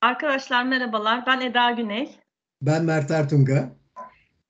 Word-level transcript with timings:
Arkadaşlar 0.00 0.64
merhabalar. 0.64 1.26
Ben 1.26 1.40
Eda 1.40 1.70
Güney. 1.70 2.10
Ben 2.62 2.84
Mert 2.84 3.10
Ertunga. 3.10 3.76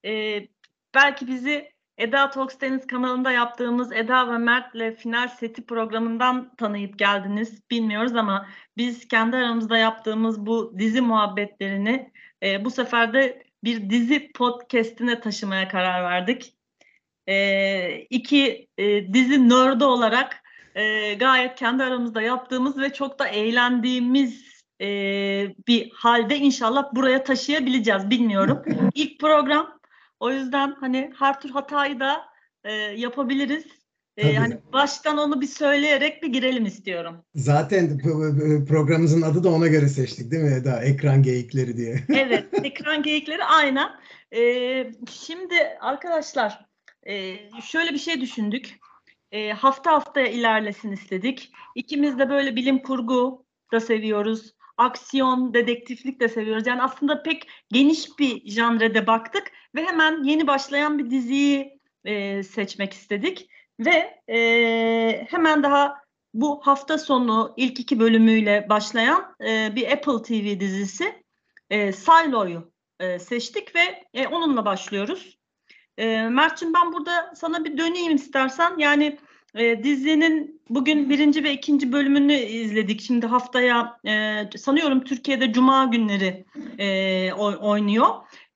Ee, 0.05 0.49
belki 0.95 1.27
bizi 1.27 1.73
Eda 1.99 2.31
Talks 2.31 2.61
Deniz 2.61 2.87
kanalında 2.87 3.33
yaptığımız 3.33 3.93
Eda 3.93 4.33
ve 4.33 4.39
Mert'le 4.39 4.97
final 4.99 5.29
seti 5.29 5.67
programından 5.67 6.55
tanıyıp 6.57 6.99
geldiniz. 6.99 7.63
Bilmiyoruz 7.71 8.17
ama 8.17 8.49
biz 8.77 9.09
kendi 9.09 9.37
aramızda 9.37 9.79
yaptığımız 9.79 10.47
bu 10.47 10.75
dizi 10.79 11.01
muhabbetlerini 11.01 12.13
e, 12.43 12.65
bu 12.65 12.71
sefer 12.71 13.13
de 13.13 13.43
bir 13.65 13.91
dizi 13.91 14.33
podcastine 14.33 15.21
taşımaya 15.21 15.69
karar 15.69 16.05
verdik. 16.05 16.58
E, 17.29 18.07
iki 18.11 18.69
e, 18.79 19.13
dizi 19.15 19.49
nerd'ü 19.49 19.85
olarak 19.85 20.43
e, 20.75 21.15
gayet 21.15 21.55
kendi 21.55 21.83
aramızda 21.83 22.23
yaptığımız 22.23 22.79
ve 22.79 22.93
çok 22.93 23.19
da 23.19 23.29
eğlendiğimiz 23.29 24.63
e, 24.81 24.87
bir 25.69 25.91
halde 25.91 26.37
inşallah 26.37 26.95
buraya 26.95 27.25
taşıyabileceğiz. 27.25 28.11
Bilmiyorum. 28.11 28.63
İlk 28.95 29.21
program. 29.21 29.79
O 30.21 30.31
yüzden 30.31 30.77
hani 30.81 31.13
her 31.19 31.41
tür 31.41 31.51
hatayı 31.51 32.01
da 32.01 32.21
e, 32.65 32.73
yapabiliriz. 32.73 33.65
E, 34.17 34.35
hani 34.35 34.59
baştan 34.73 35.19
onu 35.19 35.41
bir 35.41 35.47
söyleyerek 35.47 36.23
bir 36.23 36.29
girelim 36.29 36.67
istiyorum. 36.67 37.25
Zaten 37.35 37.99
programımızın 38.69 39.23
adı 39.23 39.45
da 39.45 39.49
ona 39.49 39.67
göre 39.67 39.89
seçtik 39.89 40.31
değil 40.31 40.43
mi 40.43 40.55
Eda? 40.55 40.83
Ekran 40.83 41.23
geyikleri 41.23 41.77
diye. 41.77 42.01
evet, 42.09 42.45
ekran 42.63 43.03
geyikleri 43.03 43.45
aynen. 43.45 43.89
E, 44.37 44.41
şimdi 45.11 45.55
arkadaşlar 45.81 46.68
e, 47.07 47.37
şöyle 47.61 47.93
bir 47.93 47.99
şey 47.99 48.21
düşündük. 48.21 48.79
E, 49.33 49.53
hafta 49.53 49.93
haftaya 49.93 50.27
ilerlesin 50.27 50.93
istedik. 50.93 51.53
İkimiz 51.75 52.19
de 52.19 52.31
böyle 52.31 52.57
bilim 52.57 52.83
kurgu 52.83 53.47
da 53.73 53.81
seviyoruz 53.81 54.53
aksiyon, 54.79 55.55
dedektiflik 55.55 56.21
de 56.21 56.29
seviyoruz. 56.29 56.67
Yani 56.67 56.83
aslında 56.83 57.23
pek 57.23 57.49
geniş 57.73 58.19
bir 58.19 58.51
janrede 58.51 59.07
baktık 59.07 59.53
ve 59.75 59.85
hemen 59.85 60.23
yeni 60.23 60.47
başlayan 60.47 60.99
bir 60.99 61.11
diziyi 61.11 61.81
e, 62.05 62.43
seçmek 62.43 62.93
istedik. 62.93 63.51
Ve 63.81 64.21
e, 64.29 65.27
hemen 65.31 65.63
daha 65.63 66.03
bu 66.35 66.61
hafta 66.67 66.99
sonu 66.99 67.55
ilk 67.57 67.81
iki 67.81 68.01
bölümüyle 68.01 68.67
başlayan 68.69 69.37
e, 69.49 69.77
bir 69.77 69.93
Apple 69.93 70.23
TV 70.23 70.61
dizisi 70.61 71.23
e, 71.71 71.93
Silo'yu 71.93 72.73
e, 73.01 73.19
seçtik 73.19 73.75
ve 73.75 74.05
e, 74.15 74.27
onunla 74.27 74.65
başlıyoruz. 74.65 75.38
E, 75.99 76.29
Mert'ciğim 76.29 76.75
ben 76.75 76.93
burada 76.93 77.33
sana 77.37 77.65
bir 77.65 77.79
döneyim 77.79 78.15
istersen. 78.15 78.73
Yani 78.79 79.19
e, 79.55 79.83
dizinin 79.83 80.61
bugün 80.71 81.11
birinci 81.11 81.45
ve 81.45 81.53
ikinci 81.53 81.93
bölümünü 81.93 82.35
izledik. 82.35 83.01
Şimdi 83.01 83.27
haftaya 83.27 84.01
e, 84.07 84.43
sanıyorum 84.59 85.05
Türkiye'de 85.05 85.53
Cuma 85.53 85.85
günleri 85.85 86.45
e, 86.79 87.33
oynuyor. 87.33 88.09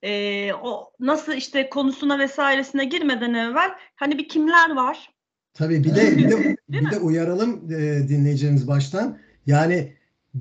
E, 0.02 0.52
o 0.52 0.92
nasıl 1.00 1.32
işte 1.32 1.70
konusuna 1.70 2.18
vesairesine 2.18 2.84
girmeden 2.84 3.34
evvel 3.34 3.70
hani 3.96 4.18
bir 4.18 4.28
kimler 4.28 4.74
var? 4.74 5.10
Tabii 5.54 5.84
bir 5.84 5.94
de 5.94 6.18
bir 6.18 6.30
de, 6.30 6.56
bir 6.68 6.90
de 6.90 6.98
uyaralım 6.98 7.72
e, 7.72 8.08
dinleyicilerimiz 8.08 8.68
baştan. 8.68 9.18
Yani 9.46 9.92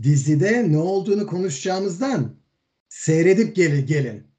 dizide 0.03 0.71
ne 0.71 0.77
olduğunu 0.77 1.27
konuşacağımızdan 1.27 2.35
seyredip 2.89 3.55
gelin 3.55 3.85
gelin. 3.85 4.30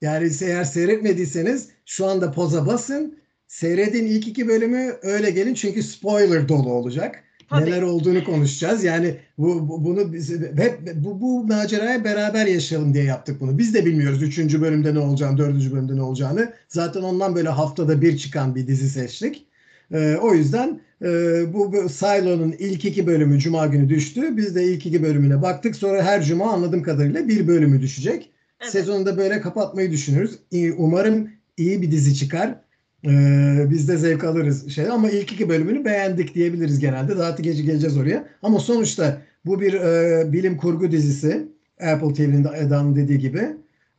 Yani 0.00 0.30
eğer 0.42 0.64
seyretmediyseniz 0.64 1.68
şu 1.86 2.06
anda 2.06 2.32
poza 2.32 2.66
basın 2.66 3.18
Seyredin 3.48 4.06
ilk 4.06 4.28
iki 4.28 4.48
bölümü 4.48 4.92
öyle 5.02 5.30
gelin 5.30 5.54
çünkü 5.54 5.82
spoiler 5.82 6.48
dolu 6.48 6.72
olacak. 6.72 7.22
Tabii. 7.50 7.70
Neler 7.70 7.82
olduğunu 7.82 8.24
konuşacağız. 8.24 8.84
Yani 8.84 9.16
bu, 9.38 9.68
bu 9.68 9.84
bunu 9.84 10.12
biz, 10.12 10.30
hep 10.56 10.94
bu, 10.94 11.20
bu 11.20 11.44
maceraya 11.44 12.04
beraber 12.04 12.46
yaşayalım 12.46 12.94
diye 12.94 13.04
yaptık 13.04 13.40
bunu. 13.40 13.58
Biz 13.58 13.74
de 13.74 13.86
bilmiyoruz 13.86 14.22
üçüncü 14.22 14.62
bölümde 14.62 14.94
ne 14.94 14.98
olacağını, 14.98 15.38
dördüncü 15.38 15.72
bölümde 15.72 15.96
ne 15.96 16.02
olacağını. 16.02 16.52
Zaten 16.68 17.02
ondan 17.02 17.34
böyle 17.34 17.48
haftada 17.48 18.02
bir 18.02 18.16
çıkan 18.16 18.54
bir 18.54 18.66
dizi 18.66 18.88
seçtik. 18.88 19.46
Ee, 19.92 20.16
o 20.22 20.34
yüzden 20.34 20.80
e, 21.02 21.08
bu, 21.54 21.72
bu 21.72 21.88
Silo'nun 21.88 22.52
ilk 22.58 22.84
iki 22.84 23.06
bölümü 23.06 23.38
Cuma 23.38 23.66
günü 23.66 23.88
düştü. 23.88 24.36
Biz 24.36 24.54
de 24.54 24.64
ilk 24.64 24.86
iki 24.86 25.02
bölümüne 25.02 25.42
baktık. 25.42 25.76
Sonra 25.76 26.02
her 26.02 26.22
Cuma 26.22 26.52
anladığım 26.52 26.82
kadarıyla 26.82 27.28
bir 27.28 27.48
bölümü 27.48 27.82
düşecek. 27.82 28.30
Evet. 28.60 28.72
Sezonu 28.72 29.06
da 29.06 29.18
böyle 29.18 29.40
kapatmayı 29.40 29.90
düşünüyoruz. 29.90 30.38
Umarım 30.76 31.30
iyi 31.56 31.82
bir 31.82 31.90
dizi 31.90 32.14
çıkar. 32.14 32.60
Ee, 33.06 33.66
biz 33.70 33.88
de 33.88 33.96
zevk 33.96 34.24
alırız 34.24 34.70
şey 34.70 34.88
ama 34.88 35.10
ilk 35.10 35.32
iki 35.32 35.48
bölümünü 35.48 35.84
beğendik 35.84 36.34
diyebiliriz 36.34 36.78
genelde. 36.78 37.18
Daha 37.18 37.30
gece 37.30 37.62
geleceğiz 37.62 37.96
oraya. 37.96 38.28
Ama 38.42 38.58
sonuçta 38.58 39.22
bu 39.46 39.60
bir 39.60 39.74
e, 39.74 40.32
bilim 40.32 40.56
kurgu 40.56 40.90
dizisi. 40.90 41.48
Apple 41.80 42.14
TV'nin 42.14 42.44
de 42.44 42.96
dediği 42.96 43.18
gibi. 43.18 43.38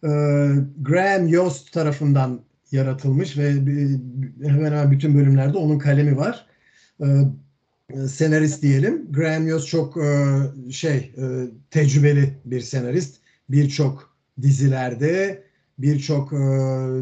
E, 0.04 0.10
Graham 0.82 1.28
Yost 1.28 1.74
tarafından 1.74 2.42
yaratılmış 2.72 3.38
ve 3.38 3.52
hemen 4.44 4.66
hemen 4.66 4.92
bütün 4.92 5.16
bölümlerde 5.16 5.58
onun 5.58 5.80
kalemi 5.80 6.18
var. 6.18 6.46
E, 7.02 7.06
senarist 8.08 8.62
diyelim. 8.62 9.12
Graham 9.12 9.48
Yost 9.48 9.68
çok 9.68 9.98
e, 9.98 10.42
şey 10.72 10.96
e, 10.96 11.24
tecrübeli 11.72 12.34
bir 12.46 12.62
senarist. 12.62 13.16
Birçok 13.50 14.07
dizilerde, 14.42 15.44
birçok 15.80 16.34
e, 16.34 16.38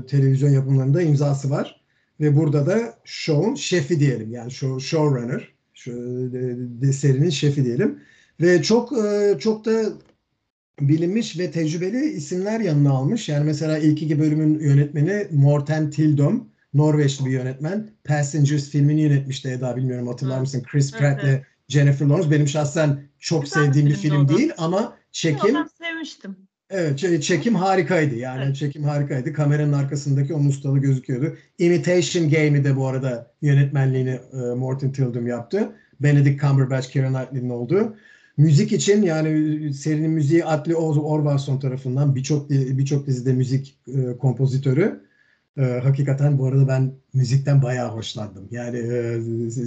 televizyon 0.07 0.49
yapımlarında 0.49 1.01
imzası 1.01 1.49
var. 1.49 1.81
Ve 2.19 2.35
burada 2.35 2.65
da 2.65 2.97
show'un 3.03 3.55
şefi 3.55 3.99
diyelim. 3.99 4.31
Yani 4.31 4.51
show, 4.51 4.87
showrunner. 4.87 5.55
Şu, 5.73 5.91
de 6.81 6.93
serinin 6.93 7.29
şefi 7.29 7.65
diyelim. 7.65 7.99
Ve 8.41 8.61
çok 8.61 8.97
e, 8.97 9.35
çok 9.39 9.65
da 9.65 9.83
bilinmiş 10.81 11.39
ve 11.39 11.51
tecrübeli 11.51 12.05
isimler 12.05 12.59
yanına 12.59 12.91
almış. 12.91 13.29
Yani 13.29 13.45
mesela 13.45 13.77
ilk 13.77 14.01
iki 14.01 14.19
bölümün 14.19 14.59
yönetmeni 14.59 15.27
Morten 15.31 15.89
Tildom. 15.89 16.49
Norveçli 16.73 17.25
bir 17.25 17.31
yönetmen. 17.31 17.89
Passengers 18.03 18.69
filmini 18.69 19.01
yönetmişti 19.01 19.49
Eda 19.49 19.75
bilmiyorum 19.75 20.07
hatırlar 20.07 20.39
mısın? 20.39 20.63
Chris 20.71 20.91
Pratt 20.91 21.23
ile 21.23 21.29
evet. 21.29 21.43
Jennifer 21.67 22.05
Lawrence. 22.05 22.31
Benim 22.31 22.47
şahsen 22.47 23.03
çok 23.19 23.43
Güzel 23.43 23.63
sevdiğim 23.63 23.87
bir 23.87 23.95
film 23.95 24.27
değil 24.27 24.51
ama 24.57 24.97
çekim... 25.11 25.55
Ben 25.55 25.67
sevmiştim. 25.85 26.35
Evet 26.77 27.23
çekim 27.23 27.55
harikaydı 27.55 28.15
yani 28.15 28.43
evet. 28.45 28.55
çekim 28.55 28.83
harikaydı. 28.83 29.33
Kameranın 29.33 29.73
arkasındaki 29.73 30.33
o 30.33 30.39
ustalığı 30.39 30.79
gözüküyordu. 30.79 31.37
Imitation 31.59 32.29
Game'i 32.29 32.63
de 32.63 32.75
bu 32.75 32.87
arada 32.87 33.31
yönetmenliğini 33.41 34.19
e, 34.33 34.37
Morton 34.37 34.89
Tildum 34.89 35.27
yaptı. 35.27 35.71
Benedict 35.99 36.41
Cumberbatch, 36.41 36.89
Keira 36.89 37.07
Knightley'nin 37.07 37.49
olduğu. 37.49 37.95
Müzik 38.37 38.71
için 38.71 39.01
yani 39.01 39.73
serinin 39.73 40.11
müziği 40.11 40.45
Atli 40.45 40.75
Orvarson 40.75 41.59
tarafından 41.59 42.15
birçok 42.15 42.49
birçok 42.49 43.07
dizide 43.07 43.33
müzik 43.33 43.77
e, 43.87 44.17
kompozitörü. 44.17 45.01
E, 45.57 45.61
hakikaten 45.61 46.37
bu 46.37 46.45
arada 46.45 46.67
ben 46.67 46.91
müzikten 47.13 47.61
bayağı 47.61 47.89
hoşlandım. 47.89 48.47
Yani 48.51 48.77
e, 48.77 49.21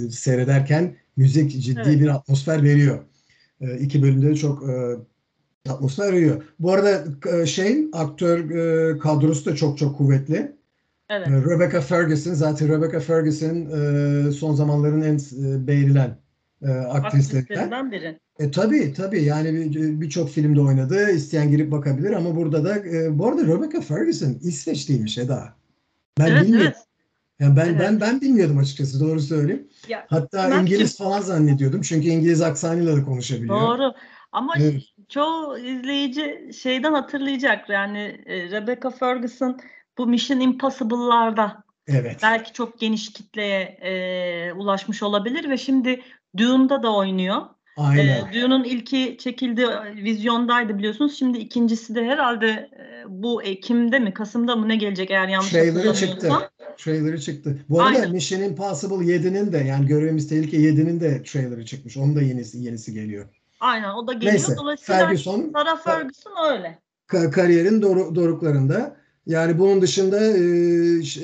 seyrederken 0.09 0.95
müzik 1.17 1.61
ciddi 1.61 1.81
evet. 1.85 1.99
bir 1.99 2.07
atmosfer 2.07 2.63
veriyor. 2.63 2.99
E, 3.61 3.77
iki 3.77 4.01
bölümde 4.01 4.27
de 4.27 4.35
çok 4.35 4.69
e, 4.69 4.95
atmosfer 5.69 6.07
arıyor. 6.07 6.43
Bu 6.59 6.73
arada 6.73 7.03
e, 7.33 7.45
şeyin 7.45 7.89
aktör 7.93 8.49
e, 8.49 8.97
kadrosu 8.97 9.45
da 9.45 9.55
çok 9.55 9.77
çok 9.77 9.97
kuvvetli. 9.97 10.51
Evet. 11.09 11.27
E, 11.27 11.31
Rebecca 11.31 11.81
Ferguson 11.81 12.33
zaten 12.33 12.69
Rebecca 12.69 12.99
Ferguson 12.99 13.69
son 14.31 14.53
zamanların 14.53 15.01
en 15.01 15.19
beğenilen 15.67 16.17
aktrislerinden 16.89 17.91
biri. 17.91 18.19
E 18.39 18.51
tabii 18.51 18.93
tabii 18.93 19.23
yani 19.23 19.73
birçok 20.01 20.27
bir 20.27 20.31
filmde 20.31 20.61
oynadı. 20.61 21.11
İsteyen 21.11 21.51
girip 21.51 21.71
bakabilir 21.71 22.11
ama 22.11 22.35
burada 22.35 22.65
da 22.65 22.75
bu 23.19 23.27
arada 23.27 23.43
Rebecca 23.43 23.81
Ferguson 23.81 24.37
İsveçliymiş 24.41 25.17
Eda. 25.17 25.53
Ben 26.19 26.27
evet, 26.27 26.43
bilmiyordum. 26.43 26.67
Evet. 26.67 26.85
Yani 27.39 27.55
ben 27.55 27.65
evet. 27.65 27.79
ben 27.79 28.01
ben 28.01 28.21
bilmiyordum 28.21 28.57
açıkçası 28.57 28.99
doğru 28.99 29.19
söyleyeyim. 29.19 29.67
Ya, 29.87 30.05
Hatta 30.09 30.61
İngiliz 30.61 30.97
falan 30.97 31.21
zannediyordum 31.21 31.81
çünkü 31.81 32.07
İngiliz 32.07 32.41
aksanıyla 32.41 32.97
da 32.97 33.03
konuşabiliyor. 33.05 33.61
Doğru. 33.61 33.93
Ama 34.31 34.53
evet. 34.59 34.83
Çoğu 35.09 35.57
izleyici 35.57 36.51
şeyden 36.61 36.93
hatırlayacak 36.93 37.69
yani 37.69 38.21
e, 38.25 38.51
Rebecca 38.51 38.89
Ferguson 38.89 39.59
bu 39.97 40.07
Mission 40.07 40.39
Impossible'larda 40.39 41.63
evet. 41.87 42.19
belki 42.23 42.53
çok 42.53 42.79
geniş 42.79 43.13
kitleye 43.13 43.61
e, 43.61 44.53
ulaşmış 44.53 45.03
olabilir 45.03 45.49
ve 45.49 45.57
şimdi 45.57 46.01
Dune'da 46.37 46.83
da 46.83 46.95
oynuyor. 46.95 47.41
Aynen. 47.77 48.05
E, 48.05 48.33
Dune'un 48.33 48.63
ilki 48.63 49.17
çekildi, 49.19 49.65
vizyondaydı 49.95 50.77
biliyorsunuz. 50.77 51.19
Şimdi 51.19 51.37
ikincisi 51.37 51.95
de 51.95 52.05
herhalde 52.05 52.47
e, 52.47 53.03
bu 53.07 53.43
Ekim'de 53.43 53.99
mi, 53.99 54.13
Kasım'da 54.13 54.55
mı 54.55 54.67
ne 54.67 54.75
gelecek 54.75 55.11
eğer 55.11 55.27
yanlış 55.27 55.49
Trailer'ı 55.49 55.93
çıktı. 55.93 56.31
Trailer'ı 56.77 57.21
çıktı. 57.21 57.65
Bu 57.69 57.81
arada 57.81 57.99
Aynen. 57.99 58.11
Mission 58.11 58.41
Impossible 58.41 58.95
7'nin 58.95 59.53
de 59.53 59.57
yani 59.57 59.85
Görevimiz 59.85 60.29
Tehlike 60.29 60.57
7'nin 60.57 60.99
de 60.99 61.23
trailer'ı 61.23 61.65
çıkmış. 61.65 61.97
Onun 61.97 62.15
da 62.15 62.21
yenisi 62.21 62.59
yenisi 62.59 62.93
geliyor. 62.93 63.25
Aynen 63.59 63.89
o 63.89 64.07
da 64.07 64.13
geliyor. 64.13 64.33
Neyse, 64.33 64.55
Dolayısıyla 64.57 64.99
Ferguson, 65.07 65.51
Sarah 65.53 65.83
Ferguson 65.83 66.31
öyle. 66.51 66.79
Kariyerin 67.07 67.81
doğru, 67.81 68.15
doruklarında. 68.15 68.95
Yani 69.25 69.59
bunun 69.59 69.81
dışında 69.81 70.17
e, 70.17 70.31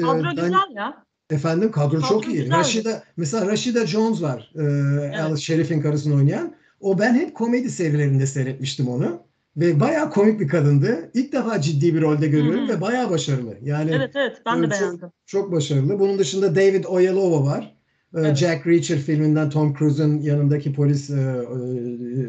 Kadro 0.01 0.23
ben, 0.23 0.35
güzel 0.35 0.75
ya. 0.75 1.05
Efendim 1.29 1.71
kadro, 1.71 1.89
Kadro 2.01 2.07
çok 2.07 2.27
iyi. 2.27 2.35
güzeldi. 2.37 2.51
Rashida 2.59 3.03
mesela 3.17 3.47
Rashida 3.47 3.87
Jones 3.87 4.21
var. 4.21 4.51
Ee, 4.55 5.21
Alice 5.21 5.41
Sheriff'in 5.41 5.81
karısını 5.81 6.15
oynayan. 6.15 6.55
O 6.79 6.99
ben 6.99 7.13
hep 7.13 7.35
komedi 7.35 7.69
serilerinde 7.69 8.27
seyretmiştim 8.27 8.87
onu. 8.87 9.19
Ve 9.57 9.79
bayağı 9.79 10.09
komik 10.11 10.39
bir 10.39 10.47
kadındı. 10.47 11.11
İlk 11.13 11.33
defa 11.33 11.61
ciddi 11.61 11.95
bir 11.95 12.01
rolde 12.01 12.27
görüyorum 12.27 12.61
Hı 12.67 12.73
hı. 12.73 12.77
ve 12.77 12.81
bayağı 12.81 13.09
başarılı. 13.09 13.57
Yani 13.63 13.91
Evet 13.93 14.11
evet 14.15 14.41
ben 14.45 14.55
de 14.61 14.65
Evet, 14.65 14.71
çok- 14.71 14.81
beğendim. 14.81 15.09
çok 15.25 15.51
başarılı. 15.51 15.99
Bunun 15.99 16.19
dışında 16.19 16.55
David 16.55 16.85
Oyelowo 16.85 17.45
var. 17.45 17.75
Ee, 18.15 18.19
Evet. 18.19 18.37
Jack 18.37 18.67
Reacher 18.67 18.97
filminden 18.97 19.49
Tom 19.49 19.75
Cruise'un 19.79 20.19
yanındaki 20.19 20.73
polis 20.73 21.09
e, 21.09 21.13
e, 21.13 21.17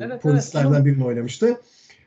evet, 0.04 0.22
polislerden 0.22 0.68
onun- 0.70 0.84
birini 0.84 1.04
oynamıştı. 1.04 1.60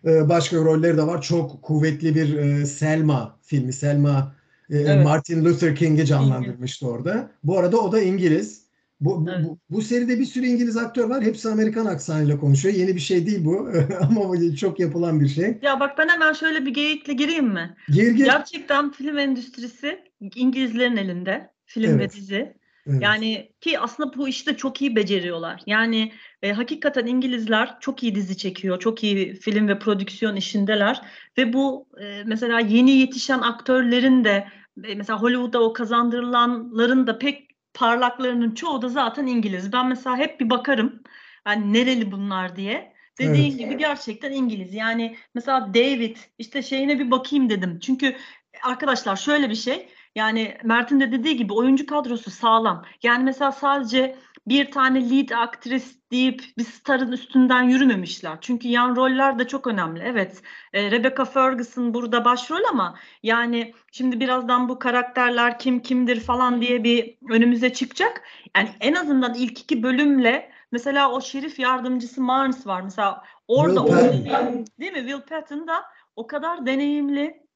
Ee, 0.05 0.29
başka 0.29 0.57
rolleri 0.57 0.97
de 0.97 1.07
var. 1.07 1.21
Çok 1.21 1.61
kuvvetli 1.61 2.15
bir 2.15 2.37
e, 2.37 2.65
Selma 2.65 3.37
filmi. 3.41 3.73
Selma 3.73 4.35
Evet. 4.69 5.03
Martin 5.05 5.45
Luther 5.45 5.75
King'i 5.75 6.05
canlandırmıştı 6.05 6.87
orada. 6.87 7.31
Bu 7.43 7.57
arada 7.59 7.77
o 7.77 7.91
da 7.91 8.01
İngiliz. 8.01 8.61
Bu, 9.01 9.25
Evet. 9.29 9.45
bu, 9.45 9.57
bu 9.69 9.81
seride 9.81 10.19
bir 10.19 10.25
sürü 10.25 10.45
İngiliz 10.45 10.77
aktör 10.77 11.09
var. 11.09 11.23
Hepsi 11.23 11.49
Amerikan 11.49 11.85
aksanıyla 11.85 12.39
konuşuyor. 12.39 12.75
Yeni 12.75 12.95
bir 12.95 12.99
şey 12.99 13.25
değil 13.25 13.45
bu. 13.45 13.69
Ama 14.01 14.55
çok 14.55 14.79
yapılan 14.79 15.19
bir 15.19 15.27
şey. 15.27 15.57
Ya 15.61 15.79
bak 15.79 15.97
ben 15.97 16.07
hemen 16.09 16.33
şöyle 16.33 16.65
bir 16.65 16.73
geyikle 16.73 17.13
gireyim 17.13 17.47
mi? 17.53 17.75
Gir 17.89 18.11
gir. 18.11 18.25
Gerçekten 18.25 18.91
film 18.91 19.17
endüstrisi 19.17 19.99
İngilizlerin 20.35 20.97
elinde. 20.97 21.49
Film 21.65 21.89
Evet. 21.89 21.99
ve 22.15 22.17
dizi. 22.19 22.53
Evet. 22.89 23.01
Yani 23.01 23.51
ki 23.61 23.79
aslında 23.79 24.17
bu 24.17 24.27
işte 24.27 24.57
çok 24.57 24.81
iyi 24.81 24.95
beceriyorlar. 24.95 25.61
Yani 25.65 26.11
e, 26.41 26.51
hakikaten 26.51 27.05
İngilizler 27.05 27.79
çok 27.79 28.03
iyi 28.03 28.15
dizi 28.15 28.37
çekiyor, 28.37 28.79
çok 28.79 29.03
iyi 29.03 29.33
film 29.33 29.67
ve 29.67 29.79
prodüksiyon 29.79 30.35
işindeler 30.35 31.01
ve 31.37 31.53
bu 31.53 31.87
e, 32.01 32.23
mesela 32.25 32.59
yeni 32.59 32.91
yetişen 32.91 33.39
aktörlerin 33.39 34.23
de 34.23 34.47
e, 34.83 34.95
mesela 34.95 35.21
Hollywood'da 35.21 35.63
o 35.63 35.73
kazandırılanların 35.73 37.07
da 37.07 37.19
pek 37.19 37.49
parlaklarının 37.73 38.55
çoğu 38.55 38.81
da 38.81 38.89
zaten 38.89 39.27
İngiliz. 39.27 39.73
Ben 39.73 39.87
mesela 39.87 40.17
hep 40.17 40.39
bir 40.39 40.49
bakarım 40.49 41.03
yani 41.47 41.73
nereli 41.73 42.11
bunlar 42.11 42.55
diye. 42.55 42.93
Dediğin 43.19 43.49
Evet. 43.49 43.59
gibi 43.59 43.77
gerçekten 43.77 44.31
İngiliz. 44.31 44.73
Yani 44.73 45.17
mesela 45.35 45.73
David 45.73 46.17
işte 46.37 46.61
şeyine 46.61 46.99
bir 46.99 47.11
bakayım 47.11 47.49
dedim. 47.49 47.79
Çünkü 47.79 48.15
arkadaşlar 48.63 49.15
şöyle 49.15 49.49
bir 49.49 49.55
şey. 49.55 49.89
Yani 50.19 50.57
Mert'in 50.63 50.99
de 50.99 51.11
dediği 51.11 51.37
gibi 51.37 51.53
oyuncu 51.53 51.85
kadrosu 51.85 52.31
sağlam. 52.31 52.85
Yani 53.03 53.23
mesela 53.23 53.51
sadece 53.51 54.15
bir 54.47 54.71
tane 54.71 55.09
lead 55.09 55.29
aktris 55.29 55.95
deyip 56.11 56.43
bir 56.57 56.63
starın 56.63 57.11
üstünden 57.11 57.63
yürümemişler. 57.63 58.37
Çünkü 58.41 58.67
yan 58.67 58.95
roller 58.95 59.39
de 59.39 59.47
çok 59.47 59.67
önemli. 59.67 60.03
Evet, 60.05 60.41
e, 60.73 60.91
Rebecca 60.91 61.25
Ferguson 61.25 61.93
burada 61.93 62.25
başrol 62.25 62.63
ama 62.71 62.95
yani 63.23 63.73
şimdi 63.91 64.19
birazdan 64.19 64.69
bu 64.69 64.79
karakterler 64.79 65.59
kim 65.59 65.81
kimdir 65.81 66.19
falan 66.19 66.61
diye 66.61 66.83
bir 66.83 67.17
önümüze 67.29 67.73
çıkacak. 67.73 68.21
Yani 68.55 68.69
en 68.79 68.93
azından 68.93 69.33
ilk 69.33 69.59
iki 69.59 69.83
bölümle 69.83 70.51
mesela 70.71 71.11
o 71.11 71.21
şerif 71.21 71.59
yardımcısı 71.59 72.21
Marnes 72.21 72.67
var. 72.67 72.81
Mesela 72.81 73.23
orada 73.47 73.85
Will 73.85 74.31
o 74.31 74.53
değil 74.79 74.91
mi? 74.91 74.99
Will 74.99 75.21
Patton 75.21 75.67
da 75.67 75.83
o 76.15 76.27
kadar 76.27 76.65
deneyimli 76.65 77.48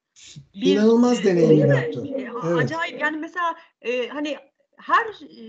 bir 0.55 0.75
İnanılmaz 0.75 1.25
mi? 1.25 1.73
aktör. 1.73 2.05
E, 2.05 2.29
Evet. 2.45 2.63
Acayip 2.63 3.01
yani 3.01 3.17
mesela 3.17 3.55
e, 3.81 4.07
hani 4.07 4.37
her 4.77 5.05
e, 5.05 5.43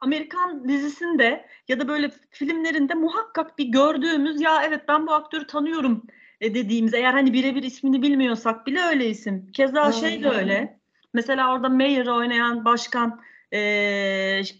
Amerikan 0.00 0.68
dizisinde 0.68 1.46
ya 1.68 1.80
da 1.80 1.88
böyle 1.88 2.10
filmlerinde 2.30 2.94
muhakkak 2.94 3.58
bir 3.58 3.64
gördüğümüz 3.64 4.40
ya 4.40 4.62
evet 4.62 4.80
ben 4.88 5.06
bu 5.06 5.12
aktörü 5.12 5.46
tanıyorum 5.46 6.02
e, 6.40 6.54
dediğimiz 6.54 6.94
eğer 6.94 7.12
hani 7.12 7.32
birebir 7.32 7.62
ismini 7.62 8.02
bilmiyorsak 8.02 8.66
bile 8.66 8.82
öyle 8.82 9.08
isim. 9.08 9.52
Keza 9.52 9.92
şey 9.92 10.22
de 10.22 10.28
öyle. 10.28 10.80
Mesela 11.14 11.52
orada 11.52 11.68
Mayor'ı 11.68 12.14
oynayan 12.14 12.64
başkan 12.64 13.20
e, 13.52 13.58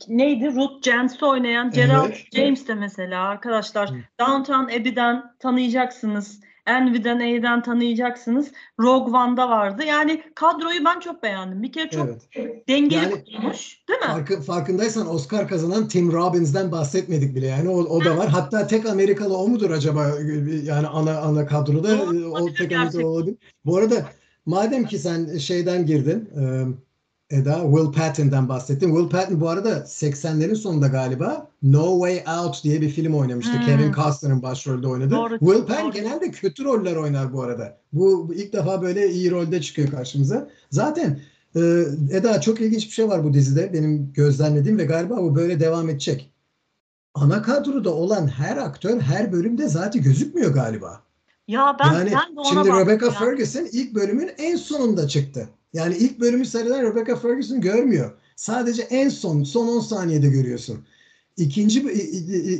neydi? 0.08 0.54
Ruth 0.54 0.88
Jantz'ı 0.88 1.26
oynayan 1.26 1.70
Gerald 1.70 2.06
Evet. 2.06 2.26
James 2.32 2.68
de 2.68 2.74
mesela 2.74 3.28
arkadaşlar 3.28 3.90
Hı. 3.90 3.94
Downton 4.20 4.64
Abbey'den 4.64 5.22
tanıyacaksınız. 5.38 6.40
Envy'den 6.66 7.16
A'den 7.16 7.62
tanıyacaksınız. 7.62 8.52
Rogue 8.80 9.18
One'da 9.18 9.48
vardı. 9.48 9.82
Yani 9.88 10.22
kadroyu 10.34 10.84
ben 10.84 11.00
çok 11.00 11.22
beğendim. 11.22 11.62
Bir 11.62 11.72
kere 11.72 11.90
çok 11.90 12.08
Evet. 12.34 12.68
dengeli 12.68 12.94
Yani- 13.04 13.24
kurulmuş, 13.24 13.80
değil 13.88 14.00
mi? 14.00 14.06
Farkı, 14.06 14.40
farkındaysan 14.40 15.14
Oscar 15.14 15.48
kazanan 15.48 15.88
Tim 15.88 16.12
Robbins'den 16.12 16.72
bahsetmedik 16.72 17.34
bile 17.36 17.46
yani 17.46 17.68
o, 17.68 17.76
o 17.78 18.04
da 18.04 18.16
var. 18.16 18.28
Hatta 18.28 18.66
tek 18.66 18.86
Amerikalı 18.86 19.36
o 19.38 19.48
mudur 19.48 19.70
acaba 19.70 20.06
yani 20.62 20.86
ana 20.86 21.18
ana 21.20 21.46
kadroda 21.46 21.98
Doğru, 21.98 22.26
o 22.26 22.30
olabilir 22.40 22.56
tek. 22.58 22.72
Amerikalı 22.72 23.06
olabilir. 23.06 23.36
Bu 23.64 23.76
arada 23.76 23.94
madem 24.46 24.84
ki 24.86 24.98
sen 24.98 25.38
şeyden 25.38 25.86
girdin 25.86 26.30
e, 26.40 26.42
Eda 27.30 27.62
Will 27.62 27.92
Patton'dan 27.92 28.48
bahsettin. 28.48 28.88
Will 28.96 29.08
Patton 29.08 29.40
bu 29.40 29.48
arada 29.48 29.78
80'lerin 29.78 30.54
sonunda 30.54 30.86
galiba 30.86 31.50
No 31.62 31.98
Way 31.98 32.38
Out 32.38 32.64
diye 32.64 32.80
bir 32.80 32.88
film 32.88 33.14
oynamıştı. 33.14 33.52
Hmm. 33.52 33.66
Kevin 33.66 33.92
Costner'ın 33.92 34.42
başrolde 34.42 34.88
oynadı. 34.88 35.10
Doğru, 35.10 35.38
Will 35.38 35.66
Patton 35.66 35.84
doğru. 35.84 35.92
genelde 35.92 36.30
kötü 36.30 36.64
roller 36.64 36.96
oynar 36.96 37.32
bu 37.32 37.42
arada. 37.42 37.78
Bu, 37.92 38.34
ilk 38.34 38.52
defa 38.52 38.82
böyle 38.82 39.10
iyi 39.10 39.30
rolde 39.30 39.60
çıkıyor 39.60 39.90
karşımıza. 39.90 40.48
Zaten 40.70 41.20
ee, 41.56 41.84
Eda 42.10 42.40
çok 42.40 42.60
ilginç 42.60 42.86
bir 42.86 42.92
şey 42.92 43.08
var 43.08 43.24
bu 43.24 43.32
dizide 43.32 43.72
benim 43.72 44.12
gözlemlediğim 44.12 44.78
ve 44.78 44.84
galiba 44.84 45.16
bu 45.16 45.36
böyle 45.36 45.60
devam 45.60 45.88
edecek. 45.88 46.32
Ana 47.14 47.42
kadroda 47.42 47.94
olan 47.94 48.28
her 48.28 48.56
aktör 48.56 49.00
her 49.00 49.32
bölümde 49.32 49.68
zaten 49.68 50.02
gözükmüyor 50.02 50.54
galiba. 50.54 51.02
Ya 51.48 51.76
ben 51.80 51.92
yani 51.92 52.10
ben 52.10 52.36
de 52.36 52.40
ona 52.40 52.48
şimdi 52.48 52.68
Rebecca 52.68 53.06
ya. 53.06 53.12
Ferguson 53.12 53.68
ilk 53.72 53.94
bölümün 53.94 54.30
en 54.38 54.56
sonunda 54.56 55.08
çıktı. 55.08 55.48
Yani 55.76 55.96
ilk 55.96 56.20
bölümü 56.20 56.44
seyreden 56.44 56.82
Rebecca 56.82 57.16
Ferguson 57.16 57.60
görmüyor. 57.60 58.10
Sadece 58.36 58.82
en 58.82 59.08
son 59.08 59.42
son 59.42 59.68
10 59.68 59.80
saniyede 59.80 60.28
görüyorsun. 60.28 60.78
İkinci 61.36 61.80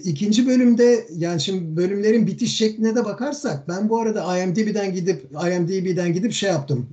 ikinci 0.05 0.47
bölümde 0.47 1.07
yani 1.17 1.41
şimdi 1.41 1.77
bölümlerin 1.77 2.27
bitiş 2.27 2.57
şekline 2.57 2.97
de 2.97 3.05
bakarsak 3.05 3.69
ben 3.69 3.89
bu 3.89 4.01
arada 4.01 4.39
IMDb'den 4.39 4.95
gidip 4.95 5.25
IMDb'den 5.33 6.13
gidip 6.13 6.33
şey 6.33 6.51
yaptım. 6.51 6.89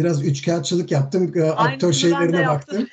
Biraz 0.00 0.24
üçkağıtçılık 0.24 0.90
yaptım. 0.90 1.32
Ee, 1.36 1.42
Aktör 1.42 1.92
şeylerine 1.92 2.46
baktım. 2.46 2.86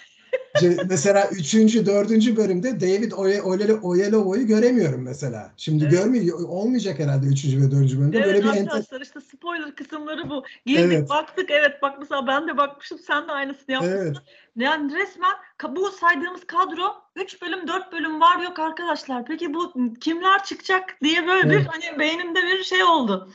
Ce- 0.58 0.78
mesela 0.90 1.30
üçüncü, 1.32 1.86
dördüncü 1.86 2.38
bölümde 2.38 2.80
David 2.82 3.12
Oye- 3.12 3.42
Oye- 3.42 3.74
Oyelowo'yu 3.82 4.48
göremiyorum 4.48 5.02
mesela. 5.02 5.52
Şimdi 5.58 5.84
Evet. 5.84 5.94
görmüyor 5.94 6.40
olmayacak 6.50 7.00
herhalde 7.00 7.26
üçüncü 7.26 7.62
ve 7.62 7.72
dördüncü 7.72 8.00
bölümde. 8.00 8.18
Evet 8.18 8.28
Böyle 8.28 8.40
bir 8.44 8.48
enter- 8.48 8.62
arkadaşlar 8.62 9.02
işte 9.02 9.20
spoiler 9.22 9.76
kısımları 9.76 10.30
bu. 10.30 10.44
Girdik 10.66 10.84
Evet. 10.94 11.10
baktık 11.10 11.52
evet 11.52 11.72
bak 11.82 11.98
mesela 12.00 12.28
ben 12.28 12.48
de 12.48 12.58
bakmışım 12.58 13.00
sen 13.08 13.28
de 13.28 13.32
aynısını 13.32 13.72
yapmışsın. 13.72 13.98
Evet. 13.98 14.16
Yani 14.56 14.94
resmen 14.96 15.32
bu 15.76 15.92
saydığımız 15.92 16.42
kadro 16.48 16.84
3 17.16 17.42
bölüm 17.42 17.68
4 17.68 17.92
bölüm 17.94 18.22
var 18.22 18.44
yok 18.44 18.60
arkadaşlar. 18.60 19.26
Peki 19.26 19.54
bu 19.54 19.74
kimler 20.02 20.44
çıkacak 20.44 20.82
diye 21.04 21.28
böyle 21.28 21.50
bir 21.50 21.56
Evet. 21.56 21.68
hani 21.70 22.00
beynimde 22.00 22.40
bir 22.42 22.64
şey 22.64 22.84
oldu. 22.84 23.30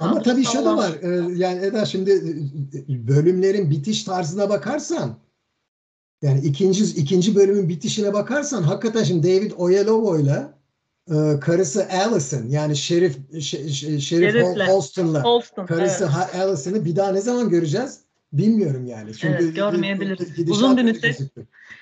Ama 0.00 0.10
Kadro 0.14 0.22
tabii 0.22 0.44
şu 0.44 0.64
da 0.64 0.76
var. 0.76 0.90
e, 1.02 1.32
Yani 1.34 1.64
Eda 1.64 1.84
şimdi 1.84 2.10
e, 2.10 3.08
bölümlerin 3.08 3.70
bitiş 3.70 4.04
tarzına 4.04 4.48
bakarsan 4.48 5.16
yani 6.22 6.40
ikinci 6.40 6.84
ikinci 6.84 7.34
bölümün 7.34 7.68
bitişine 7.68 8.12
bakarsan 8.12 8.62
hakikaten 8.62 9.02
şimdi 9.02 9.28
David 9.28 9.52
Oyelowo'yla 9.56 10.58
e, 11.10 11.40
karısı 11.40 11.86
Allison 11.90 12.48
yani 12.48 12.76
Şerif 12.76 13.16
Şerif 13.40 14.00
Şerif'le. 14.02 14.68
Holston'la 14.68 15.24
Holston. 15.24 15.66
karısı 15.66 16.04
evet. 16.04 16.42
Allison'ı 16.42 16.84
bir 16.84 16.96
daha 16.96 17.12
ne 17.12 17.20
zaman 17.20 17.48
göreceğiz? 17.48 18.00
Bilmiyorum 18.32 18.86
yani. 18.86 19.14
Çünkü 19.14 19.44
Evet, 19.44 19.56
görmeyebiliriz. 19.56 20.48
Uzun 20.48 20.76
bir 20.76 20.82
müddet. 20.82 21.20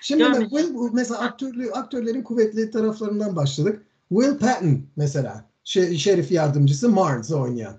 Şimdi 0.00 0.22
görmeyeceğiz. 0.22 0.66
Will, 0.66 0.88
mesela 0.92 1.20
aktörlü, 1.20 1.72
aktörlerin 1.72 2.22
kuvvetli 2.22 2.70
taraflarından 2.70 3.36
başladık. 3.36 3.82
Will 4.08 4.38
Patton 4.38 4.82
mesela 4.96 5.44
şe- 5.64 5.96
şerif 5.96 6.32
yardımcısı 6.32 6.88
Marnes'ı 6.88 7.38
oynayan. 7.38 7.76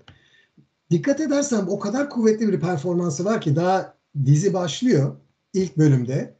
Dikkat 0.91 1.19
edersen 1.19 1.65
o 1.67 1.79
kadar 1.79 2.09
kuvvetli 2.09 2.47
bir 2.47 2.59
performansı 2.59 3.25
var 3.25 3.41
ki 3.41 3.55
daha 3.55 3.93
dizi 4.25 4.53
başlıyor 4.53 5.15
ilk 5.53 5.77
bölümde. 5.77 6.35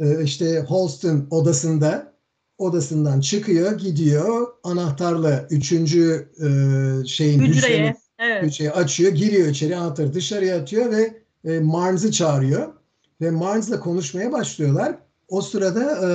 Ee, 0.00 0.24
işte 0.24 0.60
Holston 0.60 1.26
odasında 1.30 2.12
odasından 2.58 3.20
çıkıyor, 3.20 3.78
gidiyor 3.78 4.46
anahtarla 4.64 5.46
üçüncü 5.50 6.28
e, 6.38 6.48
şeyin 7.06 7.40
Hücreye. 7.40 7.96
Evet. 8.18 8.52
şey 8.52 8.70
açıyor, 8.70 9.12
giriyor 9.12 9.48
içeri, 9.48 9.76
anahtarı 9.76 10.14
dışarıya 10.14 10.60
atıyor 10.60 10.90
ve 10.90 11.22
e, 11.44 11.60
Marnes'ı 11.60 12.12
çağırıyor. 12.12 12.72
Ve 13.20 13.30
Marnes'la 13.30 13.80
konuşmaya 13.80 14.32
başlıyorlar. 14.32 14.98
O 15.28 15.40
sırada 15.40 15.82
e, 15.82 16.08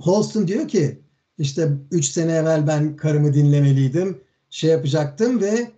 Holston 0.00 0.48
diyor 0.48 0.68
ki 0.68 1.00
işte 1.38 1.72
3 1.90 2.06
sene 2.06 2.32
evvel 2.32 2.66
ben 2.66 2.96
karımı 2.96 3.34
dinlemeliydim, 3.34 4.20
şey 4.50 4.70
yapacaktım 4.70 5.40
ve 5.40 5.70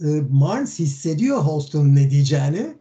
e, 0.00 0.06
Marnes 0.30 0.78
hissediyor 0.78 1.38
Holston'un 1.38 1.94
ne 1.94 2.10
diyeceğini 2.10 2.74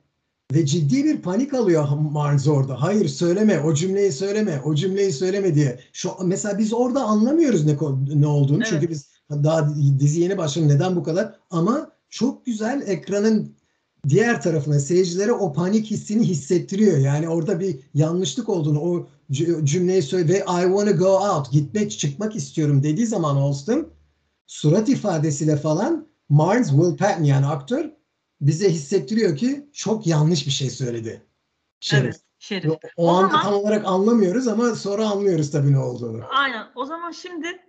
ve 0.53 0.65
ciddi 0.65 1.03
bir 1.03 1.22
panik 1.22 1.53
alıyor 1.53 1.88
Marnes 2.12 2.48
orada. 2.48 2.81
Hayır 2.81 3.07
söyleme, 3.07 3.60
o 3.60 3.74
cümleyi 3.74 4.12
söyleme, 4.12 4.62
o 4.65 4.75
cümleyi 4.75 5.12
söyleme 5.12 5.55
diye. 5.55 5.79
Şu 5.93 6.12
mesela 6.24 6.57
biz 6.57 6.74
orada 6.74 7.03
anlamıyoruz 7.03 7.65
ne 7.65 7.77
ne 8.15 8.27
olduğunu 8.27 8.57
Evet. 8.57 8.67
çünkü 8.69 8.89
biz 8.89 9.13
daha 9.29 9.75
dizi 10.00 10.22
yeni 10.22 10.38
başladı 10.38 10.67
neden 10.67 10.95
bu 10.95 11.03
kadar 11.03 11.36
ama 11.50 11.91
çok 12.10 12.45
güzel 12.45 12.83
ekranın 12.86 13.55
diğer 14.10 14.41
tarafına 14.41 14.79
seyircilere 14.79 15.31
o 15.31 15.53
panik 15.53 15.86
hissini 15.86 16.24
hissettiriyor. 16.24 16.98
Yani 16.98 17.29
orada 17.29 17.60
bir 17.60 17.79
yanlışlık 17.93 18.50
olduğunu 18.50 18.79
o 18.79 19.07
cümleyi 19.63 20.01
söyle 20.01 20.33
ve 20.33 20.38
I 20.38 20.63
want 20.63 20.89
to 20.89 20.98
go 20.98 21.27
out 21.29 21.51
gitmek 21.51 21.91
çıkmak 21.91 22.36
istiyorum 22.36 22.83
dediği 22.83 23.07
zaman 23.07 23.36
Austin 23.36 23.88
surat 24.48 24.89
ifadesiyle 24.89 25.57
falan 25.57 26.07
Marnes 26.29 26.69
Will 26.69 26.98
Patton 26.98 27.24
yani 27.24 27.45
aktör 27.45 27.89
bize 28.47 28.69
hissettiriyor 28.69 29.38
ki 29.38 29.69
çok 29.73 30.07
yanlış 30.07 30.45
bir 30.45 30.51
şey 30.51 30.69
söyledi. 30.69 31.21
Şerif. 31.79 32.03
Evet. 32.03 32.21
Şerif. 32.39 32.71
O, 32.71 32.79
o, 32.97 33.07
o 33.07 33.09
anda 33.09 33.27
zaman, 33.27 33.43
tam 33.43 33.53
olarak 33.53 33.85
anlamıyoruz 33.85 34.47
ama 34.47 34.75
sonra 34.75 35.07
anlıyoruz 35.07 35.51
tabii 35.51 35.73
ne 35.73 35.79
olduğunu. 35.79 36.23
Aynen. 36.29 36.67
O 36.75 36.85
zaman 36.85 37.12
şimdi 37.12 37.59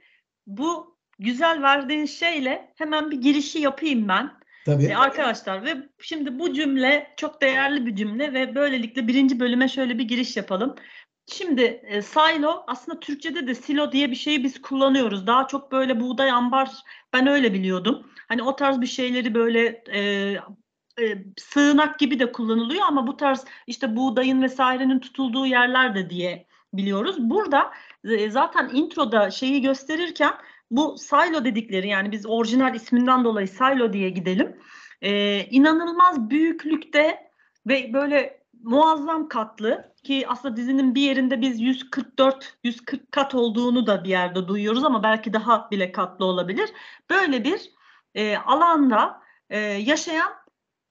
bu 0.47 0.97
güzel 1.19 1.63
verdiğin 1.63 2.07
şeyle 2.07 2.73
hemen 2.77 3.11
bir 3.11 3.21
girişi 3.21 3.59
yapayım 3.59 4.09
ben. 4.09 4.31
Tabii. 4.67 4.85
Ee, 4.85 4.97
arkadaşlar 4.97 5.65
ve 5.65 5.77
şimdi 6.01 6.39
bu 6.39 6.53
cümle 6.53 7.15
çok 7.17 7.41
değerli 7.43 7.87
bir 7.87 7.97
cümle 7.97 8.33
ve 8.33 8.55
böylelikle 8.55 9.09
birinci 9.09 9.41
bölüme 9.41 9.69
şöyle 9.69 9.99
bir 9.99 10.05
giriş 10.05 10.37
yapalım. 10.37 10.75
Şimdi 11.27 11.63
e, 11.63 12.03
silo 12.03 12.65
aslında 12.67 13.01
Türkçe'de 13.01 13.47
de 13.47 13.55
silo 13.55 13.93
diye 13.93 14.11
bir 14.11 14.17
şeyi 14.17 14.45
biz 14.45 14.63
kullanıyoruz. 14.63 15.27
Daha 15.27 15.47
çok 15.47 15.73
böyle 15.73 16.01
buğday 16.01 16.31
ambar 16.31 16.71
ben 17.13 17.27
öyle 17.27 17.55
biliyordum. 17.55 18.07
Hani 18.29 18.43
o 18.43 18.57
tarz 18.57 18.81
bir 18.81 18.87
şeyleri 18.87 19.35
böyle 19.35 19.83
e, 19.95 20.37
e, 21.01 21.25
sığınak 21.37 21.99
gibi 21.99 22.21
de 22.21 22.33
kullanılıyor 22.33 22.83
ama 22.89 23.07
bu 23.07 23.17
tarz 23.17 23.45
işte 23.67 23.97
buğdayın 23.97 24.43
vesairenin 24.43 24.99
tutulduğu 24.99 25.47
yerler 25.47 25.95
de 25.95 26.11
diye 26.11 26.47
biliyoruz. 26.73 27.17
Burada 27.19 27.71
e, 28.05 28.31
zaten 28.31 28.71
introda 28.73 29.31
şeyi 29.31 29.63
gösterirken 29.63 30.35
bu 30.71 30.99
silo 30.99 31.45
dedikleri 31.45 31.89
yani 31.89 32.13
biz 32.13 32.27
orijinal 32.27 32.75
isminden 32.75 33.25
dolayı 33.25 33.49
silo 33.49 33.93
diye 33.93 34.11
gidelim. 34.11 34.57
E, 35.03 35.41
inanılmaz 35.45 36.31
büyüklükte 36.31 37.31
ve 37.67 37.93
böyle 37.93 38.45
muazzam 38.63 39.29
katlı 39.29 39.95
ki 40.03 40.25
aslında 40.29 40.57
dizinin 40.57 40.95
bir 40.95 41.01
yerinde 41.01 41.41
biz 41.41 41.61
144 41.61 42.57
140 42.65 43.13
kat 43.13 43.35
olduğunu 43.35 43.87
da 43.87 44.05
bir 44.05 44.09
yerde 44.09 44.49
duyuyoruz 44.49 44.85
ama 44.85 45.03
belki 45.03 45.33
daha 45.33 45.71
bile 45.71 45.93
katlı 45.93 46.25
olabilir. 46.25 46.71
Böyle 47.11 47.45
bir 47.45 47.71
e, 48.15 48.37
alanda 48.37 49.23
e, 49.51 49.59
yaşayan 49.59 50.44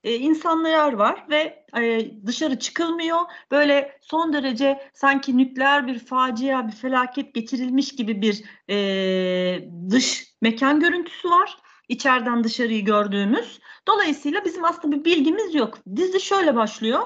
e, 0.03 0.15
insanlar 0.15 0.93
var 0.93 1.25
ve 1.29 1.65
e, 1.77 2.11
dışarı 2.25 2.59
çıkılmıyor. 2.59 3.19
Böyle 3.51 3.99
son 4.01 4.33
derece 4.33 4.89
sanki 4.93 5.37
nükleer 5.37 5.87
bir 5.87 5.99
facia, 5.99 6.67
bir 6.67 6.73
felaket 6.73 7.33
geçirilmiş 7.33 7.95
gibi 7.95 8.21
bir 8.21 8.43
e, 8.69 9.69
dış 9.89 10.33
mekan 10.41 10.79
görüntüsü 10.79 11.29
var. 11.29 11.57
İçeriden 11.89 12.43
dışarıyı 12.43 12.85
gördüğümüz. 12.85 13.59
Dolayısıyla 13.87 14.45
bizim 14.45 14.65
aslında 14.65 14.95
bir 14.95 15.05
bilgimiz 15.05 15.55
yok. 15.55 15.77
Dizi 15.95 16.19
şöyle 16.19 16.55
başlıyor. 16.55 17.01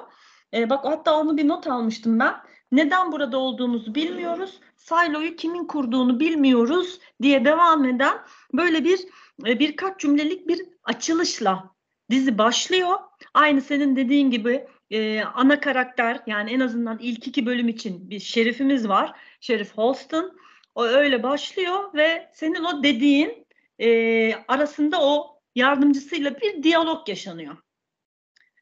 E, 0.53 0.69
bak 0.69 0.85
hatta 0.85 1.19
onu 1.19 1.37
bir 1.37 1.47
not 1.47 1.67
almıştım 1.67 2.19
ben. 2.19 2.35
Neden 2.71 3.11
burada 3.11 3.37
olduğumuzu 3.37 3.95
bilmiyoruz. 3.95 4.59
Silo'yu 4.75 5.35
kimin 5.35 5.65
kurduğunu 5.65 6.19
bilmiyoruz 6.19 6.99
diye 7.21 7.45
devam 7.45 7.85
eden 7.85 8.17
böyle 8.53 8.83
bir 8.83 8.99
e, 9.47 9.59
birkaç 9.59 9.99
cümlelik 9.99 10.47
bir 10.47 10.61
açılışla 10.83 11.76
dizi 12.11 12.37
başlıyor. 12.37 12.99
Aynı 13.33 13.61
senin 13.61 13.95
dediğin 13.95 14.31
gibi 14.31 14.67
e, 14.91 15.23
ana 15.23 15.59
karakter 15.59 16.21
yani 16.27 16.51
en 16.51 16.59
azından 16.59 16.99
ilk 17.01 17.27
iki 17.27 17.45
bölüm 17.45 17.67
için 17.67 18.09
bir 18.09 18.19
şerifimiz 18.19 18.89
var. 18.89 19.19
Şerif 19.41 19.77
Holston. 19.77 20.37
O 20.75 20.85
öyle 20.85 21.23
başlıyor 21.23 21.93
ve 21.93 22.31
senin 22.33 22.63
o 22.63 22.83
dediğin 22.83 23.47
e, 23.79 24.33
arasında 24.47 25.01
o 25.01 25.41
yardımcısıyla 25.55 26.41
bir 26.41 26.63
diyalog 26.63 27.09
yaşanıyor. 27.09 27.57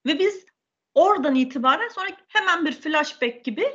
Ve 0.05 0.19
biz 0.19 0.45
oradan 0.93 1.35
itibaren 1.35 1.87
sonra 1.87 2.07
hemen 2.27 2.65
bir 2.65 2.71
flashback 2.71 3.45
gibi 3.45 3.65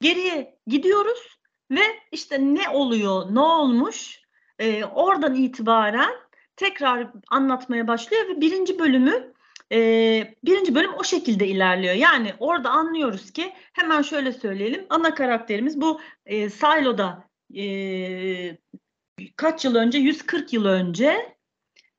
geriye 0.00 0.58
gidiyoruz 0.66 1.38
ve 1.70 1.82
işte 2.12 2.38
ne 2.38 2.68
oluyor, 2.68 3.34
ne 3.34 3.40
olmuş 3.40 4.20
e, 4.58 4.84
oradan 4.84 5.34
itibaren 5.34 6.14
tekrar 6.60 7.06
anlatmaya 7.30 7.88
başlıyor 7.88 8.28
ve 8.28 8.40
birinci 8.40 8.78
bölümü 8.78 9.32
e, 9.72 9.78
birinci 10.44 10.74
bölüm 10.74 10.94
o 10.94 11.04
şekilde 11.04 11.46
ilerliyor. 11.46 11.94
Yani 11.94 12.34
orada 12.38 12.70
anlıyoruz 12.70 13.30
ki 13.30 13.52
hemen 13.72 14.02
şöyle 14.02 14.32
söyleyelim 14.32 14.86
ana 14.90 15.14
karakterimiz 15.14 15.80
bu 15.80 16.00
e, 16.26 16.50
Silo'da 16.50 17.24
e, 17.56 18.58
kaç 19.36 19.64
yıl 19.64 19.74
önce 19.74 19.98
140 19.98 20.52
yıl 20.52 20.64
önce 20.64 21.36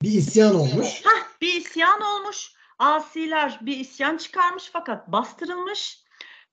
bir 0.01 0.11
isyan 0.11 0.55
olmuş. 0.55 1.01
Hah, 1.03 1.41
bir 1.41 1.53
isyan 1.53 2.01
olmuş. 2.01 2.53
Asiler 2.79 3.59
bir 3.61 3.77
isyan 3.77 4.17
çıkarmış 4.17 4.69
fakat 4.73 5.07
bastırılmış 5.07 6.00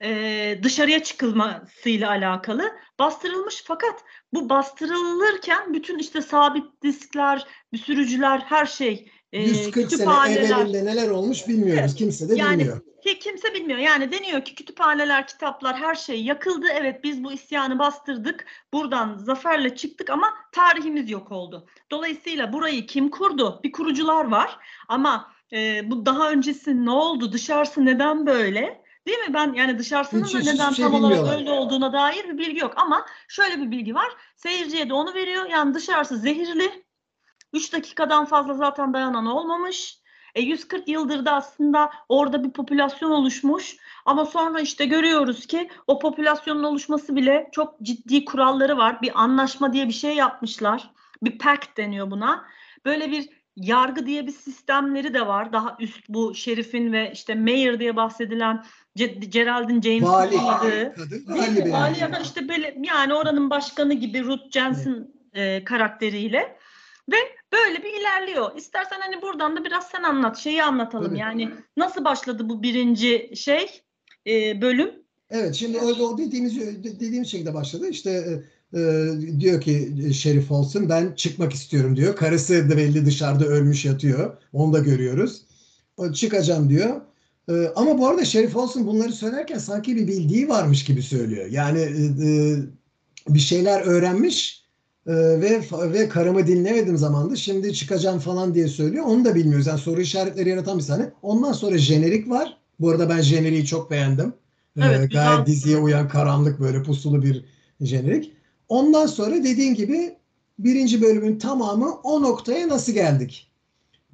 e, 0.03 0.61
dışarıya 0.63 1.03
çıkılmasıyla 1.03 2.09
alakalı 2.09 2.73
bastırılmış 2.99 3.63
fakat 3.67 4.05
bu 4.33 4.49
bastırılırken 4.49 5.75
bütün 5.75 5.99
işte 5.99 6.23
sabit 6.23 6.83
diskler, 6.83 7.47
sürücüler 7.85 8.39
her 8.39 8.67
şey 8.67 9.11
e, 9.33 9.43
140 9.43 9.93
sene 9.93 10.33
evvelinde 10.33 10.85
neler 10.85 11.11
olmuş 11.11 11.49
bilmiyoruz. 11.49 11.81
Evet. 11.81 11.95
Kimse 11.95 12.29
de 12.29 12.35
yani, 12.37 12.59
bilmiyor. 12.59 12.81
Ki 13.03 13.19
kimse 13.19 13.55
bilmiyor. 13.55 13.79
Yani 13.79 14.13
deniyor 14.13 14.45
ki 14.45 14.55
kütüphaneler, 14.55 15.27
kitaplar 15.27 15.77
her 15.77 15.95
şey 15.95 16.25
yakıldı. 16.25 16.67
Evet 16.75 17.05
biz 17.05 17.25
bu 17.25 17.33
isyanı 17.33 17.79
bastırdık. 17.79 18.47
Buradan 18.73 19.19
zaferle 19.19 19.77
çıktık 19.77 20.11
ama 20.11 20.35
tarihimiz 20.53 21.11
yok 21.11 21.33
oldu. 21.33 21.67
Dolayısıyla 21.91 22.53
burayı 22.53 22.87
kim 22.87 23.11
kurdu? 23.11 23.61
Bir 23.65 23.73
kurucular 23.73 24.25
var 24.25 24.59
ama 24.89 25.33
e, 25.53 25.91
bu 25.91 26.07
daha 26.07 26.31
öncesi 26.31 26.85
ne 26.85 26.91
oldu? 26.91 27.33
Dışarısı 27.33 27.85
neden 27.85 28.27
böyle? 28.27 28.83
Değil 29.07 29.19
mi? 29.19 29.35
Ben 29.35 29.53
yani 29.53 29.79
dışarısının 29.79 30.25
hiç, 30.25 30.35
da 30.35 30.39
neden 30.39 30.71
şey 30.71 30.85
tam 30.85 30.95
olarak 30.95 31.35
öyle 31.39 31.51
olduğuna 31.51 31.93
dair 31.93 32.25
bir 32.25 32.39
bilgi 32.39 32.61
yok. 32.61 32.73
Ama 32.77 33.07
şöyle 33.29 33.61
bir 33.61 33.71
bilgi 33.71 33.95
var. 33.95 34.09
Seyirciye 34.37 34.89
de 34.89 34.95
onu 34.95 35.15
veriyor. 35.15 35.47
Yani 35.51 35.75
dışarısı 35.75 36.19
zehirli. 36.19 36.85
3 37.53 37.73
dakikadan 37.73 38.25
fazla 38.25 38.55
zaten 38.55 38.95
dayanan 38.95 39.27
olmamış. 39.27 39.99
E 40.35 40.41
140 40.43 40.89
yıldır 40.89 41.25
da 41.25 41.33
aslında 41.33 41.91
orada 42.09 42.45
bir 42.45 42.51
popülasyon 42.51 43.11
oluşmuş. 43.11 43.77
Ama 44.05 44.25
sonra 44.25 44.61
işte 44.61 44.87
görüyoruz 44.87 45.47
ki 45.47 45.71
o 45.87 45.99
popülasyonun 45.99 46.63
oluşması 46.63 47.17
bile 47.17 47.49
çok 47.53 47.83
ciddi 47.83 48.25
kuralları 48.25 48.77
var. 48.77 49.03
Bir 49.03 49.23
anlaşma 49.23 49.73
diye 49.73 49.89
bir 49.89 49.93
şey 49.93 50.17
yapmışlar. 50.17 50.91
Bir 51.23 51.39
pact 51.39 51.77
deniyor 51.77 52.11
buna. 52.11 52.45
Böyle 52.85 53.11
bir 53.11 53.29
yargı 53.57 54.07
diye 54.07 54.27
bir 54.27 54.33
sistemleri 54.33 55.15
de 55.15 55.27
var. 55.27 55.53
Daha 55.53 55.77
üst 55.81 56.09
bu 56.09 56.35
şerifin 56.35 56.93
ve 56.93 57.13
işte 57.13 57.35
mayor 57.35 57.79
diye 57.79 57.97
bahsedilen 57.97 58.65
Geraldine 59.07 59.83
James 59.83 60.03
vali, 60.03 60.37
vali, 60.37 60.93
vali, 61.27 61.73
vali 61.73 62.13
da 62.13 62.19
işte 62.23 62.49
böyle 62.49 62.77
yani 62.85 63.15
oranın 63.15 63.51
başkanı 63.51 63.95
gibi 63.95 64.25
Ruth 64.25 64.51
Jensen 64.51 65.09
evet. 65.35 65.63
e, 65.63 65.65
karakteriyle 65.65 66.57
ve 67.13 67.17
böyle 67.53 67.83
bir 67.83 68.01
ilerliyor. 68.01 68.57
İstersen 68.57 69.01
hani 69.01 69.23
buradan 69.23 69.57
da 69.57 69.65
biraz 69.65 69.87
sen 69.87 70.03
anlat, 70.03 70.39
şeyi 70.39 70.63
anlatalım. 70.63 71.09
Tabii. 71.09 71.19
Yani 71.19 71.51
nasıl 71.77 72.05
başladı 72.05 72.49
bu 72.49 72.63
birinci 72.63 73.33
şey 73.37 73.83
e, 74.27 74.61
bölüm? 74.61 74.91
Evet, 75.31 75.55
şimdi 75.55 75.79
o, 75.79 75.87
o 75.87 76.19
dediğimiz 76.19 76.61
dediğimiz 76.85 77.29
şekilde 77.29 77.55
başladı. 77.55 77.89
İşte 77.89 78.11
e, 78.11 78.81
e, 78.81 79.13
diyor 79.41 79.61
ki 79.61 79.95
Şerif 80.15 80.51
olsun 80.51 80.89
ben 80.89 81.13
çıkmak 81.15 81.53
istiyorum 81.53 81.97
diyor. 81.97 82.17
Karısı 82.17 82.71
da 82.71 82.77
belli 82.77 83.07
dışarıda 83.07 83.45
ölmüş 83.45 83.85
yatıyor. 83.85 84.37
Onu 84.53 84.73
da 84.73 84.79
görüyoruz. 84.79 85.43
O, 85.97 86.13
çıkacağım 86.13 86.71
diyor. 86.71 87.01
E, 87.49 87.53
ama 87.77 87.99
bu 87.99 88.07
arada 88.07 88.25
Şerif 88.25 88.57
olsun 88.57 88.87
bunları 88.87 89.13
söylerken 89.13 89.59
sanki 89.59 89.97
bir 89.97 90.07
bildiği 90.09 90.49
varmış 90.49 90.85
gibi 90.85 91.03
söylüyor. 91.03 91.47
Yani 91.51 91.81
e, 91.81 92.29
e 92.29 92.57
bir 93.29 93.39
şeyler 93.39 93.81
öğrenmiş 93.81 94.69
ee, 95.09 95.13
ve 95.15 95.63
ve 95.73 96.09
karımı 96.09 96.47
dinlemedim 96.47 96.97
zamandı. 96.97 97.37
Şimdi 97.37 97.75
çıkacağım 97.75 98.19
falan 98.19 98.55
diye 98.55 98.69
söylüyor. 98.69 99.05
Onu 99.05 99.25
da 99.25 99.35
bilmiyoruz. 99.35 99.67
Yani 99.67 99.79
soru 99.79 100.01
işaretleri 100.01 100.49
yaratan 100.49 100.79
bir 100.79 100.83
sahne. 100.83 101.11
Ondan 101.23 101.53
sonra 101.53 101.79
jenerik 101.79 102.31
var. 102.31 102.59
Bu 102.81 102.91
arada 102.91 103.09
ben 103.09 103.21
jeneriği 103.21 103.67
çok 103.67 103.91
beğendim. 103.91 104.33
Ee, 104.77 104.81
evet, 104.85 105.01
ee, 105.01 105.07
gayet 105.07 105.47
diziye 105.47 105.77
uyan 105.77 106.09
karanlık 106.09 106.61
böyle 106.61 106.83
pusulu 106.83 107.23
bir 107.23 107.45
jenerik. 107.81 108.33
Ondan 108.69 109.07
sonra 109.07 109.35
dediğin 109.35 109.75
gibi 109.75 110.17
birinci 110.59 111.03
bölümün 111.03 111.39
tamamı 111.39 111.95
o 112.03 112.23
noktaya 112.23 112.69
nasıl 112.69 112.93
geldik? 112.93 113.48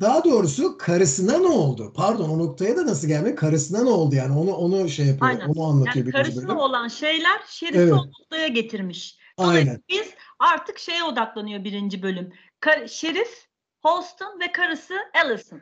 Daha 0.00 0.24
doğrusu 0.24 0.78
karısına 0.78 1.38
ne 1.38 1.46
oldu? 1.46 1.92
Pardon 1.96 2.28
o 2.28 2.38
noktaya 2.38 2.76
da 2.76 2.86
nasıl 2.86 3.08
gelmek? 3.08 3.38
Karısına 3.38 3.82
ne 3.82 3.90
oldu 3.90 4.14
yani? 4.14 4.38
Onu 4.38 4.52
onu 4.52 4.88
şey 4.88 5.06
yapıyor. 5.06 5.30
Aynen. 5.30 5.48
Onu 5.48 5.64
anlatıyor 5.64 6.06
yani 6.06 6.12
karısına 6.12 6.48
bölüm. 6.48 6.56
olan 6.56 6.88
şeyler 6.88 7.40
şerifi 7.48 7.78
evet. 7.78 7.92
o 7.92 7.96
noktaya 7.96 8.48
getirmiş. 8.48 9.18
Aynen. 9.36 9.82
Biz 9.88 10.06
artık 10.38 10.78
şeye 10.78 11.04
odaklanıyor 11.04 11.64
birinci 11.64 12.02
bölüm. 12.02 12.32
Kar 12.60 12.86
Şerif, 12.86 13.46
Holston 13.82 14.40
ve 14.40 14.52
karısı 14.52 14.94
Allison. 15.24 15.60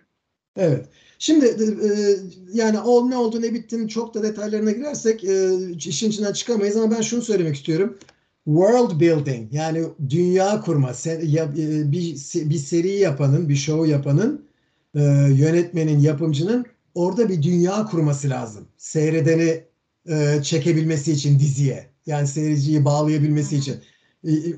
Evet. 0.57 0.89
Şimdi 1.19 1.47
e, 1.47 1.89
yani 2.53 2.81
o 2.81 3.11
ne 3.11 3.17
oldu 3.17 3.43
ne 3.43 3.55
bittiğini 3.55 3.89
çok 3.89 4.15
da 4.15 4.23
detaylarına 4.23 4.71
girersek 4.71 5.25
e, 5.25 5.57
işin 5.71 6.11
içinden 6.11 6.33
çıkamayız 6.33 6.77
ama 6.77 6.97
ben 6.97 7.01
şunu 7.01 7.23
söylemek 7.23 7.57
istiyorum. 7.57 7.99
World 8.45 9.01
building 9.01 9.55
yani 9.55 9.85
dünya 10.09 10.61
kurma 10.61 10.91
e, 11.07 11.93
bir, 11.93 12.15
bir 12.51 12.59
seri 12.59 12.91
yapanın 12.91 13.49
bir 13.49 13.57
show 13.57 13.89
yapanın 13.91 14.47
e, 14.95 15.01
yönetmenin 15.37 16.01
yapımcının 16.01 16.67
orada 16.95 17.29
bir 17.29 17.43
dünya 17.43 17.85
kurması 17.85 18.31
lazım. 18.31 18.69
Seyredeni 18.77 19.65
e, 20.09 20.43
çekebilmesi 20.43 21.13
için 21.13 21.39
diziye. 21.39 21.91
Yani 22.07 22.27
seyirciyi 22.27 22.85
bağlayabilmesi 22.85 23.57
için. 23.57 23.77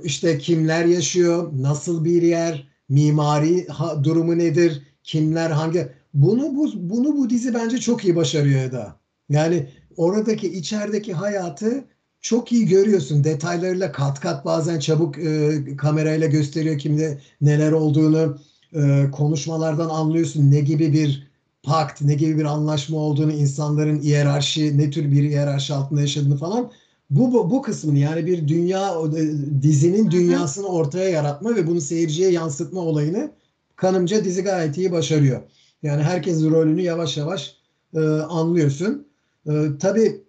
İşte 0.04 0.38
kimler 0.38 0.84
yaşıyor, 0.84 1.50
nasıl 1.58 2.04
bir 2.04 2.22
yer, 2.22 2.68
mimari 2.88 3.66
durumu 4.02 4.38
nedir, 4.38 4.82
kimler 5.02 5.50
hangi 5.50 5.88
bunu 6.14 6.56
bu 6.56 6.70
bunu 6.74 7.16
bu 7.16 7.30
dizi 7.30 7.54
bence 7.54 7.78
çok 7.78 8.04
iyi 8.04 8.16
başarıyor 8.16 8.60
Eda. 8.60 9.00
Yani 9.28 9.68
oradaki 9.96 10.52
içerideki 10.52 11.12
hayatı 11.12 11.84
çok 12.24 12.52
iyi 12.52 12.66
görüyorsun. 12.66 13.24
Detaylarıyla 13.24 13.92
kat 13.92 14.20
kat 14.20 14.44
bazen 14.44 14.78
çabuk 14.78 15.18
e, 15.18 15.62
kamerayla 15.76 16.26
gösteriyor 16.26 16.78
kimde 16.78 17.20
neler 17.40 17.72
olduğunu. 17.72 18.38
E, 18.74 19.10
konuşmalardan 19.12 19.88
anlıyorsun 19.88 20.50
ne 20.50 20.60
gibi 20.60 20.92
bir 20.92 21.30
pakt, 21.62 22.02
ne 22.02 22.14
gibi 22.14 22.38
bir 22.38 22.44
anlaşma 22.44 22.98
olduğunu, 22.98 23.32
insanların 23.32 24.02
hiyerarşi, 24.02 24.78
ne 24.78 24.90
tür 24.90 25.10
bir 25.10 25.22
hiyerarşi 25.22 25.74
altında 25.74 26.00
yaşadığını 26.00 26.36
falan. 26.36 26.70
Bu, 27.10 27.32
bu, 27.32 27.50
bu 27.50 27.62
kısmını 27.62 27.98
yani 27.98 28.26
bir 28.26 28.48
dünya, 28.48 28.94
e, 29.16 29.62
dizinin 29.62 30.10
dünyasını 30.10 30.66
ortaya 30.66 31.08
yaratma 31.10 31.56
ve 31.56 31.66
bunu 31.66 31.80
seyirciye 31.80 32.30
yansıtma 32.30 32.80
olayını 32.80 33.30
kanımca 33.76 34.24
dizi 34.24 34.42
gayet 34.42 34.78
iyi 34.78 34.92
başarıyor. 34.92 35.40
Yani 35.82 36.02
herkes 36.02 36.44
rolünü 36.44 36.82
yavaş 36.82 37.16
yavaş 37.16 37.56
e, 37.94 38.00
anlıyorsun. 38.08 39.06
E, 39.46 39.52
tabii 39.80 40.23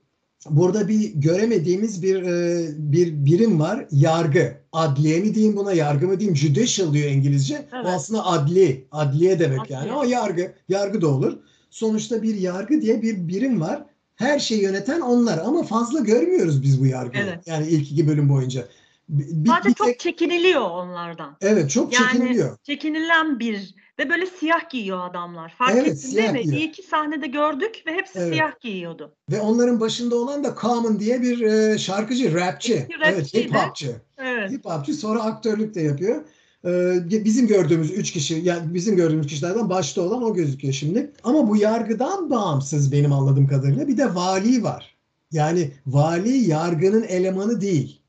burada 0.49 0.87
bir 0.87 1.13
göremediğimiz 1.13 2.03
bir 2.03 2.23
e, 2.23 2.67
bir 2.77 3.25
birim 3.25 3.59
var. 3.59 3.85
Yargı. 3.91 4.57
Adliye 4.71 5.19
mi 5.19 5.35
diyeyim 5.35 5.57
buna, 5.57 5.73
yargı 5.73 6.07
mı 6.07 6.19
diyeyim? 6.19 6.37
Judicial 6.37 6.93
diyor 6.93 7.11
İngilizce. 7.11 7.55
Evet. 7.55 7.85
O 7.85 7.87
aslında 7.87 8.25
adli. 8.25 8.87
Adliye 8.91 9.39
demek 9.39 9.61
adliye. 9.61 9.79
yani. 9.79 9.93
O 9.93 10.03
yargı. 10.03 10.53
Yargı 10.69 11.01
da 11.01 11.07
olur. 11.07 11.37
Sonuçta 11.69 12.23
bir 12.23 12.35
yargı 12.35 12.81
diye 12.81 13.01
bir 13.01 13.27
birim 13.27 13.61
var. 13.61 13.85
Her 14.15 14.39
şeyi 14.39 14.61
yöneten 14.61 15.01
onlar 15.01 15.37
ama 15.37 15.63
fazla 15.63 15.99
görmüyoruz 15.99 16.63
biz 16.63 16.81
bu 16.81 16.85
yargıyı. 16.85 17.23
Evet. 17.23 17.47
Yani 17.47 17.67
ilk 17.67 17.91
iki 17.91 18.07
bölüm 18.07 18.29
boyunca. 18.29 18.65
Bir, 19.09 19.49
Sadece 19.49 19.69
bir 19.69 19.73
çok 19.73 19.87
tek... 19.87 19.99
çekiniliyor 19.99 20.61
onlardan. 20.61 21.37
Evet 21.41 21.69
çok 21.69 21.93
yani, 21.93 22.11
çekiniliyor. 22.11 22.57
çekinilen 22.63 23.39
bir 23.39 23.75
ve 23.99 24.09
böyle 24.09 24.25
siyah 24.25 24.69
giyiyor 24.69 25.09
adamlar. 25.09 25.53
Fark 25.57 25.75
evet, 25.75 25.87
ettin 25.87 26.15
değil 26.15 26.31
mi? 26.31 26.41
Giyiyor. 26.41 26.57
İyi 26.57 26.69
iki 26.69 26.83
sahnede 26.83 27.27
gördük 27.27 27.83
ve 27.87 27.93
hepsi 27.93 28.19
evet. 28.19 28.33
siyah 28.33 28.59
giyiyordu. 28.61 29.15
Ve 29.31 29.41
onların 29.41 29.79
başında 29.79 30.15
olan 30.15 30.43
da 30.43 30.55
Common 30.61 30.99
diye 30.99 31.21
bir 31.21 31.41
e, 31.41 31.77
şarkıcı, 31.77 32.33
rapçi. 32.33 32.87
Evet, 33.05 33.33
hip 33.33 33.55
hopçı. 33.55 33.95
Evet. 34.17 34.51
Hip 34.51 34.65
hopçı 34.65 34.93
sonra 34.93 35.23
aktörlük 35.23 35.75
de 35.75 35.81
yapıyor. 35.81 36.23
Ee, 36.67 37.25
bizim 37.25 37.47
gördüğümüz 37.47 37.91
üç 37.91 38.11
kişi, 38.11 38.33
yani 38.43 38.73
bizim 38.73 38.95
gördüğümüz 38.95 39.27
kişilerden 39.27 39.69
başta 39.69 40.01
olan 40.01 40.23
o 40.23 40.33
gözüküyor 40.33 40.73
şimdi. 40.73 41.11
Ama 41.23 41.49
bu 41.49 41.57
yargıdan 41.57 42.29
bağımsız 42.29 42.91
benim 42.91 43.13
anladığım 43.13 43.47
kadarıyla 43.47 43.87
bir 43.87 43.97
de 43.97 44.15
vali 44.15 44.63
var. 44.63 44.95
Yani 45.31 45.71
vali 45.87 46.37
yargının 46.37 47.03
elemanı 47.03 47.61
değil. 47.61 48.01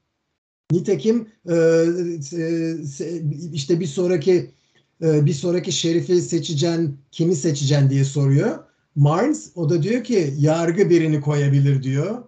Nitekim 0.72 1.28
e, 1.48 1.54
e, 2.32 2.74
işte 3.52 3.80
bir 3.80 3.86
sonraki 3.86 4.50
e, 5.02 5.26
bir 5.26 5.32
sonraki 5.32 5.72
şerifi 5.72 6.22
seçeceksin, 6.22 6.98
kimi 7.12 7.36
seçeceksin 7.36 7.90
diye 7.90 8.04
soruyor. 8.04 8.58
Marnes 8.96 9.52
o 9.54 9.70
da 9.70 9.82
diyor 9.82 10.04
ki 10.04 10.34
yargı 10.38 10.90
birini 10.90 11.20
koyabilir 11.20 11.82
diyor. 11.82 12.22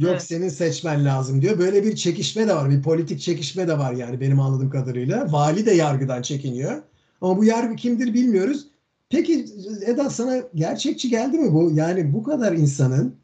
Yok 0.00 0.10
evet. 0.10 0.22
senin 0.22 0.48
seçmen 0.48 1.04
lazım 1.04 1.42
diyor. 1.42 1.58
Böyle 1.58 1.84
bir 1.84 1.96
çekişme 1.96 2.48
de 2.48 2.54
var. 2.54 2.70
Bir 2.70 2.82
politik 2.82 3.20
çekişme 3.20 3.68
de 3.68 3.78
var 3.78 3.92
yani 3.92 4.20
benim 4.20 4.40
anladığım 4.40 4.70
kadarıyla. 4.70 5.32
Vali 5.32 5.66
de 5.66 5.72
yargıdan 5.72 6.22
çekiniyor. 6.22 6.82
Ama 7.20 7.36
bu 7.36 7.44
yargı 7.44 7.76
kimdir 7.76 8.14
bilmiyoruz. 8.14 8.66
Peki 9.10 9.46
Eda 9.86 10.10
sana 10.10 10.42
gerçekçi 10.54 11.08
geldi 11.08 11.38
mi 11.38 11.52
bu? 11.52 11.70
Yani 11.74 12.12
bu 12.12 12.22
kadar 12.22 12.52
insanın 12.52 13.16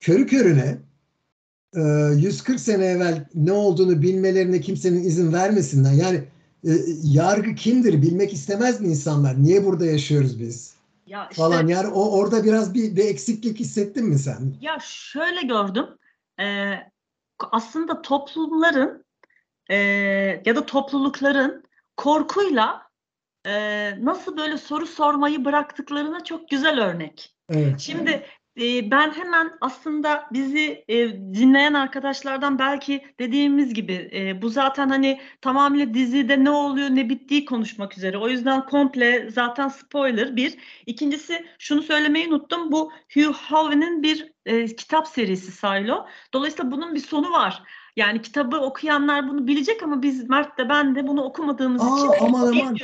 körü 0.00 0.26
körüne 0.26 0.78
140 1.74 2.56
e, 2.56 2.58
sene 2.58 2.84
evvel 2.84 3.28
ne 3.34 3.52
olduğunu 3.52 4.02
bilmelerine 4.02 4.60
kimsenin 4.60 5.04
izin 5.04 5.32
vermesinden 5.32 5.92
yani 5.92 6.24
e, 6.64 6.70
yargı 7.02 7.54
kimdir 7.54 8.02
bilmek 8.02 8.32
istemez 8.32 8.80
mi 8.80 8.88
insanlar? 8.88 9.42
Niye 9.42 9.64
burada 9.64 9.86
yaşıyoruz 9.86 10.40
biz? 10.40 10.76
Ya 11.06 11.28
işte, 11.30 11.42
falan 11.42 11.66
yani 11.66 11.88
o 11.88 12.18
orada 12.18 12.44
biraz 12.44 12.74
bir, 12.74 12.96
bir 12.96 13.04
eksiklik 13.04 13.60
hissettin 13.60 14.06
mi 14.06 14.18
sen? 14.18 14.54
Ya 14.60 14.78
şöyle 14.82 15.42
gördüm. 15.42 15.86
Ee, 16.40 16.74
aslında 17.38 18.02
toplumların 18.02 19.04
e, 19.70 19.76
ya 20.44 20.56
da 20.56 20.66
toplulukların 20.66 21.64
korkuyla 21.96 22.82
e, 23.46 24.04
nasıl 24.04 24.36
böyle 24.36 24.58
soru 24.58 24.86
sormayı 24.86 25.44
bıraktıklarına 25.44 26.24
çok 26.24 26.48
güzel 26.48 26.84
örnek. 26.84 27.34
Evet. 27.48 27.80
Şimdi 27.80 28.26
ben 28.90 29.10
hemen 29.10 29.52
aslında 29.60 30.26
bizi 30.32 30.84
dinleyen 31.34 31.74
arkadaşlardan 31.74 32.58
belki 32.58 33.04
dediğimiz 33.18 33.74
gibi 33.74 34.10
bu 34.42 34.48
zaten 34.48 34.88
hani 34.88 35.20
tamamıyla 35.40 35.94
dizide 35.94 36.44
ne 36.44 36.50
oluyor 36.50 36.88
ne 36.90 37.08
bittiği 37.08 37.44
konuşmak 37.44 37.98
üzere. 37.98 38.18
O 38.18 38.28
yüzden 38.28 38.66
komple 38.66 39.30
zaten 39.30 39.68
spoiler 39.68 40.36
bir. 40.36 40.54
İkincisi 40.86 41.46
şunu 41.58 41.82
söylemeyi 41.82 42.28
unuttum. 42.28 42.72
Bu 42.72 42.92
Hugh 43.14 43.34
Howey'nin 43.34 44.02
bir 44.02 44.32
kitap 44.76 45.06
serisi 45.08 45.52
Silo. 45.52 46.06
Dolayısıyla 46.32 46.70
bunun 46.70 46.94
bir 46.94 47.00
sonu 47.00 47.30
var. 47.30 47.62
Yani 47.96 48.22
kitabı 48.22 48.56
okuyanlar 48.56 49.28
bunu 49.28 49.46
bilecek 49.46 49.82
ama 49.82 50.02
biz 50.02 50.28
Mert 50.28 50.58
de 50.58 50.68
ben 50.68 50.94
de 50.94 51.06
bunu 51.06 51.22
okumadığımız 51.22 51.82
Aa, 51.82 51.98
için 51.98 52.24
aman 52.24 52.46
aman. 52.46 52.76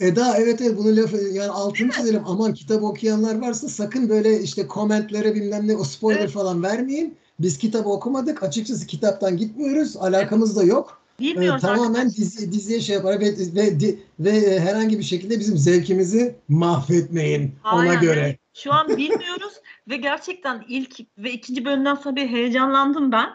Eda 0.00 0.36
evet 0.36 0.60
evet 0.60 0.78
bunu 0.78 0.96
laf 0.96 1.12
yani 1.32 1.50
altını 1.50 1.90
çizelim. 1.90 2.22
Aman 2.26 2.54
kitabı 2.54 2.86
okuyanlar 2.86 3.40
varsa 3.40 3.68
sakın 3.68 4.08
böyle 4.08 4.40
işte 4.40 4.66
komentlere 4.66 5.34
bilmem 5.34 5.68
ne 5.68 5.76
o 5.76 5.84
spoiler 5.84 6.20
evet. 6.20 6.30
falan 6.30 6.62
vermeyin. 6.62 7.16
Biz 7.40 7.58
kitabı 7.58 7.88
okumadık. 7.88 8.42
Açıkçası 8.42 8.86
kitaptan 8.86 9.36
gitmiyoruz. 9.36 9.96
Alakamız 9.96 10.56
da 10.56 10.64
yok. 10.64 11.00
Bilmiyoruz 11.20 11.64
ee, 11.64 11.66
tamamen 11.66 12.08
dizi, 12.08 12.52
diziye 12.52 12.80
şey 12.80 12.96
yapar 12.96 13.20
ve, 13.20 13.26
ve, 13.26 13.80
ve, 13.80 13.94
ve 14.20 14.60
herhangi 14.60 14.98
bir 14.98 15.04
şekilde 15.04 15.40
bizim 15.40 15.56
zevkimizi 15.58 16.34
mahvetmeyin 16.48 17.54
Aynen. 17.64 17.86
ona 17.86 17.94
göre. 17.94 18.38
Şu 18.54 18.72
an 18.72 18.88
bilmiyoruz 18.88 19.54
ve 19.88 19.96
gerçekten 19.96 20.64
ilk 20.68 20.96
ve 21.18 21.32
ikinci 21.32 21.64
bölümden 21.64 21.94
sonra 21.94 22.16
bir 22.16 22.28
heyecanlandım 22.28 23.12
ben. 23.12 23.28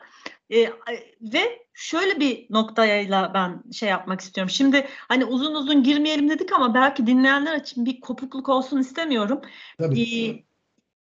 E, 0.52 0.74
ve 1.22 1.66
şöyle 1.74 2.20
bir 2.20 2.48
noktayla 2.50 3.32
ben 3.34 3.72
şey 3.72 3.90
yapmak 3.90 4.22
istiyorum. 4.22 4.50
Şimdi 4.50 4.88
hani 5.08 5.26
uzun 5.26 5.56
uzun 5.56 5.84
girmeyelim 5.84 6.30
dedik 6.30 6.54
ama 6.54 6.74
belki 6.74 7.08
dinleyenler 7.08 7.58
için 7.58 7.86
bir 7.86 8.02
kopukluk 8.02 8.50
olsun 8.50 8.78
istemiyorum. 8.78 9.42
Tabii. 9.78 10.30
E, 10.30 10.44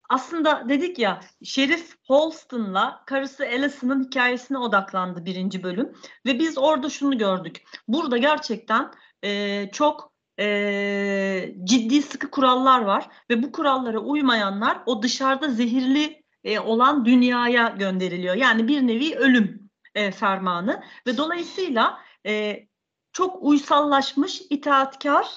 aslında 0.10 0.70
dedik 0.70 1.00
ya 1.00 1.22
Şerif 1.44 1.96
Holston'la 2.08 3.04
karısı 3.06 3.46
Allison'ın 3.48 4.04
hikayesine 4.04 4.58
odaklandı 4.58 5.26
birinci 5.26 5.64
bölüm. 5.64 5.94
Ve 6.26 6.40
biz 6.40 6.58
orada 6.58 6.90
şunu 6.90 7.18
gördük. 7.18 7.64
Burada 7.88 8.18
gerçekten 8.18 8.92
e, 9.24 9.72
çok 9.72 10.14
e, 10.40 11.56
ciddi 11.64 12.02
sıkı 12.02 12.32
kurallar 12.32 12.82
var. 12.82 13.08
Ve 13.30 13.44
bu 13.44 13.52
kurallara 13.52 14.00
uymayanlar 14.00 14.78
o 14.86 15.04
dışarıda 15.04 15.50
zehirli 15.50 16.24
e, 16.44 16.60
olan 16.60 17.06
dünyaya 17.06 17.76
gönderiliyor. 17.80 18.36
Yani 18.36 18.68
bir 18.68 18.88
nevi 18.88 19.16
ölüm 19.16 19.70
e, 19.96 20.12
fermanı 20.12 20.84
ve 21.08 21.18
dolayısıyla 21.18 22.00
e, 22.26 22.66
çok 23.14 23.44
uysallaşmış, 23.44 24.42
itaatkar, 24.50 25.28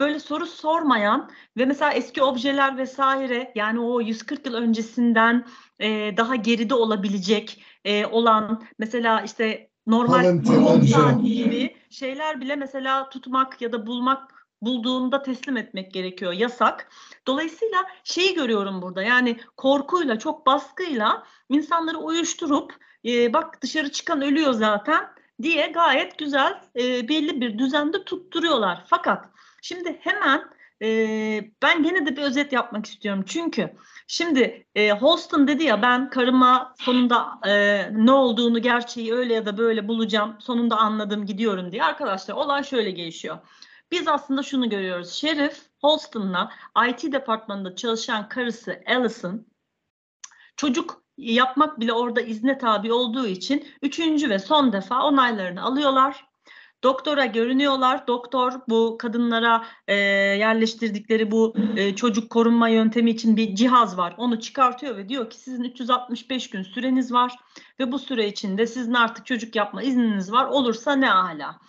böyle 0.00 0.20
soru 0.20 0.46
sormayan 0.46 1.30
ve 1.56 1.64
mesela 1.64 1.92
eski 1.92 2.22
objeler 2.22 2.76
vesaire 2.76 3.52
yani 3.54 3.80
o 3.80 4.00
140 4.00 4.46
yıl 4.46 4.54
öncesinden 4.54 5.46
e, 5.80 6.16
daha 6.16 6.36
geride 6.36 6.74
olabilecek 6.74 7.64
e, 7.84 8.06
olan 8.06 8.64
mesela 8.78 9.20
işte 9.20 9.70
normal 9.86 10.24
gibi 11.22 11.76
şeyler 11.90 12.40
bile 12.40 12.56
mesela 12.56 13.08
tutmak 13.08 13.62
ya 13.62 13.72
da 13.72 13.86
bulmak 13.86 14.41
bulduğunda 14.62 15.22
teslim 15.22 15.56
etmek 15.56 15.92
gerekiyor. 15.92 16.32
Yasak. 16.32 16.88
Dolayısıyla 17.26 17.86
şeyi 18.04 18.34
görüyorum 18.34 18.82
burada 18.82 19.02
yani 19.02 19.36
korkuyla 19.56 20.18
çok 20.18 20.46
baskıyla 20.46 21.26
insanları 21.48 21.98
uyuşturup 21.98 22.74
e, 23.04 23.32
bak 23.32 23.62
dışarı 23.62 23.92
çıkan 23.92 24.22
ölüyor 24.22 24.52
zaten 24.52 25.08
diye 25.42 25.66
gayet 25.66 26.18
güzel 26.18 26.60
e, 26.76 27.08
belli 27.08 27.40
bir 27.40 27.58
düzende 27.58 28.04
tutturuyorlar. 28.04 28.84
Fakat 28.86 29.24
şimdi 29.62 29.98
hemen 30.00 30.44
e, 30.82 30.88
ben 31.62 31.82
gene 31.82 32.06
de 32.06 32.16
bir 32.16 32.22
özet 32.22 32.52
yapmak 32.52 32.86
istiyorum. 32.86 33.24
Çünkü 33.26 33.72
şimdi 34.06 34.66
e, 34.74 34.90
Holston 34.90 35.48
dedi 35.48 35.64
ya 35.64 35.82
ben 35.82 36.10
karıma 36.10 36.74
sonunda 36.78 37.38
e, 37.46 37.88
ne 37.92 38.12
olduğunu 38.12 38.62
gerçeği 38.62 39.14
öyle 39.14 39.34
ya 39.34 39.46
da 39.46 39.58
böyle 39.58 39.88
bulacağım. 39.88 40.36
Sonunda 40.38 40.76
anladım 40.76 41.26
gidiyorum 41.26 41.72
diye. 41.72 41.84
Arkadaşlar 41.84 42.34
olay 42.34 42.64
şöyle 42.64 42.90
gelişiyor. 42.90 43.38
Biz 43.92 44.08
aslında 44.08 44.42
şunu 44.42 44.70
görüyoruz. 44.70 45.12
Şerif 45.12 45.62
Holston'la 45.80 46.52
IT 46.88 47.12
departmanında 47.12 47.76
çalışan 47.76 48.28
karısı 48.28 48.80
Allison 48.86 49.46
çocuk 50.56 51.02
yapmak 51.16 51.80
bile 51.80 51.92
orada 51.92 52.20
izne 52.20 52.58
tabi 52.58 52.92
olduğu 52.92 53.26
için 53.26 53.66
üçüncü 53.82 54.30
ve 54.30 54.38
son 54.38 54.72
defa 54.72 55.02
onaylarını 55.02 55.62
alıyorlar. 55.62 56.24
Doktora 56.82 57.26
görünüyorlar. 57.26 58.06
Doktor 58.06 58.52
bu 58.68 58.98
kadınlara 58.98 59.64
e, 59.88 59.94
yerleştirdikleri 59.94 61.30
bu 61.30 61.54
e, 61.76 61.96
çocuk 61.96 62.30
korunma 62.30 62.68
yöntemi 62.68 63.10
için 63.10 63.36
bir 63.36 63.54
cihaz 63.54 63.98
var. 63.98 64.14
Onu 64.18 64.40
çıkartıyor 64.40 64.96
ve 64.96 65.08
diyor 65.08 65.30
ki 65.30 65.38
sizin 65.38 65.64
365 65.64 66.50
gün 66.50 66.62
süreniz 66.62 67.12
var 67.12 67.36
ve 67.80 67.92
bu 67.92 67.98
süre 67.98 68.28
içinde 68.28 68.66
sizin 68.66 68.94
artık 68.94 69.26
çocuk 69.26 69.56
yapma 69.56 69.82
izniniz 69.82 70.32
var. 70.32 70.46
Olursa 70.46 70.92
ne 70.92 71.12
ala. 71.12 71.60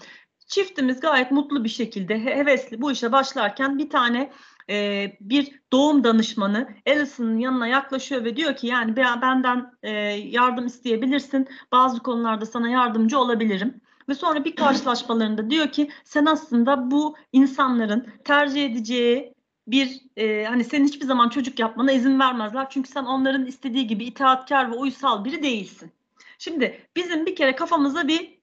Çiftimiz 0.48 1.00
gayet 1.00 1.32
mutlu 1.32 1.64
bir 1.64 1.70
şekilde 1.70 2.26
hevesli 2.26 2.82
bu 2.82 2.92
işe 2.92 3.12
başlarken 3.12 3.78
bir 3.78 3.90
tane 3.90 4.32
e, 4.70 5.08
bir 5.22 5.60
doğum 5.74 6.04
danışmanı 6.04 6.70
Alison'ın 6.88 7.38
yanına 7.38 7.68
yaklaşıyor 7.68 8.26
ve 8.26 8.36
diyor 8.36 8.56
ki 8.56 8.68
yani 8.68 8.96
benden 8.98 9.74
e, 9.84 9.92
yardım 10.12 10.66
isteyebilirsin. 10.66 11.48
Bazı 11.72 12.00
konularda 12.00 12.46
sana 12.46 12.70
yardımcı 12.70 13.20
olabilirim. 13.20 13.82
Ve 14.10 14.14
sonra 14.14 14.46
bir 14.46 14.56
karşılaşmalarında 14.56 15.50
diyor 15.50 15.68
ki 15.68 15.90
sen 16.04 16.26
aslında 16.26 16.92
bu 16.92 17.16
insanların 17.32 18.08
tercih 18.26 18.66
edeceği 18.66 19.34
bir 19.68 20.02
e, 20.18 20.46
hani 20.46 20.64
senin 20.64 20.86
hiçbir 20.86 21.06
zaman 21.06 21.30
çocuk 21.30 21.60
yapmana 21.60 21.92
izin 21.92 22.20
vermezler. 22.20 22.70
Çünkü 22.70 22.90
sen 22.90 23.06
onların 23.06 23.46
istediği 23.46 23.88
gibi 23.88 24.04
itaatkar 24.04 24.72
ve 24.72 24.76
uysal 24.76 25.26
biri 25.26 25.44
değilsin. 25.44 25.92
Şimdi 26.38 26.88
bizim 26.96 27.26
bir 27.26 27.36
kere 27.36 27.56
kafamıza 27.56 28.08
bir 28.08 28.40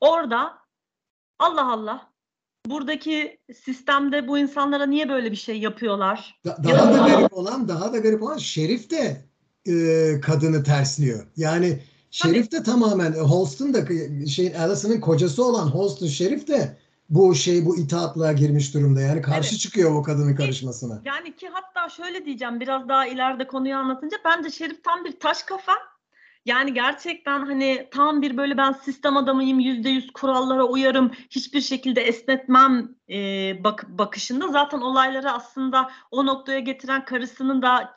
orada 0.00 0.58
Allah 1.38 1.72
Allah 1.72 2.10
buradaki 2.66 3.38
sistemde 3.64 4.28
bu 4.28 4.38
insanlara 4.38 4.86
niye 4.86 5.08
böyle 5.08 5.30
bir 5.30 5.36
şey 5.36 5.58
yapıyorlar? 5.58 6.40
Da, 6.44 6.56
daha 6.64 6.92
da 6.92 7.08
garip 7.08 7.32
olan, 7.32 7.68
daha 7.68 7.92
da 7.92 7.98
garip 7.98 8.22
olan 8.22 8.38
Şerif 8.38 8.90
de 8.90 9.24
e, 9.66 10.20
kadını 10.20 10.64
tersliyor. 10.64 11.26
Yani 11.36 11.82
Şerif 12.10 12.52
de 12.52 12.62
tamamen 12.62 13.12
e, 13.12 13.18
Holston 13.18 13.74
da 13.74 13.86
şeyin 14.26 14.54
Alison'ın 14.54 15.00
kocası 15.00 15.44
olan 15.44 15.66
Holston 15.66 16.06
Şerif 16.06 16.48
de 16.48 16.76
bu 17.10 17.34
şey 17.34 17.66
bu 17.66 17.76
itaatlığa 17.76 18.32
girmiş 18.32 18.74
durumda. 18.74 19.00
Yani 19.00 19.22
karşı 19.22 19.50
evet. 19.50 19.60
çıkıyor 19.60 19.94
o 19.94 20.02
kadının 20.02 20.34
karışmasına. 20.34 21.02
Yani 21.04 21.36
ki 21.36 21.48
hatta 21.52 21.88
şöyle 21.88 22.24
diyeceğim 22.24 22.60
biraz 22.60 22.88
daha 22.88 23.06
ileride 23.06 23.46
konuyu 23.46 23.76
anlatınca 23.76 24.16
bence 24.24 24.50
Şerif 24.50 24.84
tam 24.84 25.04
bir 25.04 25.20
taş 25.20 25.42
kafa. 25.42 25.72
Yani 26.48 26.74
gerçekten 26.74 27.46
hani 27.46 27.88
tam 27.90 28.22
bir 28.22 28.36
böyle 28.36 28.56
ben 28.56 28.72
sistem 28.72 29.16
adamıyım, 29.16 29.60
yüzde 29.60 29.88
yüz 29.88 30.10
kurallara 30.12 30.64
uyarım, 30.64 31.12
hiçbir 31.30 31.60
şekilde 31.60 32.00
esnetmem 32.00 32.94
e, 33.10 33.16
bak 33.64 33.86
bakışında. 33.88 34.48
Zaten 34.48 34.80
olayları 34.80 35.32
aslında 35.32 35.90
o 36.10 36.26
noktaya 36.26 36.58
getiren 36.58 37.04
karısının 37.04 37.62
da 37.62 37.94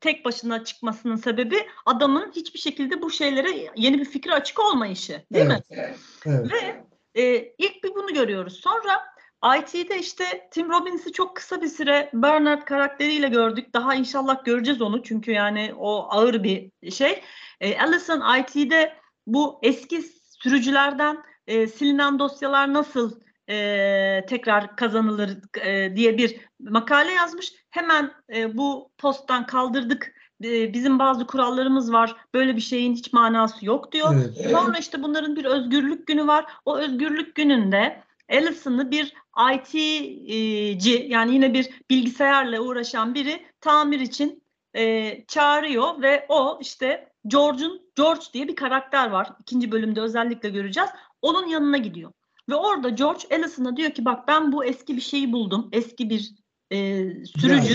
tek 0.00 0.24
başına 0.24 0.64
çıkmasının 0.64 1.16
sebebi 1.16 1.66
adamın 1.86 2.32
hiçbir 2.36 2.58
şekilde 2.58 3.02
bu 3.02 3.10
şeylere 3.10 3.72
yeni 3.76 3.98
bir 4.00 4.04
fikri 4.04 4.32
açık 4.32 4.60
olmayışı 4.60 5.22
değil 5.32 5.46
evet, 5.46 5.70
mi? 5.70 5.94
Evet. 6.26 6.52
Ve 6.52 6.84
e, 7.22 7.54
ilk 7.58 7.84
bir 7.84 7.94
bunu 7.94 8.14
görüyoruz. 8.14 8.60
Sonra 8.60 9.13
IT'de 9.58 9.98
işte 9.98 10.48
Tim 10.50 10.70
Robbins'i 10.70 11.12
çok 11.12 11.36
kısa 11.36 11.62
bir 11.62 11.68
süre 11.68 12.10
Bernard 12.12 12.62
karakteriyle 12.62 13.28
gördük. 13.28 13.74
Daha 13.74 13.94
inşallah 13.94 14.44
göreceğiz 14.44 14.82
onu 14.82 15.02
çünkü 15.02 15.32
yani 15.32 15.74
o 15.78 16.06
ağır 16.10 16.42
bir 16.42 16.70
şey. 16.90 17.22
E, 17.60 17.80
Allison 17.80 18.38
IT'de 18.38 18.96
bu 19.26 19.58
eski 19.62 20.02
sürücülerden 20.42 21.18
e, 21.46 21.66
silinen 21.66 22.18
dosyalar 22.18 22.72
nasıl 22.72 23.20
e, 23.50 24.26
tekrar 24.28 24.76
kazanılır 24.76 25.38
e, 25.64 25.96
diye 25.96 26.18
bir 26.18 26.36
makale 26.60 27.12
yazmış. 27.12 27.52
Hemen 27.70 28.12
e, 28.34 28.56
bu 28.56 28.90
posttan 28.98 29.46
kaldırdık. 29.46 30.14
E, 30.44 30.72
bizim 30.72 30.98
bazı 30.98 31.26
kurallarımız 31.26 31.92
var. 31.92 32.16
Böyle 32.34 32.56
bir 32.56 32.60
şeyin 32.60 32.94
hiç 32.94 33.12
manası 33.12 33.66
yok 33.66 33.92
diyor. 33.92 34.14
Evet. 34.14 34.50
Sonra 34.50 34.78
işte 34.78 35.02
bunların 35.02 35.36
bir 35.36 35.44
özgürlük 35.44 36.06
günü 36.06 36.26
var. 36.26 36.46
O 36.64 36.78
özgürlük 36.78 37.34
gününde 37.34 38.03
Allison'ı 38.30 38.90
bir 38.90 39.14
IT'ci 39.54 41.06
yani 41.08 41.34
yine 41.34 41.54
bir 41.54 41.70
bilgisayarla 41.90 42.60
uğraşan 42.60 43.14
biri 43.14 43.46
tamir 43.60 44.00
için 44.00 44.44
e, 44.76 45.24
çağırıyor 45.28 46.02
ve 46.02 46.26
o 46.28 46.58
işte 46.60 47.12
George'un 47.26 47.82
George 47.96 48.24
diye 48.32 48.48
bir 48.48 48.56
karakter 48.56 49.10
var. 49.10 49.28
İkinci 49.40 49.72
bölümde 49.72 50.00
özellikle 50.00 50.48
göreceğiz. 50.48 50.90
Onun 51.22 51.46
yanına 51.46 51.76
gidiyor. 51.76 52.12
Ve 52.48 52.54
orada 52.54 52.88
George 52.88 53.36
Allison'a 53.36 53.76
diyor 53.76 53.90
ki 53.90 54.04
bak 54.04 54.28
ben 54.28 54.52
bu 54.52 54.64
eski 54.64 54.96
bir 54.96 55.02
şeyi 55.02 55.32
buldum. 55.32 55.68
Eski 55.72 56.10
bir 56.10 56.34
e, 56.70 56.76
sürücü. 57.24 57.74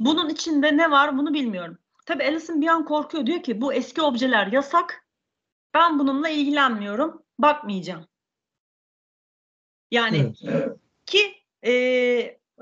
Bunun 0.00 0.28
içinde 0.28 0.76
ne 0.76 0.90
var 0.90 1.18
bunu 1.18 1.34
bilmiyorum. 1.34 1.78
Tabii 2.06 2.24
Allison 2.24 2.60
bir 2.60 2.68
an 2.68 2.84
korkuyor. 2.84 3.26
Diyor 3.26 3.42
ki 3.42 3.60
bu 3.60 3.72
eski 3.72 4.02
objeler 4.02 4.46
yasak. 4.46 5.06
Ben 5.74 5.98
bununla 5.98 6.28
ilgilenmiyorum. 6.28 7.22
Bakmayacağım. 7.38 8.09
Yani 9.90 10.32
evet. 10.44 10.68
ki 11.06 11.20
e, 11.66 11.72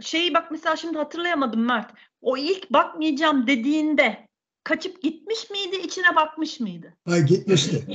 şeyi 0.01 0.35
bak 0.35 0.51
mesela 0.51 0.77
şimdi 0.77 0.99
hatırlayamadım 0.99 1.64
Mert. 1.64 1.91
O 2.23 2.37
ilk 2.37 2.73
bakmayacağım 2.73 3.47
dediğinde 3.47 4.29
kaçıp 4.64 5.03
gitmiş 5.03 5.51
miydi, 5.51 5.77
içine 5.85 6.17
bakmış 6.17 6.61
mıydı? 6.61 6.95
Hayır 7.05 7.27
gitmişti. 7.27 7.87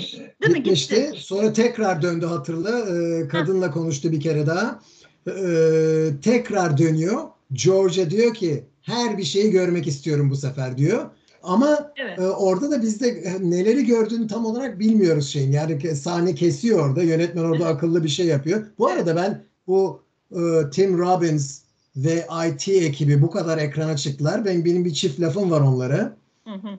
Değil 0.43 0.55
gitmişti. 0.55 0.95
mi? 0.95 1.05
Gitti. 1.05 1.19
Sonra 1.21 1.53
tekrar 1.53 2.01
döndü 2.01 2.25
hatırla. 2.25 2.79
Ee, 2.79 3.27
kadınla 3.27 3.71
konuştu 3.71 4.11
bir 4.11 4.19
kere 4.19 4.47
daha. 4.47 4.81
Ee, 5.27 6.09
tekrar 6.23 6.77
dönüyor. 6.77 7.23
George'a 7.53 8.09
diyor 8.09 8.33
ki 8.33 8.63
her 8.81 9.17
bir 9.17 9.23
şeyi 9.23 9.51
görmek 9.51 9.87
istiyorum 9.87 10.29
bu 10.29 10.35
sefer 10.35 10.77
diyor. 10.77 11.09
Ama 11.43 11.91
evet. 11.95 12.19
e, 12.19 12.21
orada 12.21 12.71
da 12.71 12.81
biz 12.81 13.01
de 13.01 13.07
e, 13.07 13.49
neleri 13.49 13.85
gördüğünü 13.85 14.27
tam 14.27 14.45
olarak 14.45 14.79
bilmiyoruz 14.79 15.27
şeyin. 15.27 15.51
Yani 15.51 15.95
sahne 15.95 16.35
kesiyor 16.35 16.89
orada. 16.89 17.03
Yönetmen 17.03 17.43
orada 17.43 17.67
akıllı 17.67 18.03
bir 18.03 18.09
şey 18.09 18.25
yapıyor. 18.25 18.65
Bu 18.77 18.87
arada 18.87 19.15
ben 19.15 19.43
bu 19.67 20.01
e, 20.31 20.39
Tim 20.71 20.97
Robbins 20.97 21.63
ve 21.95 22.25
IT 22.47 22.67
ekibi 22.67 23.21
bu 23.21 23.31
kadar 23.31 23.57
ekrana 23.57 23.97
çıktılar. 23.97 24.45
Ben 24.45 24.65
benim 24.65 24.85
bir 24.85 24.93
çift 24.93 25.19
lafım 25.19 25.51
var 25.51 25.61
onlara. 25.61 26.17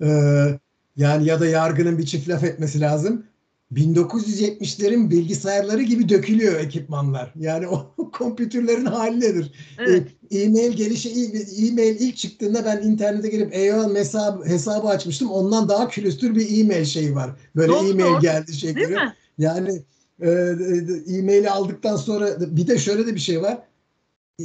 Ee, 0.03 0.59
yani 0.97 1.27
ya 1.27 1.41
da 1.41 1.47
yargının 1.47 1.99
bir 1.99 2.07
çift 2.07 2.29
laf 2.29 2.45
etmesi 2.45 2.81
lazım. 2.81 3.27
1970'lerin 3.73 5.11
bilgisayarları 5.11 5.83
gibi 5.83 6.09
dökülüyor 6.09 6.61
ekipmanlar. 6.61 7.33
Yani 7.41 7.69
o 7.69 7.95
kompütürlerin 8.13 8.85
halindedir. 8.85 9.53
Evet. 9.79 10.09
E, 10.31 10.39
e-mail 10.39 10.73
gelişi 10.73 11.09
e-mail 11.69 12.01
ilk 12.01 12.17
çıktığında 12.17 12.65
ben 12.65 12.83
internete 12.83 13.29
girip 13.29 13.55
AOL 13.55 13.95
hesabı, 13.95 14.45
hesabı 14.45 14.89
açmıştım. 14.89 15.31
Ondan 15.31 15.69
daha 15.69 15.89
külüstür 15.89 16.35
bir 16.35 16.61
e-mail 16.61 16.85
şeyi 16.85 17.15
var. 17.15 17.31
Böyle 17.57 17.73
doğru, 17.73 17.89
e-mail 17.89 18.13
doğru. 18.13 18.21
geldi 18.21 18.53
şey 18.53 18.77
Değil 18.77 18.89
mi? 18.89 19.15
Yani 19.39 19.83
e, 20.21 20.31
e-maili 21.07 21.51
aldıktan 21.51 21.97
sonra 21.97 22.29
bir 22.41 22.67
de 22.67 22.79
şöyle 22.79 23.07
de 23.07 23.15
bir 23.15 23.21
şey 23.21 23.43
var 23.43 23.59
e, 24.41 24.45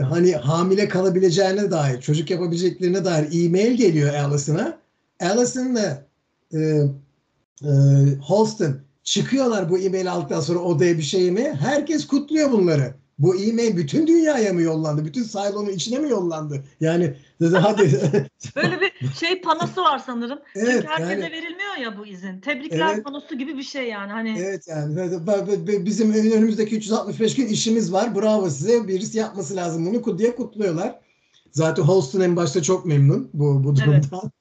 hani 0.00 0.32
hamile 0.32 0.88
kalabileceğine 0.88 1.70
dair, 1.70 2.00
çocuk 2.00 2.30
yapabileceklerine 2.30 3.04
dair 3.04 3.44
e-mail 3.44 3.76
geliyor 3.76 4.14
Allison'a. 4.14 4.78
Allison'la 5.20 6.06
e, 6.54 6.80
e, 7.62 7.70
Holston 8.22 8.80
çıkıyorlar 9.02 9.70
bu 9.70 9.78
e-mail 9.78 10.12
aldıktan 10.12 10.40
sonra 10.40 10.58
odaya 10.58 10.98
bir 10.98 11.02
şey 11.02 11.30
mi? 11.30 11.58
Herkes 11.60 12.06
kutluyor 12.06 12.52
bunları. 12.52 12.94
Bu 13.18 13.36
e-mail 13.36 13.76
bütün 13.76 14.06
dünyaya 14.06 14.52
mı 14.52 14.62
yollandı? 14.62 15.04
Bütün 15.04 15.24
Cylon'un 15.24 15.70
içine 15.70 15.98
mi 15.98 16.10
yollandı? 16.10 16.64
Yani 16.80 17.16
hadi. 17.40 18.00
Böyle 18.56 18.80
bir 18.80 19.08
şey 19.20 19.40
panosu 19.40 19.82
var 19.82 20.02
sanırım. 20.06 20.38
Evet, 20.54 20.72
Çünkü 20.72 20.86
herkese 20.86 21.12
yani, 21.12 21.32
verilmiyor 21.32 21.76
ya 21.82 21.98
bu 21.98 22.06
izin. 22.06 22.40
Tebrikler 22.40 22.94
evet, 22.94 23.04
panosu 23.04 23.38
gibi 23.38 23.56
bir 23.56 23.62
şey 23.62 23.88
yani. 23.88 24.12
Hani 24.12 24.38
Evet 24.38 24.68
yani 24.68 25.10
bizim 25.86 26.12
önümüzdeki 26.12 26.76
365 26.76 27.34
gün 27.34 27.46
işimiz 27.46 27.92
var. 27.92 28.14
Bravo 28.14 28.50
size. 28.50 28.88
Birisi 28.88 29.18
yapması 29.18 29.56
lazım 29.56 29.86
bunu 29.86 30.18
diye 30.18 30.36
kutluyorlar. 30.36 31.00
Zaten 31.52 31.82
Holston 31.82 32.20
en 32.20 32.36
başta 32.36 32.62
çok 32.62 32.86
memnun 32.86 33.30
bu 33.34 33.64
bu 33.64 33.76
durumdan. 33.76 33.92
Evet. 33.92 34.32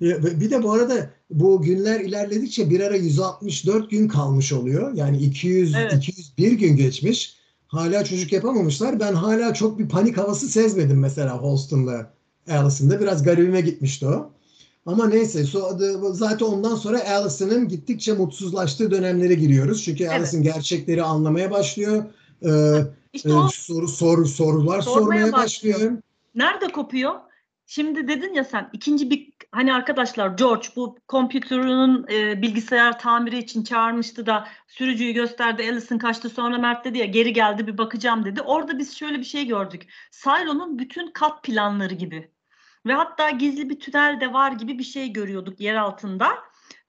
Bir 0.00 0.50
de 0.50 0.62
bu 0.62 0.72
arada 0.72 1.10
bu 1.30 1.62
günler 1.62 2.00
ilerledikçe 2.00 2.70
bir 2.70 2.80
ara 2.80 2.96
164 2.96 3.90
gün 3.90 4.08
kalmış 4.08 4.52
oluyor. 4.52 4.94
Yani 4.94 5.18
200 5.18 5.74
evet. 5.74 5.92
201 5.92 6.52
gün 6.52 6.76
geçmiş 6.76 7.40
hala 7.70 8.04
çocuk 8.04 8.32
yapamamışlar. 8.32 9.00
Ben 9.00 9.14
hala 9.14 9.54
çok 9.54 9.78
bir 9.78 9.88
panik 9.88 10.16
havası 10.16 10.48
sezmedim 10.48 10.98
mesela 10.98 11.38
Holston'la 11.38 12.12
Allison'da. 12.50 13.00
Biraz 13.00 13.22
garibime 13.22 13.60
gitmişti 13.60 14.06
o. 14.06 14.30
Ama 14.86 15.08
neyse 15.08 15.44
zaten 16.12 16.46
ondan 16.46 16.74
sonra 16.74 17.10
Allison'ın 17.10 17.68
gittikçe 17.68 18.12
mutsuzlaştığı 18.12 18.90
dönemlere 18.90 19.34
giriyoruz. 19.34 19.84
Çünkü 19.84 20.04
evet. 20.04 20.12
Allison 20.12 20.42
gerçekleri 20.42 21.02
anlamaya 21.02 21.50
başlıyor. 21.50 22.04
Ee, 22.44 22.48
işte 23.12 23.28
e, 23.28 23.32
soru 23.52 23.88
soru 23.88 24.26
sorular 24.26 24.82
sormaya, 24.82 25.32
başlıyor. 25.32 25.74
başlıyor. 25.74 26.02
Nerede 26.34 26.72
kopuyor? 26.72 27.14
Şimdi 27.66 28.08
dedin 28.08 28.34
ya 28.34 28.44
sen 28.44 28.70
ikinci 28.72 29.10
bir 29.10 29.29
hani 29.52 29.74
arkadaşlar 29.74 30.28
George 30.28 30.68
bu 30.76 30.98
kompütürünün 31.08 32.06
e, 32.10 32.42
bilgisayar 32.42 32.98
tamiri 32.98 33.38
için 33.38 33.64
çağırmıştı 33.64 34.26
da 34.26 34.48
sürücüyü 34.68 35.12
gösterdi. 35.12 35.62
Allison 35.70 35.98
kaçtı 35.98 36.28
sonra 36.28 36.58
Mert 36.58 36.84
dedi 36.84 36.98
ya 36.98 37.04
geri 37.04 37.32
geldi 37.32 37.66
bir 37.66 37.78
bakacağım 37.78 38.24
dedi. 38.24 38.42
Orada 38.42 38.78
biz 38.78 38.96
şöyle 38.96 39.18
bir 39.18 39.24
şey 39.24 39.46
gördük. 39.46 39.88
Silo'nun 40.10 40.78
bütün 40.78 41.10
kat 41.10 41.42
planları 41.42 41.94
gibi. 41.94 42.30
Ve 42.86 42.92
hatta 42.92 43.30
gizli 43.30 43.70
bir 43.70 43.80
tünel 43.80 44.20
de 44.20 44.32
var 44.32 44.52
gibi 44.52 44.78
bir 44.78 44.84
şey 44.84 45.12
görüyorduk 45.12 45.60
yer 45.60 45.74
altında. 45.74 46.38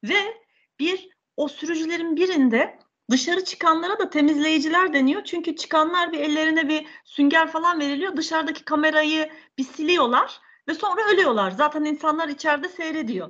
Ve 0.04 0.38
bir 0.80 1.10
o 1.38 1.48
sürücülerin 1.48 2.16
birinde 2.16 2.80
Dışarı 3.12 3.44
çıkanlara 3.44 4.00
da 4.00 4.10
temizleyiciler 4.10 4.94
deniyor. 4.94 5.24
Çünkü 5.24 5.56
çıkanlar 5.56 6.12
bir 6.12 6.20
ellerine 6.20 6.70
bir 6.70 6.86
sünger 7.06 7.52
falan 7.52 7.80
veriliyor. 7.80 8.18
Dışarıdaki 8.18 8.66
kamerayı 8.66 9.30
bir 9.58 9.64
siliyorlar 9.64 10.42
ve 10.68 10.74
sonra 10.74 11.02
ölüyorlar. 11.14 11.52
Zaten 11.52 11.84
insanlar 11.84 12.28
içeride 12.28 12.70
seyrediyor. 12.70 13.30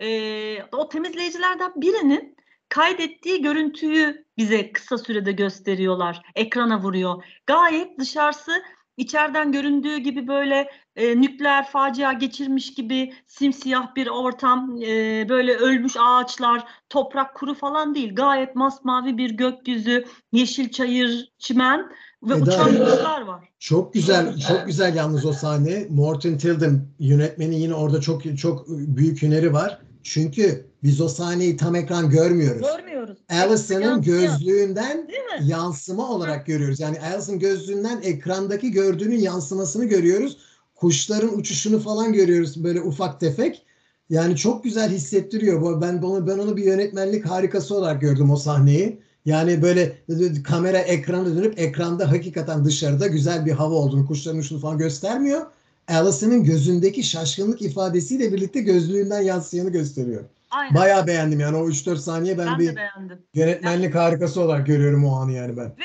Ee, 0.00 0.62
o 0.72 0.88
temizleyicilerden 0.88 1.72
birinin 1.76 2.36
kaydettiği 2.68 3.42
görüntüyü 3.42 4.24
bize 4.36 4.72
kısa 4.72 4.98
sürede 4.98 5.32
gösteriyorlar. 5.32 6.22
Ekrana 6.34 6.82
vuruyor. 6.82 7.24
Gayet 7.46 7.98
dışarısı 7.98 8.62
içeriden 8.96 9.52
göründüğü 9.52 9.96
gibi 9.96 10.28
böyle 10.28 10.70
e, 10.96 11.20
nükleer 11.20 11.66
facia 11.66 12.12
geçirmiş 12.12 12.74
gibi 12.74 13.14
simsiyah 13.26 13.94
bir 13.94 14.06
ortam, 14.06 14.82
e, 14.82 15.26
böyle 15.28 15.54
ölmüş 15.54 15.96
ağaçlar, 15.98 16.64
toprak 16.88 17.34
kuru 17.34 17.54
falan 17.54 17.94
değil. 17.94 18.14
Gayet 18.14 18.56
masmavi 18.56 19.18
bir 19.18 19.30
gökyüzü, 19.30 20.04
yeşil 20.32 20.70
çayır, 20.70 21.32
çimen 21.38 21.92
ve 22.22 22.34
Eda, 22.34 22.42
uçan 22.42 22.66
kuşlar 22.66 23.20
var. 23.20 23.48
Çok 23.58 23.94
güzel, 23.94 24.38
çok 24.48 24.66
güzel 24.66 24.94
yalnız 24.96 25.26
o 25.26 25.32
sahne. 25.32 25.86
Morton 25.90 26.36
Tilden 26.36 26.80
yönetmeni 26.98 27.60
yine 27.60 27.74
orada 27.74 28.00
çok 28.00 28.38
çok 28.38 28.68
büyük 28.68 29.22
hüneri 29.22 29.52
var. 29.52 29.80
Çünkü 30.02 30.66
biz 30.82 31.00
o 31.00 31.08
sahneyi 31.08 31.56
tam 31.56 31.74
ekran 31.74 32.10
görmüyoruz. 32.10 32.66
Görmüyoruz. 32.76 33.18
Alison'ın 33.30 34.02
gözlüğünden 34.02 35.08
yansıma 35.42 36.08
olarak 36.10 36.46
görüyoruz. 36.46 36.80
Yani 36.80 37.00
Alison 37.00 37.38
gözlüğünden 37.38 38.00
ekrandaki 38.02 38.70
gördüğünün 38.70 39.18
yansımasını 39.18 39.84
görüyoruz. 39.84 40.38
Kuşların 40.74 41.38
uçuşunu 41.38 41.80
falan 41.80 42.12
görüyoruz 42.12 42.64
böyle 42.64 42.80
ufak 42.80 43.20
tefek. 43.20 43.66
Yani 44.10 44.36
çok 44.36 44.64
güzel 44.64 44.90
hissettiriyor. 44.90 45.82
Ben 45.82 46.02
onu 46.02 46.26
ben 46.26 46.38
onu 46.38 46.56
bir 46.56 46.64
yönetmenlik 46.64 47.26
harikası 47.26 47.76
olarak 47.76 48.00
gördüm 48.00 48.30
o 48.30 48.36
sahneyi. 48.36 49.02
Yani 49.30 49.62
böyle 49.62 49.96
kamera 50.44 50.78
ekrana 50.78 51.36
dönüp 51.36 51.58
ekranda 51.58 52.10
hakikaten 52.10 52.64
dışarıda 52.64 53.06
güzel 53.06 53.46
bir 53.46 53.52
hava 53.52 53.74
olduğunu, 53.74 54.06
kuşların 54.06 54.38
uçuşunu 54.38 54.60
falan 54.60 54.78
göstermiyor. 54.78 55.46
Alison'ın 55.88 56.44
gözündeki 56.44 57.02
şaşkınlık 57.02 57.62
ifadesiyle 57.62 58.32
birlikte 58.32 58.60
gözlüğünden 58.60 59.20
yansıyanı 59.20 59.70
gösteriyor. 59.70 60.24
Aynen. 60.50 60.74
Bayağı 60.74 61.06
beğendim 61.06 61.40
yani 61.40 61.56
o 61.56 61.68
3-4 61.68 61.96
saniye 61.96 62.38
ben, 62.38 62.46
ben 62.46 62.58
bir 62.58 62.76
beğendim. 62.76 63.18
yönetmenlik 63.34 63.94
yani, 63.94 64.04
harikası 64.04 64.40
olarak 64.40 64.66
görüyorum 64.66 65.04
o 65.04 65.16
anı 65.16 65.32
yani 65.32 65.56
ben. 65.56 65.66
Ve 65.66 65.84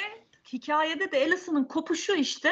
hikayede 0.54 1.12
de 1.12 1.26
Alison'ın 1.26 1.64
kopuşu 1.64 2.16
işte 2.16 2.52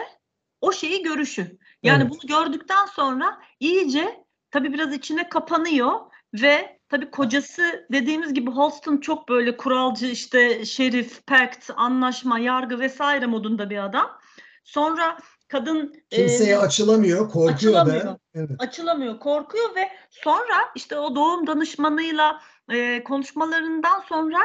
o 0.62 0.71
şeyi 0.71 1.03
görüşü. 1.03 1.58
Yani 1.84 2.03
evet. 2.03 2.12
bunu 2.12 2.27
gördükten 2.27 2.86
sonra 2.86 3.38
iyice 3.60 4.25
tabii 4.51 4.73
biraz 4.73 4.93
içine 4.93 5.29
kapanıyor 5.29 5.91
ve 6.34 6.79
tabii 6.93 7.12
kocası 7.12 7.86
dediğimiz 7.91 8.34
gibi 8.34 8.51
Holston 8.51 8.97
çok 8.97 9.29
böyle 9.29 9.58
kuralcı 9.58 10.06
işte 10.08 10.65
şerif, 10.65 11.27
pact, 11.27 11.69
anlaşma, 11.75 12.39
yargı 12.39 12.79
vesaire 12.79 13.25
modunda 13.25 13.69
bir 13.69 13.86
adam. 13.86 14.19
Sonra 14.63 15.17
kadın 15.47 15.93
kimseye 16.10 16.53
e, 16.53 16.58
açılamıyor, 16.58 17.29
korkuyor 17.29 17.53
açılamıyor, 17.53 18.06
da. 18.06 18.19
Evet. 18.36 18.49
Açılamıyor, 18.60 19.19
korkuyor 19.19 19.75
ve 19.75 19.89
sonra 20.10 20.56
işte 20.75 20.99
o 20.99 21.15
doğum 21.15 21.47
danışmanıyla 21.47 22.41
e, 22.71 23.03
konuşmalarından 23.03 23.99
sonra 24.10 24.39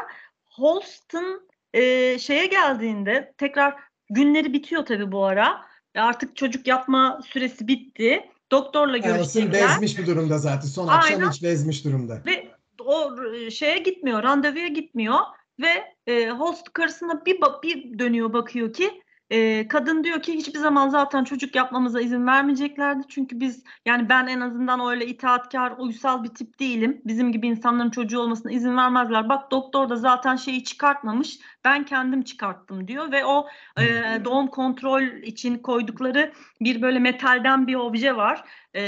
Holston 0.51 1.49
e, 1.75 2.19
şeye 2.19 2.47
geldiğinde 2.47 3.35
tekrar 3.39 3.75
günleri 4.11 4.53
bitiyor 4.53 4.87
tabii 4.87 5.13
bu 5.13 5.25
ara. 5.25 5.69
Artık 5.97 6.37
çocuk 6.37 6.67
yapma 6.67 7.21
süresi 7.27 7.69
bitti. 7.69 8.31
Doktorla 8.51 8.99
görüşecekler. 8.99 9.43
Alison 9.43 9.53
bezmiş 9.53 9.99
bir 9.99 10.07
durumda 10.07 10.39
zaten. 10.39 10.69
Son 10.69 10.89
Aynen. 10.89 11.01
akşam 11.01 11.31
hiç 11.31 11.43
bezmiş 11.43 11.85
durumda. 11.85 12.23
Ve 12.27 12.49
o 12.85 13.17
şeye 13.51 13.79
gitmiyor, 13.79 14.23
randevuya 14.23 14.69
gitmiyor 14.69 15.19
ve 15.61 15.95
e, 16.07 16.31
host 16.31 16.73
karısına 16.73 17.27
bir, 17.27 17.39
bir 17.63 17.99
dönüyor 17.99 18.33
bakıyor 18.33 18.73
ki 18.73 19.03
e, 19.31 19.69
kadın 19.69 20.05
diyor 20.05 20.23
ki 20.23 20.35
hiçbir 20.35 20.59
zaman 20.59 20.89
zaten 20.89 21.25
çocuk 21.25 21.55
yapmamıza 21.55 22.01
izin 22.01 22.27
vermeyeceklerdi. 22.27 23.03
Çünkü 23.09 23.41
biz 23.41 23.65
yani 23.87 24.09
ben 24.09 24.27
en 24.27 24.41
azından 24.41 24.91
öyle 24.91 25.07
itaatkar, 25.07 25.75
uysal 25.79 26.25
bir 26.25 26.29
tip 26.29 26.61
değilim. 26.61 27.01
Bizim 27.05 27.33
gibi 27.33 27.47
insanların 27.47 27.91
çocuğu 27.91 28.21
olmasına 28.21 28.53
izin 28.53 28.77
vermezler. 28.77 29.29
Bak 29.29 29.51
doktor 29.51 29.89
da 29.89 29.97
zaten 29.97 30.37
şeyi 30.37 30.65
çıkartmamış. 30.65 31.39
Ben 31.65 31.85
kendim 31.85 32.23
çıkarttım 32.23 32.89
diyor 32.89 33.13
ve 33.13 33.25
o 33.25 33.49
e, 33.81 33.85
doğum 34.25 34.47
kontrol 34.47 35.03
için 35.03 35.59
koydukları 35.59 36.33
bir 36.61 36.83
böyle 36.83 36.99
metalden 36.99 37.67
bir 37.67 37.75
obje 37.75 38.17
var. 38.17 38.45
E, 38.75 38.83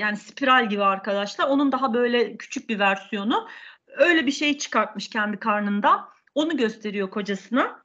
yani 0.00 0.16
spiral 0.16 0.68
gibi 0.68 0.84
arkadaşlar. 0.84 1.48
Onun 1.48 1.72
daha 1.72 1.94
böyle 1.94 2.36
küçük 2.36 2.68
bir 2.68 2.78
versiyonu. 2.78 3.48
Öyle 3.86 4.26
bir 4.26 4.32
şey 4.32 4.58
çıkartmış 4.58 5.08
kendi 5.10 5.36
karnında. 5.36 6.08
Onu 6.34 6.56
gösteriyor 6.56 7.10
kocasına. 7.10 7.82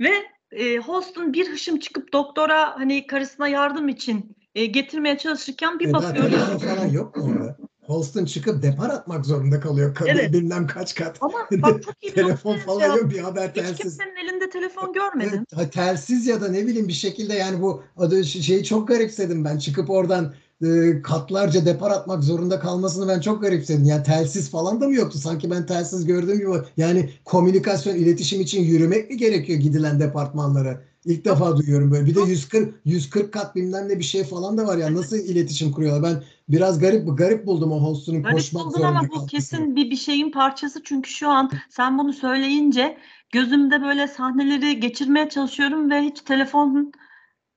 Ve 0.00 0.12
e, 0.52 0.78
Holston 0.78 1.32
bir 1.32 1.52
hışım 1.52 1.78
çıkıp 1.78 2.12
doktora 2.12 2.78
hani 2.80 3.06
karısına 3.06 3.48
yardım 3.48 3.88
için 3.88 4.36
e, 4.54 4.66
getirmeye 4.66 5.18
çalışırken 5.18 5.78
bir 5.78 5.92
bakıyor. 5.92 6.30
Telefon 6.30 6.58
falan 6.58 6.86
yok 6.86 7.16
mu 7.16 7.34
orada? 7.38 7.56
Holston 7.82 8.24
çıkıp 8.24 8.62
depar 8.62 8.90
atmak 8.90 9.26
zorunda 9.26 9.60
kalıyor. 9.60 9.94
Kadın 9.94 10.10
evet. 10.10 10.32
bilmem 10.32 10.66
kaç 10.66 10.94
kat. 10.94 11.18
Ama 11.20 11.38
bak 11.52 11.82
çok 11.82 11.94
iyi. 12.02 12.12
telefon 12.14 12.56
falan 12.56 12.96
yok 12.96 13.10
bir 13.10 13.18
haber 13.18 13.54
telsiz. 13.54 13.74
Hiç 13.74 13.82
kimsenin 13.82 14.16
elinde 14.16 14.50
telefon 14.50 14.92
görmedim. 14.92 15.46
Evet, 15.56 15.72
telsiz 15.72 16.26
ya 16.26 16.40
da 16.40 16.48
ne 16.48 16.66
bileyim 16.66 16.88
bir 16.88 16.92
şekilde 16.92 17.34
yani 17.34 17.62
bu 17.62 17.82
şeyi 18.24 18.64
çok 18.64 18.88
garipsedim 18.88 19.44
ben. 19.44 19.58
Çıkıp 19.58 19.90
oradan 19.90 20.34
e, 20.62 21.02
katlarca 21.02 21.66
depar 21.66 21.90
atmak 21.90 22.24
zorunda 22.24 22.60
kalmasını 22.60 23.08
ben 23.08 23.20
çok 23.20 23.42
garipsedim. 23.42 23.84
Yani 23.84 24.02
telsiz 24.02 24.50
falan 24.50 24.80
da 24.80 24.88
mı 24.88 24.94
yoktu? 24.94 25.18
Sanki 25.18 25.50
ben 25.50 25.66
telsiz 25.66 26.06
gördüğüm 26.06 26.38
gibi. 26.38 26.50
Yani 26.76 27.10
komünikasyon, 27.24 27.94
iletişim 27.94 28.40
için 28.40 28.62
yürümek 28.62 29.10
mi 29.10 29.16
gerekiyor 29.16 29.58
gidilen 29.58 30.00
departmanlara? 30.00 30.82
İlk 31.04 31.24
defa 31.24 31.56
duyuyorum 31.56 31.90
böyle. 31.90 32.06
Bir 32.06 32.14
de 32.14 32.20
140 32.20 32.74
140 32.84 33.32
kat 33.32 33.56
bilmem 33.56 33.88
ne 33.88 33.98
bir 33.98 34.04
şey 34.04 34.24
falan 34.24 34.58
da 34.58 34.66
var 34.66 34.76
ya. 34.76 34.94
Nasıl 34.94 35.16
iletişim 35.16 35.72
kuruyorlar? 35.72 36.02
Ben 36.02 36.22
biraz 36.48 36.78
garip 36.78 37.18
garip 37.18 37.46
buldum 37.46 37.72
o 37.72 37.82
hostunun 37.82 38.22
koşmak 38.22 38.72
zorunda 38.72 38.88
ama 38.88 39.08
bu 39.16 39.26
kesin 39.26 39.76
bir 39.76 39.90
bir 39.90 39.96
şeyin 39.96 40.30
parçası 40.30 40.82
çünkü 40.84 41.10
şu 41.10 41.28
an 41.28 41.50
sen 41.70 41.98
bunu 41.98 42.12
söyleyince 42.12 42.96
gözümde 43.32 43.82
böyle 43.82 44.08
sahneleri 44.08 44.80
geçirmeye 44.80 45.28
çalışıyorum 45.28 45.90
ve 45.90 46.02
hiç 46.02 46.20
telefon 46.20 46.92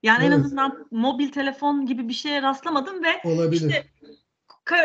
yani 0.06 0.24
evet. 0.26 0.34
en 0.34 0.44
azından 0.44 0.88
mobil 0.92 1.32
telefon 1.32 1.86
gibi 1.86 2.08
bir 2.08 2.14
şeye 2.14 2.42
rastlamadım 2.42 3.04
ve 3.04 3.30
Olabilir. 3.30 3.62
işte 3.62 3.86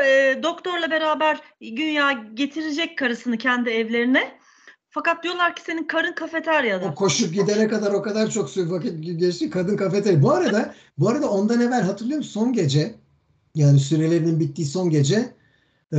e, 0.06 0.40
doktorla 0.42 0.90
beraber 0.90 1.40
güya 1.60 2.12
getirecek 2.34 2.98
karısını 2.98 3.38
kendi 3.38 3.70
evlerine. 3.70 4.40
Fakat 4.90 5.24
diyorlar 5.24 5.56
ki 5.56 5.62
senin 5.62 5.84
karın 5.84 6.12
kafeteryada. 6.12 6.86
O 6.86 6.94
koşup 6.94 7.34
gidene 7.34 7.68
kadar 7.68 7.92
o 7.92 8.02
kadar 8.02 8.30
çok 8.30 8.56
vakit 8.56 9.20
geçti 9.20 9.50
kadın 9.50 9.76
kafeterya. 9.76 10.22
Bu 10.22 10.30
arada 10.30 10.74
bu 10.98 11.08
arada 11.08 11.30
ondan 11.30 11.60
evvel 11.60 11.82
hatırlıyor 11.82 12.18
musun 12.18 12.40
son 12.40 12.52
gece 12.52 12.94
yani 13.54 13.80
sürelerinin 13.80 14.40
bittiği 14.40 14.66
son 14.66 14.90
gece 14.90 15.34
e, 15.92 15.98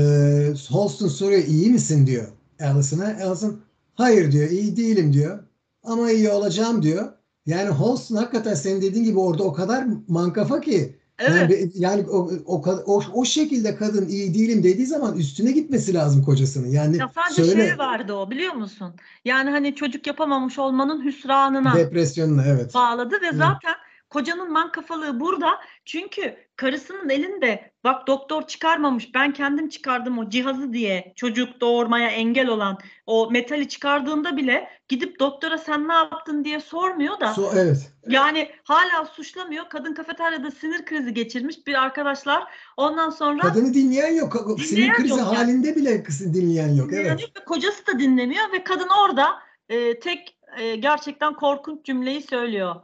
Holston 0.69 1.07
soruyor 1.07 1.43
iyi 1.43 1.69
misin 1.69 2.07
diyor 2.07 2.27
Alison'a. 2.61 3.17
Alison 3.25 3.61
hayır 3.95 4.31
diyor 4.31 4.49
iyi 4.49 4.77
değilim 4.77 5.13
diyor 5.13 5.43
ama 5.83 6.11
iyi 6.11 6.29
olacağım 6.29 6.83
diyor. 6.83 7.13
Yani 7.45 7.69
Holston 7.69 8.15
hakikaten 8.15 8.53
senin 8.53 8.81
dediğin 8.81 9.03
gibi 9.03 9.19
orada 9.19 9.43
o 9.43 9.53
kadar 9.53 9.85
mankafa 10.07 10.61
ki. 10.61 10.95
Evet. 11.19 11.51
Yani, 11.51 11.71
yani 11.75 12.09
o, 12.09 12.31
o, 12.45 12.63
o, 12.85 13.03
o 13.13 13.25
şekilde 13.25 13.75
kadın 13.75 14.07
iyi 14.07 14.33
değilim 14.33 14.63
dediği 14.63 14.85
zaman 14.85 15.17
üstüne 15.17 15.51
gitmesi 15.51 15.93
lazım 15.93 16.23
kocasının. 16.23 16.67
Yani 16.67 16.97
ya 16.97 17.11
sadece 17.15 17.43
söyle. 17.43 17.67
şey 17.67 17.77
vardı 17.77 18.13
o 18.13 18.31
biliyor 18.31 18.53
musun? 18.53 18.95
Yani 19.25 19.49
hani 19.49 19.75
çocuk 19.75 20.07
yapamamış 20.07 20.59
olmanın 20.59 21.05
hüsranına. 21.05 21.75
Depresyonuna 21.75 22.45
evet. 22.45 22.73
Bağladı 22.73 23.13
ve 23.21 23.25
evet. 23.25 23.35
zaten 23.37 23.75
kocanın 24.11 24.51
mankafalığı 24.51 25.19
burada. 25.19 25.59
Çünkü 25.85 26.35
karısının 26.55 27.09
elinde 27.09 27.71
bak 27.83 28.07
doktor 28.07 28.47
çıkarmamış 28.47 29.13
ben 29.13 29.33
kendim 29.33 29.69
çıkardım 29.69 30.17
o 30.19 30.29
cihazı 30.29 30.73
diye 30.73 31.13
çocuk 31.15 31.61
doğurmaya 31.61 32.09
engel 32.09 32.47
olan 32.47 32.77
o 33.05 33.31
metali 33.31 33.67
çıkardığında 33.67 34.37
bile 34.37 34.67
gidip 34.87 35.19
doktora 35.19 35.57
sen 35.57 35.87
ne 35.87 35.93
yaptın 35.93 36.43
diye 36.43 36.59
sormuyor 36.59 37.19
da. 37.19 37.33
So, 37.33 37.51
evet. 37.55 37.91
Yani 38.07 38.51
hala 38.63 39.05
suçlamıyor. 39.05 39.69
Kadın 39.69 39.93
kafeteryada 39.93 40.51
sinir 40.51 40.85
krizi 40.85 41.13
geçirmiş 41.13 41.67
bir 41.67 41.83
arkadaşlar. 41.83 42.43
Ondan 42.77 43.09
sonra 43.09 43.41
Kadını 43.41 43.73
dinleyen 43.73 44.13
yok. 44.13 44.33
Dinleyen 44.33 44.65
sinir 44.65 44.93
krizi 44.93 45.09
yok 45.09 45.37
halinde 45.37 45.67
yani. 45.67 45.75
bile 45.75 46.03
dinleyen 46.19 46.73
yok. 46.73 46.89
Dinleyen 46.89 47.05
evet. 47.05 47.21
Yok 47.21 47.45
kocası 47.47 47.87
da 47.87 47.99
dinlemiyor 47.99 48.53
ve 48.53 48.63
kadın 48.63 48.89
orada 49.03 49.33
e, 49.69 49.99
tek 49.99 50.37
e, 50.59 50.75
gerçekten 50.75 51.33
korkunç 51.33 51.85
cümleyi 51.85 52.21
söylüyor. 52.21 52.75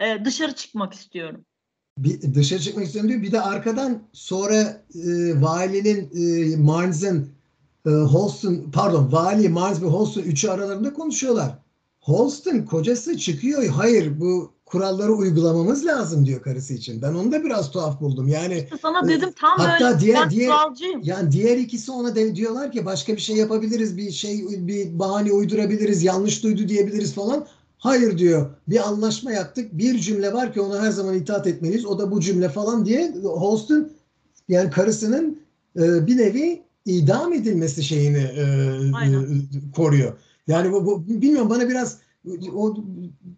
E, 0.00 0.24
dışarı 0.24 0.54
çıkmak 0.54 0.94
istiyorum 0.94 1.44
bir 1.98 2.34
dışarı 2.34 2.60
çıkmak 2.60 2.86
istiyorum 2.86 3.10
diyor. 3.10 3.22
Bir 3.22 3.32
de 3.32 3.40
arkadan 3.40 4.02
sonra 4.12 4.82
e, 4.94 5.42
valinin 5.42 6.10
e, 6.14 6.56
Marnes'ın 6.56 7.28
e, 7.86 7.90
Holston 7.90 8.70
pardon 8.72 9.12
vali 9.12 9.48
Marnes 9.48 9.82
ve 9.82 9.86
Holston 9.86 10.22
üçü 10.22 10.48
aralarında 10.48 10.94
konuşuyorlar. 10.94 11.58
Holston 12.00 12.58
kocası 12.58 13.18
çıkıyor. 13.18 13.66
Hayır 13.66 14.20
bu 14.20 14.54
kuralları 14.64 15.12
uygulamamız 15.12 15.86
lazım 15.86 16.26
diyor 16.26 16.42
karısı 16.42 16.74
için. 16.74 17.02
Ben 17.02 17.14
onu 17.14 17.32
da 17.32 17.44
biraz 17.44 17.70
tuhaf 17.70 18.00
buldum. 18.00 18.28
Yani 18.28 18.58
İşte 18.64 18.76
sana 18.82 19.08
dedim 19.08 19.32
tam 19.40 19.58
hatta 19.58 19.84
böyle 19.84 20.00
diğer 20.00 20.22
ben 20.22 20.30
diğer 20.30 20.50
kuralcıyım. 20.50 21.00
yani 21.04 21.32
diğer 21.32 21.56
ikisi 21.56 21.92
ona 21.92 22.14
de, 22.14 22.36
diyorlar 22.36 22.72
ki 22.72 22.86
başka 22.86 23.16
bir 23.16 23.20
şey 23.20 23.36
yapabiliriz, 23.36 23.96
bir 23.96 24.10
şey 24.10 24.46
bir 24.50 24.98
bahane 24.98 25.32
uydurabiliriz, 25.32 26.02
yanlış 26.02 26.42
duydu 26.42 26.68
diyebiliriz 26.68 27.14
falan. 27.14 27.46
Hayır 27.84 28.18
diyor. 28.18 28.50
Bir 28.68 28.88
anlaşma 28.88 29.32
yaptık. 29.32 29.68
Bir 29.72 29.98
cümle 29.98 30.32
var 30.32 30.52
ki 30.52 30.60
ona 30.60 30.82
her 30.82 30.90
zaman 30.90 31.14
itaat 31.14 31.46
etmeliyiz. 31.46 31.86
O 31.86 31.98
da 31.98 32.10
bu 32.10 32.20
cümle 32.20 32.48
falan 32.48 32.86
diye 32.86 33.12
Holston 33.22 33.90
yani 34.48 34.70
karısının 34.70 35.38
e, 35.76 36.06
bir 36.06 36.16
nevi 36.16 36.62
idam 36.84 37.32
edilmesi 37.32 37.84
şeyini 37.84 38.18
e, 38.18 38.44
Aynen. 38.94 39.22
e, 39.22 39.72
koruyor. 39.76 40.18
Yani 40.46 40.72
bu, 40.72 40.86
bu 40.86 41.08
bilmiyorum 41.08 41.50
bana 41.50 41.68
biraz 41.68 41.98
o, 42.54 42.76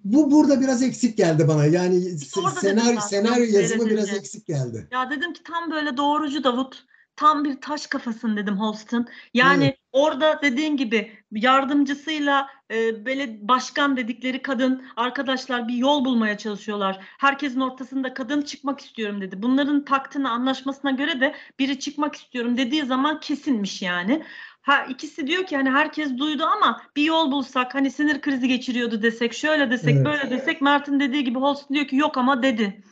bu 0.04 0.30
burada 0.30 0.60
biraz 0.60 0.82
eksik 0.82 1.16
geldi 1.16 1.48
bana. 1.48 1.66
Yani 1.66 2.18
senaryo 2.60 3.00
senaryo 3.00 3.44
yazımı 3.44 3.86
biraz 3.86 4.08
eksik 4.08 4.46
geldi. 4.46 4.88
Ya 4.92 5.10
dedim 5.10 5.32
ki 5.32 5.40
tam 5.42 5.70
böyle 5.70 5.96
doğrucu 5.96 6.44
Davut. 6.44 6.84
Tam 7.16 7.44
bir 7.44 7.60
taş 7.60 7.86
kafasın 7.86 8.36
dedim 8.36 8.60
Holston. 8.60 9.06
Yani 9.34 9.64
Evet. 9.64 9.78
orada 9.92 10.42
dediğin 10.42 10.76
gibi 10.76 11.18
yardımcısıyla 11.32 12.48
e, 12.70 13.04
böyle 13.06 13.48
başkan 13.48 13.96
dedikleri 13.96 14.42
kadın 14.42 14.86
arkadaşlar 14.96 15.68
bir 15.68 15.74
yol 15.74 16.04
bulmaya 16.04 16.38
çalışıyorlar. 16.38 16.98
Herkesin 17.18 17.60
ortasında 17.60 18.14
kadın 18.14 18.42
çıkmak 18.42 18.80
istiyorum 18.80 19.20
dedi. 19.20 19.42
Bunların 19.42 19.84
paktına 19.84 20.30
anlaşmasına 20.30 20.90
göre 20.90 21.20
de 21.20 21.34
biri 21.58 21.78
çıkmak 21.78 22.14
istiyorum 22.16 22.56
dediği 22.56 22.82
zaman 22.84 23.20
kesinmiş 23.20 23.82
yani. 23.82 24.24
Ha 24.62 24.84
ikisi 24.84 25.26
diyor 25.26 25.46
ki 25.46 25.56
hani 25.56 25.70
herkes 25.70 26.18
duydu 26.18 26.44
ama 26.44 26.82
bir 26.96 27.02
yol 27.04 27.32
bulsak 27.32 27.74
hani 27.74 27.90
sinir 27.90 28.20
krizi 28.20 28.48
geçiriyordu 28.48 29.02
desek 29.02 29.34
şöyle 29.34 29.70
desek 29.70 29.94
Evet. 29.96 30.06
böyle 30.06 30.30
desek 30.30 30.60
Mert'in 30.62 31.00
dediği 31.00 31.24
gibi 31.24 31.38
Holston 31.38 31.74
diyor 31.74 31.86
ki 31.86 31.96
yok 31.96 32.16
ama 32.18 32.42
dedi. 32.42 32.82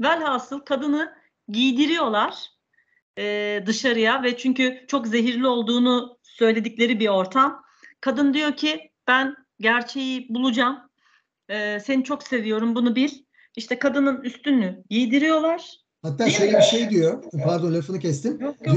Velhasıl 0.00 0.60
kadını 0.60 1.14
giydiriyorlar 1.48 2.53
e, 3.18 3.62
dışarıya 3.66 4.22
ve 4.22 4.36
çünkü 4.36 4.84
çok 4.88 5.06
zehirli 5.06 5.46
olduğunu 5.46 6.18
söyledikleri 6.22 7.00
bir 7.00 7.08
ortam. 7.08 7.62
Kadın 8.00 8.34
diyor 8.34 8.56
ki 8.56 8.90
ben 9.06 9.34
gerçeği 9.60 10.26
bulacağım. 10.30 10.76
E, 11.48 11.80
seni 11.80 12.04
çok 12.04 12.22
seviyorum 12.22 12.74
bunu 12.74 12.96
bil. 12.96 13.10
İşte 13.56 13.78
kadının 13.78 14.22
üstünü 14.22 14.84
giydiriyorlar. 14.90 15.70
Hatta 16.02 16.26
Değil 16.26 16.36
şöyle 16.36 16.52
mi? 16.52 16.58
bir 16.58 16.62
şey 16.62 16.90
diyor. 16.90 17.24
Pardon 17.44 17.74
lafını 17.74 17.98
kestim. 17.98 18.40
Yok 18.40 18.56
yok. 18.66 18.76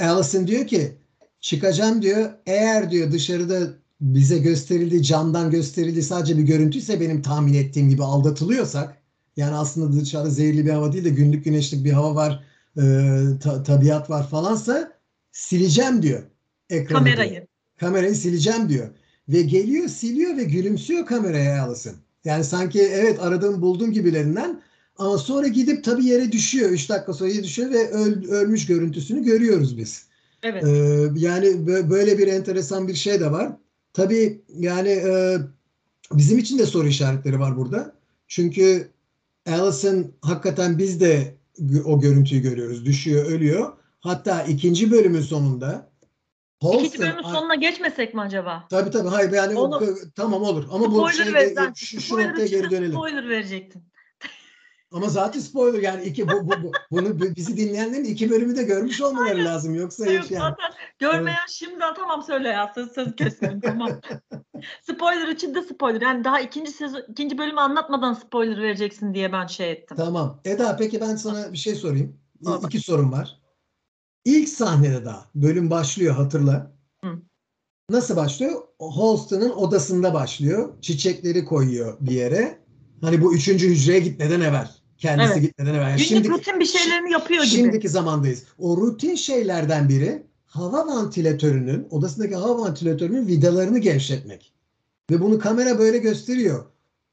Allison 0.00 0.46
diyor 0.46 0.66
ki 0.66 0.98
çıkacağım 1.40 2.02
diyor. 2.02 2.30
Eğer 2.46 2.90
diyor 2.90 3.12
dışarıda 3.12 3.58
bize 4.00 4.38
gösterildiği 4.38 5.02
camdan 5.02 5.50
gösterildiği 5.50 6.02
sadece 6.02 6.38
bir 6.38 6.42
görüntüyse 6.42 7.00
benim 7.00 7.22
tahmin 7.22 7.54
ettiğim 7.54 7.88
gibi 7.88 8.04
aldatılıyorsak 8.04 8.98
yani 9.36 9.54
aslında 9.54 10.00
dışarıda 10.00 10.30
zehirli 10.30 10.66
bir 10.66 10.70
hava 10.70 10.92
değil 10.92 11.04
de 11.04 11.10
günlük 11.10 11.44
güneşlik 11.44 11.84
bir 11.84 11.92
hava 11.92 12.14
var 12.14 12.44
e, 12.76 12.82
ta- 13.42 13.62
tabiat 13.62 14.10
var 14.10 14.28
falansa 14.28 14.92
sileceğim 15.32 16.02
diyor 16.02 16.22
ekranı 16.70 17.04
diyor. 17.04 17.16
Kamerayı. 17.16 17.46
Kamerayı 17.80 18.14
sileceğim 18.14 18.68
diyor. 18.68 18.88
Ve 19.28 19.42
geliyor 19.42 19.88
siliyor 19.88 20.36
ve 20.36 20.44
gülümsüyor 20.44 21.06
kameraya 21.06 21.62
Allison. 21.64 21.94
Yani 22.24 22.44
sanki 22.44 22.82
evet 22.82 23.20
aradığım 23.22 23.62
buldum 23.62 23.92
gibilerinden 23.92 24.62
ama 24.96 25.18
sonra 25.18 25.46
gidip 25.48 25.84
tabii 25.84 26.04
yere 26.06 26.32
düşüyor. 26.32 26.70
3 26.70 26.88
dakika 26.88 27.12
sonra 27.12 27.30
yere 27.30 27.44
düşüyor 27.44 27.70
ve 27.70 27.90
öl- 27.90 28.28
ölmüş 28.28 28.66
görüntüsünü 28.66 29.24
görüyoruz 29.24 29.78
biz. 29.78 30.06
Evet. 30.42 30.64
Ee, 30.64 30.68
yani 31.16 31.46
bö- 31.46 31.90
böyle 31.90 32.18
bir 32.18 32.26
enteresan 32.28 32.88
bir 32.88 32.94
şey 32.94 33.20
de 33.20 33.32
var. 33.32 33.52
Tabii 33.92 34.42
yani 34.58 34.88
e, 34.88 35.38
bizim 36.12 36.38
için 36.38 36.58
de 36.58 36.66
soru 36.66 36.88
işaretleri 36.88 37.40
var 37.40 37.56
burada. 37.56 37.92
Çünkü 38.28 38.88
Allison 39.46 40.12
hakikaten 40.20 40.78
biz 40.78 41.00
de 41.00 41.34
o 41.84 42.00
görüntüyü 42.00 42.42
görüyoruz. 42.42 42.84
Düşüyor, 42.84 43.24
ölüyor. 43.26 43.72
Hatta 44.00 44.42
ikinci 44.42 44.90
bölümün 44.90 45.20
sonunda 45.20 45.90
İkinci 46.62 46.84
Holston- 46.84 47.00
bölümün 47.00 47.22
sonuna 47.22 47.54
geçmesek 47.54 48.14
mi 48.14 48.20
acaba? 48.20 48.66
Tabii 48.70 48.90
tabii 48.90 49.08
hayır 49.08 49.32
yani 49.32 49.58
Onu- 49.58 49.96
tamam 50.16 50.42
olur 50.42 50.64
ama 50.72 50.92
bu 50.92 51.10
şey 51.10 51.54
sen 51.54 51.72
şu, 51.76 52.00
şu 52.00 52.18
noktaya 52.18 52.46
geri 52.46 52.70
dönelim. 52.70 52.92
Spoiler 52.92 53.28
verecektin. 53.28 53.82
Ama 54.94 55.08
zaten 55.08 55.40
spoiler 55.40 55.78
yani 55.82 56.04
iki 56.04 56.28
bu, 56.28 56.32
bu, 56.46 56.50
bu- 56.62 56.72
bunu 56.90 57.20
bizi 57.36 57.56
dinleyenlerin 57.56 58.04
iki 58.04 58.30
bölümü 58.30 58.56
de 58.56 58.62
görmüş 58.62 59.00
olmaları 59.00 59.44
lazım 59.44 59.74
yoksa 59.74 60.06
Yok 60.06 60.24
hiç 60.24 60.30
yani. 60.30 60.40
zaten 60.42 60.70
görmeyen 60.98 61.46
şimdi 61.48 61.78
tamam 61.96 62.22
söyle 62.22 62.48
ya 62.48 62.72
söz, 62.74 62.92
söz 62.92 63.16
kesmeyin 63.16 63.60
tamam. 63.60 63.90
spoiler 64.82 65.28
için 65.28 65.54
de 65.54 65.62
spoiler. 65.62 66.00
Yani 66.00 66.24
daha 66.24 66.40
ikinci 66.40 66.70
sezon 66.70 67.02
ikinci 67.08 67.38
bölümü 67.38 67.60
anlatmadan 67.60 68.12
spoiler 68.12 68.62
vereceksin 68.62 69.14
diye 69.14 69.32
ben 69.32 69.46
şey 69.46 69.72
ettim. 69.72 69.96
Tamam. 69.96 70.40
Eda 70.44 70.76
peki 70.76 71.00
ben 71.00 71.16
sana 71.16 71.52
bir 71.52 71.58
şey 71.58 71.74
sorayım. 71.74 72.20
Bak. 72.40 72.64
İki 72.64 72.80
sorum 72.80 73.12
var. 73.12 73.40
İlk 74.24 74.48
sahnede 74.48 75.04
daha 75.04 75.30
bölüm 75.34 75.70
başlıyor 75.70 76.14
hatırla. 76.14 76.72
Hı. 77.04 77.10
Nasıl 77.90 78.16
başlıyor? 78.16 78.62
Holston'ın 78.78 79.50
odasında 79.50 80.14
başlıyor. 80.14 80.80
Çiçekleri 80.80 81.44
koyuyor 81.44 81.96
bir 82.00 82.12
yere. 82.12 82.58
Hani 83.00 83.22
bu 83.22 83.34
üçüncü 83.34 83.68
hücreye 83.68 84.00
gitmeden 84.00 84.40
evvel. 84.40 84.70
Kendisi 85.04 85.32
Evet. 85.32 85.42
gitmeden 85.42 85.74
evvel. 85.74 85.80
Yani 85.82 85.96
Günlük 85.96 86.08
şimdiki- 86.08 86.30
rutin 86.30 86.60
bir 86.60 86.64
şeylerini 86.66 87.12
yapıyor 87.12 87.44
gibi. 87.44 87.56
Şimdiki 87.56 87.88
zamandayız. 87.88 88.44
O 88.58 88.76
rutin 88.76 89.14
şeylerden 89.14 89.88
biri 89.88 90.22
hava 90.46 90.86
vantilatörünün, 90.86 91.86
odasındaki 91.90 92.34
hava 92.34 92.58
vantilatörünün 92.58 93.26
vidalarını 93.26 93.78
gevşetmek. 93.78 94.52
Ve 95.10 95.20
bunu 95.20 95.38
kamera 95.38 95.78
böyle 95.78 95.98
gösteriyor. 95.98 96.64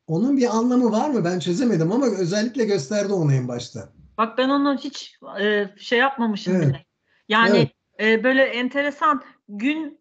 Onun 0.08 0.38
bir 0.38 0.56
anlamı 0.58 0.91
var 0.91 1.10
mı? 1.10 1.25
Ben 1.25 1.39
çözemedim 1.39 1.91
ama 1.91 2.08
özellikle 2.08 2.65
gösterdi 2.65 3.13
onu 3.13 3.34
en 3.34 3.47
başta. 3.47 3.89
Bak 4.17 4.38
ben 4.38 4.49
onu 4.49 4.77
hiç 4.77 5.15
e, 5.41 5.65
şey 5.77 5.99
yapmamışım 5.99 6.56
Evet. 6.56 6.67
bile. 6.67 6.86
Yani 7.30 7.69
e, 8.01 8.23
böyle 8.23 8.43
enteresan 8.43 9.21
gün 9.49 9.99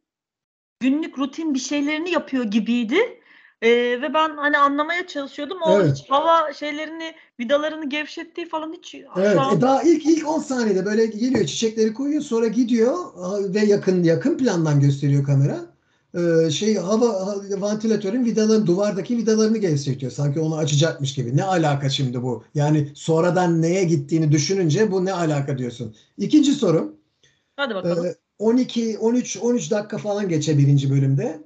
günlük 0.80 1.18
rutin 1.18 1.54
bir 1.54 1.58
şeylerini 1.58 2.10
yapıyor 2.10 2.44
gibiydi. 2.44 3.19
E, 3.62 3.68
ve 4.02 4.14
ben 4.14 4.36
hani 4.36 4.58
anlamaya 4.58 5.06
çalışıyordum. 5.06 5.62
O 5.62 5.80
Evet. 5.82 6.04
hava 6.08 6.52
şeylerini, 6.52 7.14
vidalarını 7.40 7.88
gevşettiği 7.88 8.48
falan 8.48 8.72
hiç 8.72 8.94
Evet, 9.16 9.32
şu 9.34 9.40
an 9.40 9.56
e 9.56 9.60
daha 9.60 9.82
ilk 9.82 10.06
ilk 10.06 10.28
10 10.28 10.38
saniyede 10.40 10.84
böyle 10.84 11.06
geliyor, 11.06 11.46
çiçekleri 11.46 11.94
koyuyor, 11.94 12.22
sonra 12.22 12.46
gidiyor 12.46 12.94
ve 13.54 13.60
yakın 13.60 14.02
yakın 14.02 14.38
plandan 14.38 14.80
gösteriyor 14.80 15.24
kamera. 15.24 15.70
Ee, 16.14 16.50
şey 16.50 16.74
hava 16.76 17.26
ha- 17.26 17.60
vantilatörün 17.60 18.24
vidaları 18.24 18.66
duvardaki 18.66 19.16
vidalarını 19.16 19.58
gevşetiyor. 19.58 20.12
Sanki 20.12 20.40
onu 20.40 20.56
açacakmış 20.56 21.14
gibi. 21.14 21.36
Ne 21.36 21.44
alaka 21.44 21.88
şimdi 21.90 22.22
bu? 22.22 22.44
Yani 22.54 22.88
sonradan 22.94 23.62
neye 23.62 23.84
gittiğini 23.84 24.32
düşününce 24.32 24.90
bu 24.92 25.04
ne 25.04 25.12
alaka 25.12 25.58
diyorsun. 25.58 25.94
İkinci 26.18 26.52
sorum. 26.52 26.96
hadi 27.56 27.74
bakalım. 27.74 28.06
Ee, 28.06 28.14
12 28.38 28.98
13 28.98 29.36
13 29.36 29.70
dakika 29.70 29.98
falan 29.98 30.28
geçe 30.28 30.58
birinci 30.58 30.90
bölümde. 30.90 31.40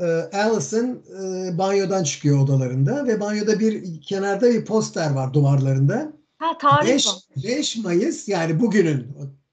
Ee, 0.00 0.04
Allison 0.32 1.02
e, 1.22 1.58
banyodan 1.58 2.04
çıkıyor 2.04 2.38
odalarında 2.38 3.06
ve 3.06 3.20
banyoda 3.20 3.60
bir 3.60 4.00
kenarda 4.00 4.50
bir 4.50 4.64
poster 4.64 5.10
var 5.10 5.34
duvarlarında. 5.34 6.12
ha 6.38 6.58
tarih 6.58 6.88
5, 6.88 7.06
var. 7.06 7.14
5 7.44 7.76
Mayıs 7.76 8.28
yani 8.28 8.60
bugünün 8.60 9.06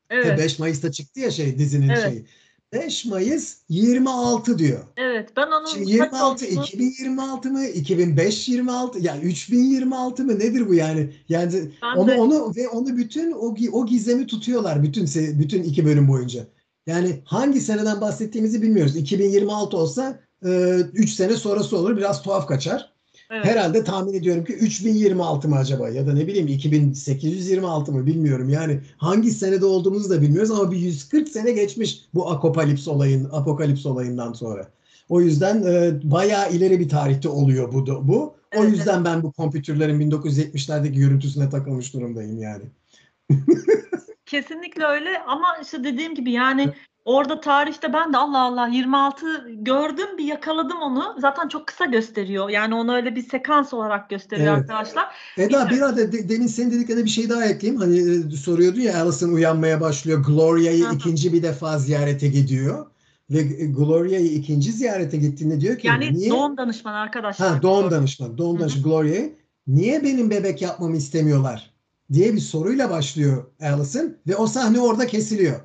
Evet. 0.10 0.40
5 0.40 0.60
Mayıs'ta 0.60 0.92
çıktı 0.92 1.20
ya 1.20 1.32
şey 1.32 1.58
dizinin 1.58 1.90
Evet. 1.90 2.02
şeyi. 2.04 2.26
5 2.74 3.06
Mayıs 3.06 3.58
26 3.70 4.60
diyor. 4.60 4.80
Evet. 4.98 5.30
Ben 5.38 5.48
onun 5.48 5.66
Şimdi 5.66 5.98
kaç 5.98 6.12
26 6.14 6.46
olduğunu- 6.46 6.64
2026 6.66 7.50
mı 7.52 7.66
2005 7.66 8.50
26 8.50 9.00
yani 9.00 9.24
3026 9.24 10.24
mı 10.24 10.40
nedir 10.40 10.68
bu 10.70 10.74
yani? 10.74 11.10
Yani 11.30 11.52
Ben 11.82 11.98
onu 11.98 12.08
de- 12.12 12.16
onu 12.20 12.54
ve 12.56 12.68
onu 12.70 12.98
bütün 12.98 13.32
o 13.32 13.56
o 13.72 13.86
gizemi 13.86 14.28
tutuyorlar 14.28 14.84
bütün 14.84 15.10
bütün 15.40 15.64
iki 15.64 15.86
bölüm 15.86 16.08
boyunca. 16.08 16.48
Yani 16.88 17.22
hangi 17.26 17.62
seneden 17.62 18.02
bahsettiğimizi 18.02 18.62
bilmiyoruz. 18.62 18.96
2026 18.96 19.78
olsa 19.78 20.20
3 20.42 21.10
sene 21.10 21.34
sonrası 21.34 21.78
olur 21.78 21.98
biraz 21.98 22.22
tuhaf 22.24 22.48
kaçar. 22.48 22.92
evet. 23.32 23.46
Herhalde 23.46 23.84
tahmin 23.84 24.14
ediyorum 24.14 24.44
ki 24.46 24.54
3026 24.54 25.50
mı 25.50 25.56
acaba 25.56 25.90
ya 25.90 26.08
da 26.08 26.14
ne 26.14 26.28
bileyim 26.28 26.48
2826 26.48 27.92
mı 27.92 28.06
bilmiyorum. 28.06 28.50
Yani 28.50 28.80
hangi 28.98 29.32
senede 29.32 29.66
olduğumuzu 29.66 30.10
da 30.10 30.22
bilmiyoruz 30.22 30.52
ama 30.52 30.72
bir 30.72 30.78
140 30.78 31.30
sene 31.30 31.52
geçmiş 31.52 32.02
bu 32.14 32.32
apokalips 32.32 32.88
olayın 32.88 33.30
apokalips 33.32 33.86
olayından 33.86 34.34
sonra. 34.34 34.68
O 35.10 35.22
yüzden 35.22 35.64
e, 35.64 36.00
bayağı 36.12 36.52
ileri 36.52 36.80
bir 36.80 36.90
tarihte 36.90 37.30
oluyor 37.30 37.74
bu 37.74 38.08
bu. 38.08 38.36
O 38.56 38.64
Evet, 38.64 38.72
yüzden 38.72 39.06
ben 39.06 39.24
bu 39.24 39.32
kompütürlerin 39.32 40.12
1970'lerdeki 40.12 40.94
görüntüsüne 40.94 41.50
takılmış 41.50 41.94
durumdayım 41.94 42.42
yani. 42.42 42.64
Kesinlikle 44.26 44.86
öyle 44.86 45.20
ama 45.28 45.46
işte 45.64 45.84
dediğim 45.84 46.16
gibi 46.16 46.32
yani 46.32 46.74
orada 47.06 47.42
tarihte 47.42 47.94
ben 47.94 48.14
de 48.14 48.18
Allah 48.18 48.42
Allah 48.42 48.68
26 48.68 49.26
gördüm 49.50 50.18
bir 50.18 50.24
yakaladım 50.24 50.78
onu. 50.82 51.16
Zaten 51.20 51.48
çok 51.48 51.68
kısa 51.68 51.86
gösteriyor. 51.86 52.50
Yani 52.50 52.76
onu 52.76 52.96
öyle 52.96 53.16
bir 53.16 53.30
sekans 53.30 53.74
olarak 53.74 54.10
gösteriyor 54.10 54.48
Evet. 54.58 54.70
arkadaşlar. 54.70 55.06
Eda 55.38 55.70
bir 55.70 55.82
arada 55.82 56.12
de- 56.12 56.30
demin 56.30 56.48
senin 56.48 56.72
dediklerine 56.72 57.04
bir 57.04 57.10
şey 57.10 57.30
daha 57.30 57.46
ekleyeyim. 57.46 57.82
Hani 57.82 57.98
e, 58.34 58.36
soruyordun 58.38 58.80
ya 58.82 59.02
Alison 59.02 59.30
uyanmaya 59.34 59.82
başlıyor. 59.82 60.24
Gloria'yı 60.28 60.86
ikinci 60.94 61.34
bir 61.34 61.44
defa 61.44 61.78
ziyarete 61.80 62.28
gidiyor. 62.28 62.86
Ve 63.30 63.42
Gloria'yı 63.66 64.32
ikinci 64.32 64.72
ziyarete 64.72 65.18
gittiğinde 65.18 65.62
diyor 65.62 65.78
ki 65.78 65.88
Yani 65.88 66.14
niye? 66.14 66.30
doğum 66.30 66.58
danışmanı 66.58 66.96
arkadaşlar. 66.96 67.48
Ha 67.50 67.62
doğum 67.62 67.92
danışmanı. 67.92 68.38
Doğum 68.38 68.60
danışmanı 68.60 68.84
Gloria'yı. 68.84 69.34
niye 69.68 70.04
benim 70.04 70.30
bebek 70.30 70.62
yapmamı 70.62 70.98
istemiyorlar 70.98 71.72
diye 72.14 72.34
bir 72.34 72.40
soruyla 72.40 72.90
başlıyor 72.90 73.46
Alison 73.62 74.18
ve 74.28 74.36
o 74.36 74.48
sahne 74.48 74.80
orada 74.80 75.08
kesiliyor. 75.08 75.60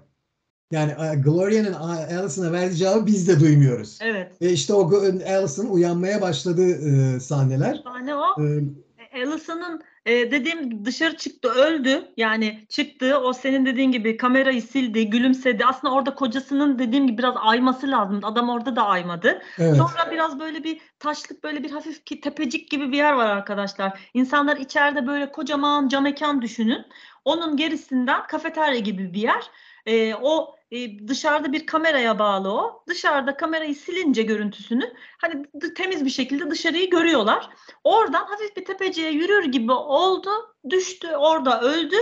Yani 0.70 0.92
e, 0.92 1.14
Gloria'nın 1.14 1.72
Alison'a 1.72 2.52
verdiği 2.52 2.76
cevabı 2.76 3.06
biz 3.06 3.28
de 3.28 3.40
duymuyoruz. 3.40 3.98
Evet. 4.02 4.42
Ve 4.42 4.52
işte 4.52 4.74
o 4.74 4.90
Alison 5.28 5.66
uyanmaya 5.66 6.20
başladığı 6.20 6.70
e, 6.70 7.20
sahneler. 7.20 7.80
Sahne 7.84 8.14
o. 8.14 8.26
Ee, 8.42 9.22
Alison'ın 9.22 9.82
e, 10.06 10.30
dediğim 10.30 10.84
dışarı 10.84 11.16
çıktı 11.16 11.48
öldü. 11.48 12.12
Yani 12.16 12.66
çıktı 12.68 13.18
o 13.18 13.32
senin 13.32 13.66
dediğin 13.66 13.92
gibi 13.92 14.16
kamerayı 14.16 14.62
sildi, 14.62 15.10
gülümsedi. 15.10 15.64
Aslında 15.64 15.94
orada 15.94 16.14
kocasının 16.14 16.78
dediğim 16.78 17.06
gibi 17.06 17.18
biraz 17.18 17.34
ayması 17.38 17.90
lazım. 17.90 18.20
Adam 18.22 18.48
orada 18.48 18.76
da 18.76 18.82
aymadı. 18.82 19.42
Evet. 19.58 19.76
Sonra 19.76 20.10
biraz 20.10 20.40
böyle 20.40 20.64
bir 20.64 20.80
taşlık 20.98 21.44
böyle 21.44 21.62
bir 21.62 21.70
hafif 21.70 22.04
ki 22.04 22.20
tepecik 22.20 22.70
gibi 22.70 22.92
bir 22.92 22.96
yer 22.96 23.12
var 23.12 23.26
arkadaşlar. 23.26 24.00
İnsanlar 24.14 24.56
içeride 24.56 25.06
böyle 25.06 25.32
kocaman 25.32 25.88
cam 25.88 26.02
mekan 26.02 26.42
düşünün. 26.42 26.84
Onun 27.24 27.56
gerisinden 27.56 28.26
kafeterya 28.26 28.78
gibi 28.78 29.14
bir 29.14 29.20
yer. 29.20 29.50
E, 29.86 30.14
o 30.14 30.54
e, 30.70 31.08
dışarıda 31.08 31.52
bir 31.52 31.66
kameraya 31.66 32.18
bağlı 32.18 32.52
o. 32.52 32.84
Dışarıda 32.88 33.36
kamerayı 33.36 33.74
silince 33.74 34.22
görüntüsünü 34.22 34.94
hani 35.20 35.46
temiz 35.76 36.04
bir 36.04 36.10
şekilde 36.10 36.50
dışarıyı 36.50 36.90
görüyorlar. 36.90 37.50
Oradan 37.84 38.24
hafif 38.26 38.56
bir 38.56 38.64
tepeciye 38.64 39.10
yürür 39.10 39.44
gibi 39.44 39.72
oldu, 39.72 40.30
düştü, 40.70 41.08
orada 41.08 41.60
öldü. 41.60 41.96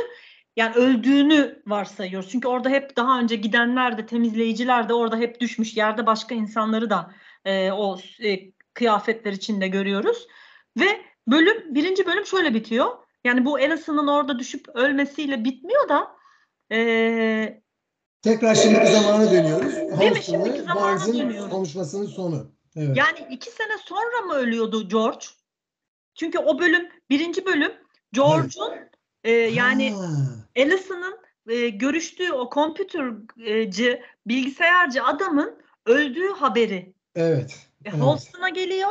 Yani 0.57 0.75
öldüğünü 0.75 1.63
varsayıyoruz. 1.67 2.31
Çünkü 2.31 2.49
orada 2.49 2.69
hep 2.69 2.97
daha 2.97 3.21
önce 3.21 3.37
gidenler 3.37 3.99
de 3.99 4.07
temizleyiciler 4.07 4.89
de 4.89 4.95
orada 4.95 5.17
hep 5.17 5.41
düşmüş. 5.41 5.77
Yerde 5.77 6.07
başka 6.07 6.35
insanları 6.35 6.91
da 6.91 7.15
e, 7.45 7.73
o 7.73 7.99
e, 8.23 8.53
kıyafetler 8.75 9.33
içinde 9.33 9.69
görüyoruz. 9.69 10.27
Ve 10.79 11.01
bölüm 11.27 11.75
birinci 11.75 12.07
bölüm 12.07 12.27
şöyle 12.27 12.55
bitiyor. 12.55 12.87
Yani 13.25 13.45
bu 13.45 13.57
Alison'ın 13.57 14.07
orada 14.07 14.39
düşüp 14.39 14.69
ölmesiyle 14.69 15.45
bitmiyor 15.45 15.89
da 15.89 16.17
e, 16.73 17.63
Tekrar 18.23 18.55
şimdiki 18.55 18.93
zamana 18.93 19.31
dönüyoruz. 19.31 20.01
Değil 20.01 20.13
mi? 20.13 20.23
Şimdiki 20.23 20.63
zamana 20.63 21.07
dönüyoruz. 21.07 21.51
konuşmasının 21.51 22.07
sonu. 22.07 22.51
Evet. 22.77 22.97
Yani 22.97 23.27
iki 23.31 23.51
sene 23.51 23.79
sonra 23.85 24.21
mı 24.27 24.35
ölüyordu 24.35 24.89
George? 24.89 25.27
Çünkü 26.15 26.39
o 26.39 26.59
bölüm, 26.59 26.89
birinci 27.11 27.47
bölüm 27.47 27.73
George'un 28.13 28.73
evet. 28.73 28.93
e, 29.25 29.31
yani 29.31 29.95
Alison'ın 30.57 31.19
e, 31.49 31.69
görüştüğü 31.69 32.33
o 32.33 32.51
kompütürcü, 32.51 34.01
bilgisayarcı 34.27 35.05
adamın 35.05 35.63
öldüğü 35.87 36.29
haberi. 36.29 36.95
Evet. 37.15 37.69
E, 37.85 37.91
evet. 37.91 38.01
Holston'a 38.01 38.49
geliyor. 38.49 38.91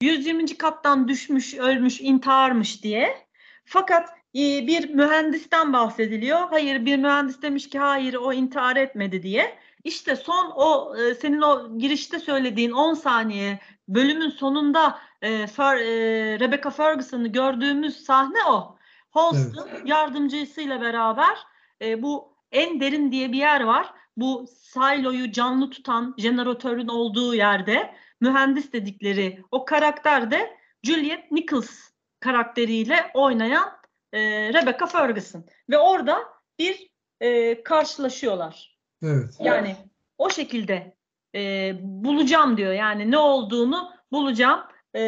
120. 0.00 0.58
kattan 0.58 1.08
düşmüş, 1.08 1.54
ölmüş, 1.54 2.00
intiharmış 2.00 2.82
diye. 2.82 3.26
Fakat 3.64 4.08
bir 4.34 4.90
mühendisten 4.90 5.72
bahsediliyor. 5.72 6.40
Hayır 6.50 6.86
bir 6.86 6.96
mühendis 6.96 7.42
demiş 7.42 7.68
ki 7.68 7.78
hayır 7.78 8.14
o 8.14 8.32
intihar 8.32 8.76
etmedi 8.76 9.22
diye. 9.22 9.58
İşte 9.84 10.16
son 10.16 10.52
o 10.54 10.96
e, 10.96 11.14
senin 11.14 11.40
o 11.40 11.78
girişte 11.78 12.18
söylediğin 12.18 12.70
10 12.70 12.94
saniye 12.94 13.58
bölümün 13.88 14.30
sonunda 14.30 14.98
e, 15.22 15.46
Fer, 15.46 15.76
e, 15.76 16.40
Rebecca 16.40 16.70
Ferguson'ı 16.70 17.28
gördüğümüz 17.28 18.04
sahne 18.04 18.44
o. 18.48 18.76
Holston 19.10 19.68
evet. 19.72 19.82
yardımcısıyla 19.88 20.80
beraber 20.80 21.38
e, 21.82 22.02
bu 22.02 22.34
en 22.52 22.80
derin 22.80 23.12
diye 23.12 23.32
bir 23.32 23.38
yer 23.38 23.60
var. 23.60 23.94
Bu 24.16 24.46
siloyu 24.48 25.32
canlı 25.32 25.70
tutan 25.70 26.14
jeneratörün 26.18 26.88
olduğu 26.88 27.34
yerde 27.34 27.94
mühendis 28.20 28.72
dedikleri 28.72 29.42
o 29.50 29.64
karakter 29.64 30.30
de 30.30 30.56
Juliet 30.82 31.30
Nichols 31.32 31.90
karakteriyle 32.20 33.10
oynayan 33.14 33.83
e, 34.14 34.20
Rebecca 34.52 34.86
Ferguson 34.86 35.44
ve 35.70 35.78
orada 35.78 36.18
bir 36.58 36.90
e, 37.20 37.62
karşılaşıyorlar. 37.62 38.78
Evet. 39.02 39.36
Yani 39.40 39.76
o 40.18 40.30
şekilde 40.30 40.96
e, 41.34 41.72
bulacağım 41.80 42.56
diyor. 42.56 42.72
Yani 42.72 43.10
ne 43.10 43.18
olduğunu 43.18 43.90
bulacağım. 44.12 44.60
E, 44.96 45.00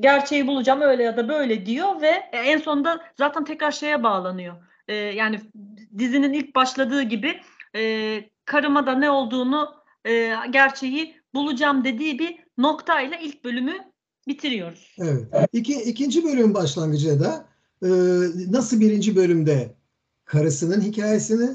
gerçeği 0.00 0.46
bulacağım 0.46 0.80
öyle 0.80 1.02
ya 1.02 1.16
da 1.16 1.28
böyle 1.28 1.66
diyor 1.66 2.00
ve 2.02 2.28
en 2.32 2.58
sonunda 2.58 3.00
zaten 3.18 3.44
tekrar 3.44 3.70
şeye 3.70 4.02
bağlanıyor. 4.02 4.56
E, 4.88 4.94
yani 4.94 5.40
dizinin 5.98 6.32
ilk 6.32 6.54
başladığı 6.54 7.02
gibi 7.02 7.40
e, 7.76 8.24
karıma 8.44 8.86
da 8.86 8.94
ne 8.94 9.10
olduğunu 9.10 9.74
e, 10.04 10.34
gerçeği 10.50 11.20
bulacağım 11.34 11.84
dediği 11.84 12.18
bir 12.18 12.38
noktayla 12.58 13.16
ilk 13.16 13.44
bölümü 13.44 13.89
bitiriyoruz. 14.30 14.96
Evet. 14.98 15.26
İki, 15.52 15.82
ikinci 15.82 16.24
bölüm 16.24 16.54
başlangıcı 16.54 17.20
da 17.20 17.46
e, 17.82 17.88
nasıl 18.50 18.80
birinci 18.80 19.16
bölümde 19.16 19.74
karısının 20.24 20.80
hikayesini 20.80 21.50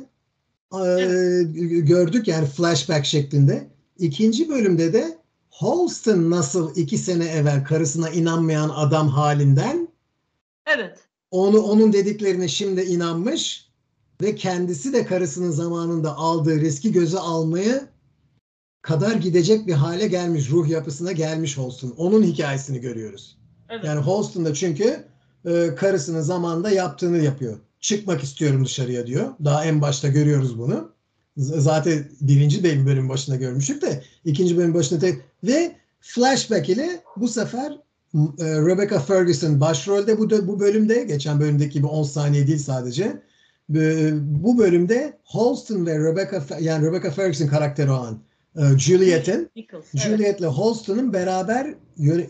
e, 0.73 1.43
gördük 1.79 2.27
yani 2.27 2.45
flashback 2.45 3.05
şeklinde. 3.05 3.67
İkinci 3.97 4.49
bölümde 4.49 4.93
de 4.93 5.17
Holston 5.49 6.31
nasıl 6.31 6.75
iki 6.75 6.97
sene 6.97 7.25
evvel 7.25 7.63
karısına 7.63 8.09
inanmayan 8.09 8.69
adam 8.69 9.07
halinden 9.07 9.87
evet. 10.75 10.99
onu 11.31 11.61
onun 11.61 11.93
dediklerine 11.93 12.47
şimdi 12.47 12.81
inanmış 12.81 13.69
ve 14.21 14.35
kendisi 14.35 14.93
de 14.93 15.05
karısının 15.05 15.51
zamanında 15.51 16.15
aldığı 16.15 16.61
riski 16.61 16.91
göze 16.91 17.19
almayı 17.19 17.87
kadar 18.85 19.15
gidecek 19.15 19.67
bir 19.67 19.73
hale 19.73 20.07
gelmiş, 20.07 20.51
ruh 20.51 20.67
yapısına 20.67 21.11
gelmiş 21.11 21.57
Holston. 21.57 21.93
Onun 21.97 22.23
hikayesini 22.23 22.81
görüyoruz. 22.81 23.37
Evet. 23.69 23.85
Yani 23.85 23.99
Holston 23.99 24.45
da 24.45 24.53
çünkü 24.53 25.05
e, 25.45 25.75
karısının 25.75 26.21
zamanında 26.21 26.69
yaptığını 26.69 27.17
yapıyor. 27.17 27.57
Çıkmak 27.79 28.23
istiyorum 28.23 28.65
dışarıya 28.65 29.07
diyor. 29.07 29.33
Daha 29.43 29.65
en 29.65 29.81
başta 29.81 30.07
görüyoruz 30.07 30.59
bunu. 30.59 30.91
Zaten 31.37 32.05
birinci 32.21 32.63
bölüm 32.63 33.09
başında 33.09 33.35
görmüştük 33.35 33.81
de 33.81 34.03
ikinci 34.25 34.57
bölüm 34.57 34.73
başında 34.73 34.99
tek 34.99 35.21
ve 35.43 35.75
flashback 36.01 36.69
ile 36.69 37.03
bu 37.17 37.27
sefer 37.27 37.71
e, 38.39 38.45
Rebecca 38.45 38.99
Ferguson 38.99 39.61
başrolde 39.61 40.19
bu 40.19 40.47
bu 40.47 40.59
bölümde 40.59 41.03
geçen 41.03 41.39
bölümdeki 41.39 41.73
gibi 41.73 41.87
10 41.87 42.03
saniye 42.03 42.47
değil 42.47 42.59
sadece. 42.59 43.21
Bu 44.19 44.57
bölümde 44.57 45.17
Holston 45.23 45.85
ve 45.85 45.99
Rebecca 45.99 46.43
yani 46.59 46.85
Rebecca 46.85 47.11
Ferguson 47.11 47.47
karakteri 47.47 47.91
olan 47.91 48.19
Juliet'in 48.77 49.51
Juliet'le 49.93 50.45
Holston'un 50.45 51.13
beraber 51.13 51.75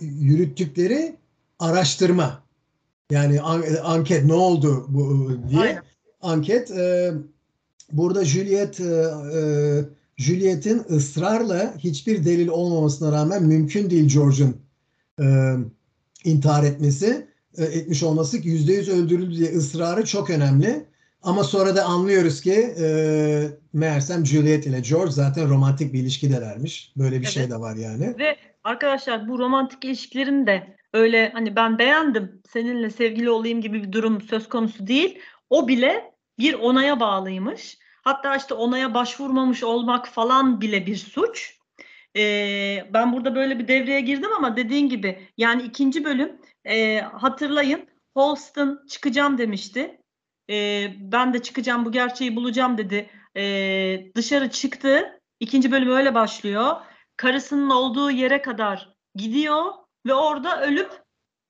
yürüttükleri 0.01 1.15
araştırma 1.59 2.43
yani 3.11 3.41
an, 3.41 3.63
anket 3.83 4.25
ne 4.25 4.33
oldu 4.33 4.85
bu 4.89 5.31
diye. 5.49 5.61
Aynen. 5.61 5.83
Anket 6.21 6.71
e, 6.71 7.13
burada 7.91 8.25
Juliet 8.25 8.79
e, 8.79 8.83
e, 8.83 9.41
Juliet'in 10.17 10.83
ısrarla 10.89 11.73
hiçbir 11.77 12.25
delil 12.25 12.47
olmamasına 12.47 13.11
rağmen 13.11 13.43
mümkün 13.43 13.89
değil 13.89 14.09
George'un 14.09 14.57
e, 15.19 15.55
intihar 16.23 16.63
etmesi 16.63 17.27
e, 17.57 17.63
etmiş 17.63 18.03
olması 18.03 18.37
yüzde 18.37 18.73
yüz 18.73 18.89
öldürüldü 18.89 19.37
diye 19.37 19.57
ısrarı 19.57 20.05
çok 20.05 20.29
önemli. 20.29 20.85
Ama 21.25 21.43
sonra 21.43 21.75
da 21.75 21.83
anlıyoruz 21.83 22.41
ki 22.41 22.75
e, 22.79 22.87
meğersem 23.73 24.25
Juliet 24.25 24.65
ile 24.65 24.79
George 24.79 25.11
zaten 25.11 25.49
romantik 25.49 25.93
bir 25.93 25.99
ilişkidelermiş. 25.99 26.93
Böyle 26.97 27.21
bir 27.21 27.25
şey 27.25 27.43
evet. 27.43 27.51
şey 27.51 27.57
de 27.57 27.61
var 27.61 27.75
yani. 27.75 28.15
Ve 28.19 28.37
arkadaşlar 28.63 29.27
bu 29.27 29.39
romantik 29.39 29.85
ilişkilerin 29.85 30.47
de 30.47 30.77
öyle 30.93 31.29
hani 31.33 31.55
ben 31.55 31.79
beğendim 31.79 32.41
seninle 32.49 32.89
sevgili 32.89 33.29
olayım 33.29 33.61
gibi 33.61 33.83
bir 33.83 33.91
durum 33.91 34.21
söz 34.21 34.49
konusu 34.49 34.87
değil. 34.87 35.19
O 35.49 35.67
bile 35.67 36.11
bir 36.39 36.53
onaya 36.53 36.99
bağlıymış. 36.99 37.77
Hatta 38.01 38.35
işte 38.35 38.53
onaya 38.53 38.93
başvurmamış 38.93 39.63
olmak 39.63 40.07
falan 40.07 40.61
bile 40.61 40.85
bir 40.85 40.97
suç. 40.97 41.57
Ee, 42.17 42.87
ben 42.93 43.13
burada 43.13 43.35
böyle 43.35 43.59
bir 43.59 43.67
devreye 43.67 44.01
girdim 44.01 44.29
ama 44.37 44.57
dediğin 44.57 44.89
gibi 44.89 45.19
yani 45.37 45.63
ikinci 45.63 46.05
bölüm 46.05 46.31
e, 46.65 46.99
hatırlayın 46.99 47.87
Holston 48.13 48.85
çıkacağım 48.89 49.37
demişti. 49.37 49.99
E, 50.49 50.87
ben 50.99 51.33
de 51.33 51.41
çıkacağım 51.41 51.85
bu 51.85 51.91
gerçeği 51.91 52.35
bulacağım 52.35 52.77
dedi. 52.77 53.09
E, 53.37 53.43
dışarı 54.15 54.49
çıktı. 54.49 55.19
İkinci 55.39 55.71
bölüm 55.71 55.91
öyle 55.91 56.15
başlıyor. 56.15 56.75
Karısının 57.17 57.69
olduğu 57.69 58.11
yere 58.11 58.41
kadar 58.41 58.95
gidiyor 59.15 59.63
ve 60.05 60.13
orada 60.13 60.67
ölüp 60.67 60.91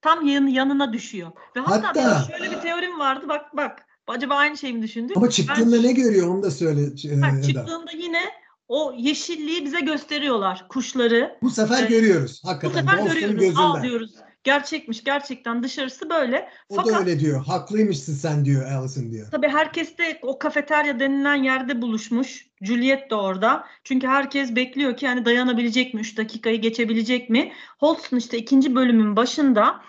tam 0.02 0.28
yan, 0.28 0.48
yanına 0.48 0.94
düşüyor. 0.94 1.32
Ve 1.56 1.60
hatta, 1.60 1.88
hatta 1.88 2.28
şöyle 2.32 2.52
bir 2.52 2.62
teorim 2.62 3.00
vardı. 3.00 3.26
Bak 3.30 3.58
bak. 3.58 3.86
Acaba 4.08 4.36
aynı 4.36 4.58
şeyi 4.58 4.74
mi 4.74 4.82
düşündük? 4.82 5.18
Ama 5.18 5.30
çıktığında 5.30 5.76
ben, 5.76 5.84
ne 5.84 5.92
görüyor 5.92 6.28
onu 6.28 6.44
da 6.44 6.52
söyle. 6.52 6.82
Ha, 7.22 7.42
çıktığında 7.42 7.92
yine 7.98 8.22
o 8.68 8.94
yeşilliği 8.98 9.66
bize 9.66 9.80
gösteriyorlar. 9.80 10.68
Kuşları. 10.70 11.38
Bu 11.42 11.50
sefer 11.50 11.84
ee, 11.84 11.88
görüyoruz. 11.88 12.42
Hakikaten. 12.46 12.88
Bu 12.88 12.92
sefer 12.92 13.06
görüyoruz. 13.06 13.40
Gözünden. 13.40 13.62
Aa 13.62 13.84
diyoruz. 13.84 14.16
Gerçekmiş 14.46 15.04
gerçekten 15.04 15.64
dışarısı 15.64 16.10
böyle. 16.10 16.50
O 16.70 16.76
Fakat, 16.76 16.94
da 16.94 17.00
öyle 17.00 17.20
diyor. 17.20 17.46
Haklıymışsın 17.46 18.14
sen 18.14 18.46
diyor 18.46 18.72
Alison 18.72 19.12
diyor. 19.12 19.28
Tabii 19.32 19.48
herkes 19.48 19.98
de 19.98 20.20
o 20.22 20.40
kafeterya 20.40 21.00
denilen 21.00 21.44
yerde 21.44 21.82
buluşmuş. 21.82 22.48
Juliet 22.62 23.10
de 23.10 23.16
orada. 23.16 23.66
Çünkü 23.84 24.08
herkes 24.08 24.56
bekliyor 24.56 24.98
ki 24.98 25.08
hani 25.08 25.26
dayanabilecek 25.26 25.94
mi? 25.94 26.02
3 26.02 26.18
dakikayı 26.18 26.62
geçebilecek 26.62 27.30
mi? 27.30 27.52
Holston 27.80 28.18
işte 28.18 28.38
ikinci 28.38 28.76
bölümün 28.76 29.16
başında 29.16 29.82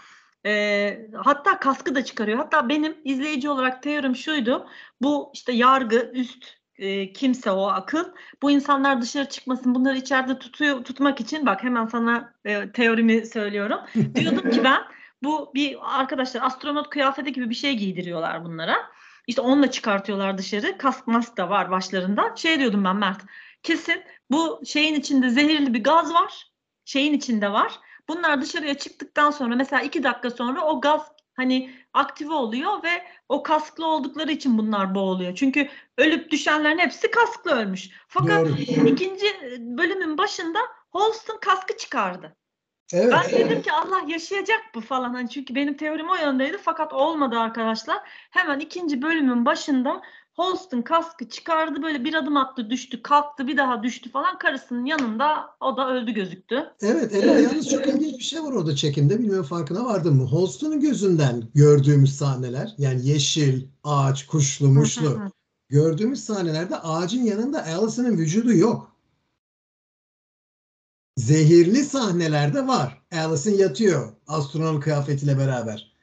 E, 0.47 1.09
hatta 1.15 1.59
kaskı 1.59 1.95
da 1.95 2.05
çıkarıyor. 2.05 2.39
Hatta 2.39 2.69
benim 2.69 2.97
izleyici 3.05 3.49
olarak 3.49 3.83
teorim 3.83 4.17
şuydu. 4.17 4.67
Bu 5.03 5.31
işte 5.35 5.53
yargı, 5.53 6.11
üst 6.15 6.45
e, 6.79 7.13
kimse 7.13 7.51
o 7.51 7.67
akıl. 7.67 8.05
Bu 8.43 8.51
insanlar 8.51 9.03
dışarı 9.03 9.29
çıkmasın, 9.29 9.75
bunları 9.75 9.97
içeride 9.97 10.39
tutuyor 10.39 10.85
tutmak 10.85 11.21
için 11.21 11.47
bak 11.47 11.63
hemen 11.63 11.87
sana 11.87 12.33
e, 12.45 12.73
teorimi 12.73 13.27
söylüyorum. 13.27 13.81
Diyordum 14.15 14.51
ki 14.51 14.65
ben 14.65 14.83
bu 15.23 15.51
bir 15.55 15.77
arkadaşlar 16.01 16.43
astronot 16.43 16.91
kıyafeti 16.91 17.33
gibi 17.33 17.51
bir 17.51 17.55
şey 17.55 17.75
giydiriyorlar 17.75 18.45
bunlara. 18.45 18.77
İşte 19.27 19.41
onunla 19.41 19.71
çıkartıyorlar 19.71 20.39
dışarı. 20.39 20.79
Kask 20.79 21.07
mask 21.07 21.37
da 21.37 21.51
var 21.51 21.71
başlarında. 21.71 22.37
Şey 22.37 22.61
diyordum 22.61 22.85
ben 22.85 22.97
Mert. 22.97 23.21
Kesin 23.63 24.03
bu 24.31 24.63
şeyin 24.67 24.95
içinde 24.95 25.31
zehirli 25.31 25.75
bir 25.75 25.85
gaz 25.85 26.15
var. 26.15 26.51
Şeyin 26.85 27.13
içinde 27.13 27.53
var. 27.53 27.73
Bunlar 28.09 28.43
dışarıya 28.43 28.75
çıktıktan 28.75 29.31
sonra 29.31 29.57
mesela 29.57 29.83
iki 29.83 30.03
dakika 30.03 30.31
sonra 30.31 30.65
o 30.65 30.81
gaz 30.81 31.16
hani 31.37 31.71
aktive 31.93 32.35
oluyor 32.35 32.83
ve 32.83 33.03
o 33.29 33.43
kasklı 33.43 33.87
oldukları 33.87 34.33
için 34.33 34.59
bunlar 34.59 34.95
boğuluyor. 34.95 35.35
Çünkü 35.35 35.69
ölüp 35.99 36.31
düşenlerin 36.31 36.79
hepsi 36.79 37.11
kasklı 37.11 37.51
ölmüş. 37.51 37.91
Fakat 38.09 38.47
Doğru. 38.47 38.89
ikinci 38.89 39.27
bölümün 39.61 40.19
başında 40.19 40.59
Holston 40.91 41.39
kaskı 41.41 41.77
çıkardı. 41.77 42.37
Evet. 42.93 43.13
Ben 43.13 43.39
dedim 43.39 43.63
ki 43.63 43.73
Allah 43.73 44.03
yaşayacak 44.07 44.61
bu 44.75 44.81
falan. 44.81 45.15
Hani 45.15 45.29
çünkü 45.29 45.55
benim 45.55 45.77
teorim 45.77 46.11
o 46.11 46.17
yöndeydi 46.17 46.59
fakat 46.63 46.93
olmadı 46.93 47.39
arkadaşlar. 47.39 47.99
Hemen 48.31 48.61
ikinci 48.61 49.03
bölümün 49.03 49.47
başında 49.47 50.03
Holston 50.37 50.83
kaskı 50.83 51.29
çıkardı 51.29 51.83
böyle 51.83 52.05
bir 52.05 52.15
adım 52.15 52.37
attı 52.37 52.71
düştü 52.71 53.03
kalktı 53.03 53.47
bir 53.47 53.57
daha 53.57 53.83
düştü 53.83 54.11
falan 54.11 54.39
karısının 54.39 54.85
yanında 54.85 55.57
o 55.61 55.77
da 55.77 55.91
öldü 55.91 56.13
gözüktü. 56.13 56.73
Evet 56.81 57.15
Ela 57.15 57.39
yalnız 57.39 57.71
çok 57.71 57.87
ilginç 57.87 58.19
bir 58.19 58.25
şey 58.25 58.43
var 58.43 58.53
orada 58.53 58.77
çekimde 58.77 59.19
bilmiyorum 59.19 59.47
farkına 59.47 59.85
vardın 59.85 60.17
mı? 60.17 60.25
Holston'un 60.25 60.81
gözünden 60.81 61.45
gördüğümüz 61.55 62.17
sahneler 62.17 62.75
yani 62.79 63.09
yeşil, 63.09 63.67
ağaç, 63.85 64.27
kuşlu, 64.27 64.69
muşlu 64.69 65.21
gördüğümüz 65.69 66.25
sahnelerde 66.25 66.77
ağacın 66.77 67.23
yanında 67.23 67.67
Allison'ın 67.67 68.19
vücudu 68.19 68.53
yok. 68.53 68.97
Zehirli 71.17 71.85
sahnelerde 71.85 72.67
var. 72.67 73.03
Allison 73.13 73.53
yatıyor 73.53 74.13
astronot 74.27 74.85
kıyafetiyle 74.85 75.39
beraber. 75.39 75.96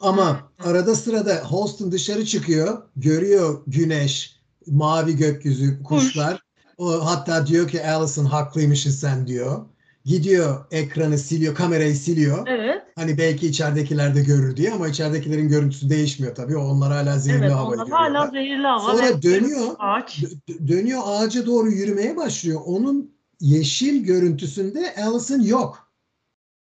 Ama 0.00 0.50
arada 0.64 0.94
sırada 0.94 1.34
Holston 1.36 1.92
dışarı 1.92 2.24
çıkıyor, 2.24 2.82
görüyor 2.96 3.62
güneş, 3.66 4.40
mavi 4.66 5.16
gökyüzü, 5.16 5.82
kuşlar. 5.82 6.42
O 6.78 7.06
hatta 7.06 7.46
diyor 7.46 7.68
ki 7.68 7.86
Allison 7.86 8.24
haklıymışsın 8.24 8.90
sen 8.90 9.26
diyor. 9.26 9.64
Gidiyor 10.04 10.64
ekranı 10.70 11.18
siliyor, 11.18 11.54
kamerayı 11.54 11.96
siliyor. 11.96 12.46
Evet. 12.46 12.82
Hani 12.96 13.18
belki 13.18 13.46
içeridekiler 13.46 14.14
de 14.14 14.22
görür 14.22 14.56
diye 14.56 14.72
ama 14.72 14.88
içeridekilerin 14.88 15.48
görüntüsü 15.48 15.90
değişmiyor 15.90 16.34
tabii. 16.34 16.56
Onlar 16.56 16.92
hala 16.92 17.18
zehirli 17.18 17.44
evet, 17.44 17.52
hava 17.52 17.70
görüyorlar. 17.70 18.00
hala 18.00 18.26
zehirli 18.26 18.66
hava. 18.66 18.96
Sonra 18.96 19.22
dönüyor, 19.22 19.66
ağaç. 19.78 20.24
dönüyor 20.68 21.00
ağaca 21.04 21.46
doğru 21.46 21.70
yürümeye 21.70 22.16
başlıyor. 22.16 22.60
Onun 22.64 23.10
yeşil 23.40 24.04
görüntüsünde 24.04 24.94
Allison 25.04 25.40
yok. 25.40 25.90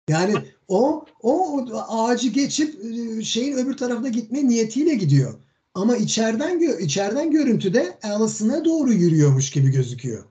Yani 0.09 0.33
o 0.67 1.05
o 1.23 1.65
ağacı 1.87 2.29
geçip 2.29 2.85
e, 2.85 3.23
şeyin 3.23 3.57
öbür 3.57 3.77
tarafına 3.77 4.07
gitme 4.07 4.47
niyetiyle 4.47 4.95
gidiyor. 4.95 5.33
Ama 5.73 5.97
içeriden 5.97 6.79
içeriden 6.79 7.31
görüntüde 7.31 7.97
Allison'a 8.03 8.65
doğru 8.65 8.93
yürüyormuş 8.93 9.49
gibi 9.49 9.71
gözüküyor. 9.71 10.23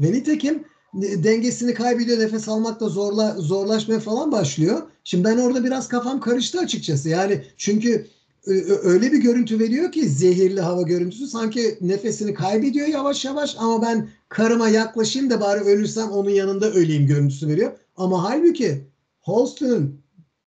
Ve 0.00 0.12
nitekim 0.12 0.64
e, 1.02 1.24
dengesini 1.24 1.74
kaybediyor, 1.74 2.18
nefes 2.18 2.48
almakta 2.48 2.88
zorla 2.88 3.34
zorlaşmaya 3.38 4.00
falan 4.00 4.32
başlıyor. 4.32 4.82
Şimdi 5.04 5.24
ben 5.24 5.38
orada 5.38 5.64
biraz 5.64 5.88
kafam 5.88 6.20
karıştı 6.20 6.58
açıkçası. 6.60 7.08
Yani 7.08 7.42
çünkü 7.56 8.06
e, 8.46 8.52
öyle 8.82 9.12
bir 9.12 9.18
görüntü 9.18 9.58
veriyor 9.58 9.92
ki 9.92 10.08
zehirli 10.08 10.60
hava 10.60 10.82
görüntüsü 10.82 11.26
sanki 11.26 11.78
nefesini 11.80 12.34
kaybediyor 12.34 12.86
yavaş 12.86 13.24
yavaş 13.24 13.56
ama 13.58 13.82
ben 13.82 14.08
karıma 14.28 14.68
yaklaşayım 14.68 15.30
da 15.30 15.40
bari 15.40 15.60
ölürsem 15.60 16.10
onun 16.10 16.30
yanında 16.30 16.72
öleyim 16.72 17.06
görüntüsü 17.06 17.48
veriyor. 17.48 17.72
Ama 17.96 18.24
halbuki 18.24 18.84
Holston'un 19.28 20.04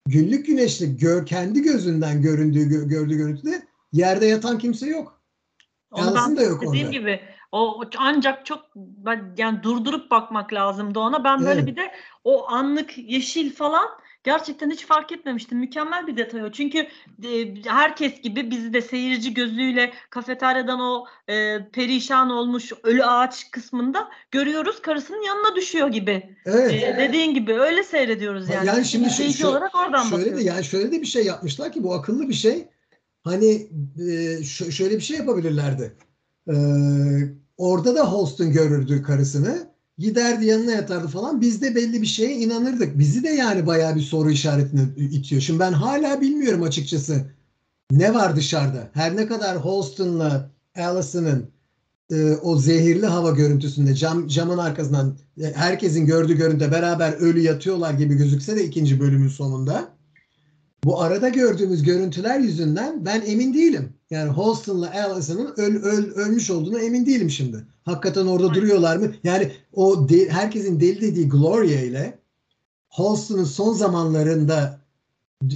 günlük 0.05 0.45
güneşli 0.45 0.97
gör, 0.97 1.25
kendi 1.25 1.61
gözünden 1.61 2.21
göründüğü 2.21 2.87
gördüğü 2.87 3.17
görüntüde 3.17 3.61
yerde 3.93 4.25
yatan 4.25 4.57
kimse 4.57 4.87
yok. 4.87 5.21
Ondan 5.91 6.37
da 6.37 6.41
yok 6.41 6.61
dediğim 6.61 6.87
orada. 6.87 6.97
gibi 6.97 7.19
o 7.51 7.81
ancak 7.97 8.45
çok 8.45 8.59
yani 9.37 9.63
durdurup 9.63 10.11
bakmak 10.11 10.53
lazımdı 10.53 10.99
ona. 10.99 11.23
Ben 11.23 11.39
böyle 11.39 11.59
evet. 11.59 11.67
bir 11.67 11.75
de 11.75 11.91
o 12.23 12.47
anlık 12.49 12.97
yeşil 12.97 13.53
falan 13.53 13.87
Gerçekten 14.23 14.69
hiç 14.69 14.85
fark 14.85 15.11
etmemiştim. 15.11 15.57
Mükemmel 15.57 16.07
bir 16.07 16.17
detay 16.17 16.43
o. 16.43 16.51
Çünkü 16.51 16.87
e, 17.23 17.55
herkes 17.65 18.21
gibi 18.21 18.51
bizi 18.51 18.73
de 18.73 18.81
seyirci 18.81 19.33
gözüyle 19.33 19.93
kafeteryadan 20.09 20.79
o 20.79 21.05
e, 21.27 21.67
perişan 21.71 22.29
olmuş 22.29 22.73
ölü 22.83 23.03
ağaç 23.03 23.51
kısmında 23.51 24.09
görüyoruz. 24.31 24.81
Karısının 24.81 25.21
yanına 25.21 25.55
düşüyor 25.55 25.87
gibi. 25.87 26.37
Evet. 26.45 26.83
E, 26.83 26.97
dediğin 26.97 27.33
gibi 27.33 27.53
öyle 27.53 27.83
seyrediyoruz 27.83 28.49
yani. 28.49 28.67
Yani 28.67 28.85
şimdi 28.85 29.09
şu, 29.09 29.33
şu, 29.33 29.47
olarak 29.47 29.75
oradan 29.75 30.03
şöyle 30.03 30.21
bakıyoruz. 30.21 30.45
de 30.45 30.49
yani 30.49 30.63
şöyle 30.63 30.91
de 30.91 31.01
bir 31.01 31.07
şey 31.07 31.25
yapmışlar 31.25 31.71
ki 31.71 31.83
bu 31.83 31.93
akıllı 31.93 32.29
bir 32.29 32.33
şey. 32.33 32.67
Hani 33.23 33.67
e, 34.09 34.43
şöyle 34.71 34.95
bir 34.95 35.01
şey 35.01 35.17
yapabilirlerdi. 35.17 35.95
E, 36.47 36.55
orada 37.57 37.95
da 37.95 38.11
Holston 38.11 38.51
görürdü 38.51 39.03
karısını 39.03 39.69
giderdi 39.99 40.45
yanına 40.45 40.71
yatardı 40.71 41.07
falan. 41.07 41.41
Biz 41.41 41.61
de 41.61 41.75
belli 41.75 42.01
bir 42.01 42.07
şeye 42.07 42.37
inanırdık. 42.37 42.99
Bizi 42.99 43.23
de 43.23 43.29
yani 43.29 43.67
bayağı 43.67 43.95
bir 43.95 44.01
soru 44.01 44.31
işaretine 44.31 44.81
itiyor. 44.97 45.41
Şimdi 45.41 45.59
ben 45.59 45.73
hala 45.73 46.21
bilmiyorum 46.21 46.63
açıkçası 46.63 47.25
ne 47.91 48.13
var 48.13 48.35
dışarıda. 48.35 48.89
Her 48.93 49.15
ne 49.15 49.27
kadar 49.27 49.57
Holston'la 49.57 50.51
Allison'ın 50.77 51.49
e, 52.11 52.31
o 52.31 52.57
zehirli 52.57 53.05
hava 53.05 53.31
görüntüsünde 53.31 53.95
cam, 53.95 54.27
camın 54.27 54.57
arkasından 54.57 55.17
herkesin 55.53 56.05
gördüğü 56.05 56.37
görüntüde 56.37 56.71
beraber 56.71 57.13
ölü 57.13 57.39
yatıyorlar 57.39 57.93
gibi 57.93 58.15
gözükse 58.15 58.55
de 58.55 58.65
ikinci 58.65 58.99
bölümün 58.99 59.27
sonunda 59.27 59.89
bu 60.83 61.01
arada 61.01 61.29
gördüğümüz 61.29 61.83
görüntüler 61.83 62.39
yüzünden 62.39 63.05
ben 63.05 63.21
emin 63.25 63.53
değilim. 63.53 63.93
Yani 64.09 64.29
Holston'la 64.29 65.03
Allison'ın 65.03 65.53
öl, 65.57 65.83
öl, 65.83 66.11
ölmüş 66.13 66.49
olduğuna 66.49 66.79
emin 66.79 67.05
değilim 67.05 67.29
şimdi. 67.29 67.65
Hakikaten 67.85 68.25
orada 68.25 68.53
duruyorlar 68.53 68.97
mı? 68.97 69.11
Yani 69.23 69.51
o 69.73 70.09
de, 70.09 70.29
herkesin 70.29 70.79
deli 70.79 71.01
dediği 71.01 71.29
Gloria 71.29 71.79
ile 71.79 72.19
Holston'un 72.89 73.43
son 73.43 73.73
zamanlarında 73.73 74.79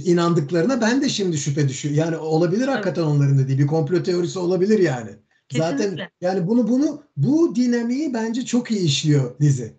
inandıklarına 0.04 0.80
ben 0.80 1.02
de 1.02 1.08
şimdi 1.08 1.38
şüphe 1.38 1.68
düşüyor. 1.68 1.94
Yani 1.94 2.16
olabilir 2.16 2.68
hakikaten 2.68 3.02
evet. 3.02 3.12
onların 3.12 3.38
dediği 3.38 3.58
bir 3.58 3.66
komplo 3.66 4.02
teorisi 4.02 4.38
olabilir 4.38 4.78
yani. 4.78 5.10
Kesinlikle. 5.48 5.88
Zaten 5.88 6.08
yani 6.20 6.46
bunu 6.46 6.68
bunu 6.68 7.02
bu 7.16 7.54
dinamiği 7.56 8.14
bence 8.14 8.44
çok 8.44 8.70
iyi 8.70 8.80
işliyor 8.80 9.38
dizi. 9.40 9.72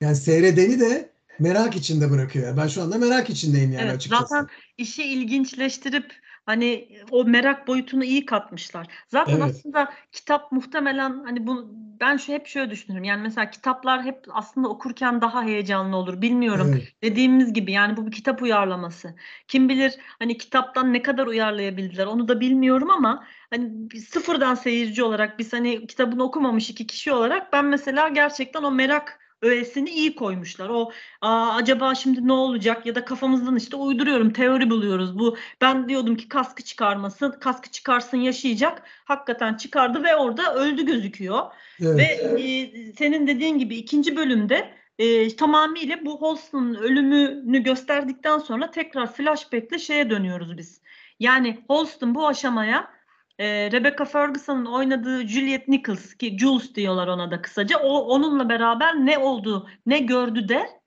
Yani 0.00 0.16
seyredeni 0.16 0.80
de 0.80 1.10
merak 1.38 1.76
içinde 1.76 2.10
bırakıyor. 2.10 2.56
Ben 2.56 2.68
şu 2.68 2.82
anda 2.82 2.98
merak 2.98 3.30
içindeyim 3.30 3.72
yani 3.72 3.84
evet, 3.84 3.96
açıkçası. 3.96 4.22
Zaten 4.28 4.48
işi 4.78 5.02
ilginçleştirip 5.02 6.12
hani 6.46 6.88
o 7.10 7.24
merak 7.24 7.66
boyutunu 7.68 8.04
iyi 8.04 8.26
katmışlar. 8.26 8.86
Zaten 9.08 9.32
evet. 9.32 9.42
aslında 9.42 9.92
kitap 10.12 10.52
muhtemelen 10.52 11.24
hani 11.24 11.46
bu 11.46 11.74
ben 12.00 12.16
şu 12.16 12.32
hep 12.32 12.46
şöyle 12.46 12.70
düşünürüm. 12.70 13.04
Yani 13.04 13.22
mesela 13.22 13.50
kitaplar 13.50 14.04
hep 14.04 14.24
aslında 14.30 14.68
okurken 14.68 15.20
daha 15.20 15.42
heyecanlı 15.42 15.96
olur. 15.96 16.22
Bilmiyorum. 16.22 16.70
Evet. 16.74 16.94
Dediğimiz 17.02 17.52
gibi 17.52 17.72
yani 17.72 17.96
bu 17.96 18.06
bir 18.06 18.12
kitap 18.12 18.42
uyarlaması. 18.42 19.14
Kim 19.48 19.68
bilir 19.68 19.94
hani 20.18 20.38
kitaptan 20.38 20.92
ne 20.92 21.02
kadar 21.02 21.26
uyarlayabildiler 21.26 22.06
onu 22.06 22.28
da 22.28 22.40
bilmiyorum 22.40 22.90
ama 22.90 23.24
hani 23.50 23.88
sıfırdan 24.00 24.54
seyirci 24.54 25.02
olarak 25.02 25.38
biz 25.38 25.52
hani 25.52 25.86
kitabını 25.86 26.22
okumamış 26.22 26.70
iki 26.70 26.86
kişi 26.86 27.12
olarak 27.12 27.52
ben 27.52 27.64
mesela 27.64 28.08
gerçekten 28.08 28.62
o 28.62 28.70
merak 28.70 29.23
öğesini 29.44 29.90
iyi 29.90 30.14
koymuşlar. 30.14 30.68
O 30.68 30.92
Aa, 31.20 31.54
acaba 31.54 31.94
şimdi 31.94 32.28
ne 32.28 32.32
olacak 32.32 32.86
ya 32.86 32.94
da 32.94 33.04
kafamızdan 33.04 33.56
işte 33.56 33.76
uyduruyorum 33.76 34.32
teori 34.32 34.70
buluyoruz. 34.70 35.18
Bu 35.18 35.36
ben 35.60 35.88
diyordum 35.88 36.16
ki 36.16 36.28
kaskı 36.28 36.62
çıkarmasın, 36.62 37.30
kaskı 37.30 37.70
çıkarsın 37.70 38.16
yaşayacak. 38.16 38.82
Hakikaten 39.04 39.54
çıkardı 39.54 40.02
ve 40.02 40.16
orada 40.16 40.54
öldü 40.54 40.86
gözüküyor. 40.86 41.42
Evet. 41.80 41.98
Ve 41.98 42.40
e, 42.42 42.92
senin 42.92 43.26
dediğin 43.26 43.58
gibi 43.58 43.76
ikinci 43.76 44.16
bölümde 44.16 44.74
e, 44.98 45.36
tamamıyla 45.36 46.04
bu 46.04 46.20
Holston'un 46.20 46.74
ölümünü 46.74 47.62
gösterdikten 47.62 48.38
sonra 48.38 48.70
tekrar 48.70 49.12
flashback'le 49.12 49.78
şeye 49.78 50.10
dönüyoruz 50.10 50.58
biz. 50.58 50.80
Yani 51.20 51.64
Holston 51.68 52.14
bu 52.14 52.28
aşamaya 52.28 52.90
e, 53.38 53.72
Rebecca 53.72 54.04
Ferguson'ın 54.04 54.66
oynadığı 54.66 55.26
Juliet 55.26 55.68
Nichols 55.68 56.14
ki 56.14 56.38
Jules 56.38 56.74
diyorlar 56.74 57.08
ona 57.08 57.30
da 57.30 57.42
kısaca. 57.42 57.78
O 57.78 57.98
onunla 57.98 58.48
beraber 58.48 58.94
ne 58.94 59.18
oldu, 59.18 59.68
ne 59.86 59.98
gördü 59.98 60.48
de 60.48 60.80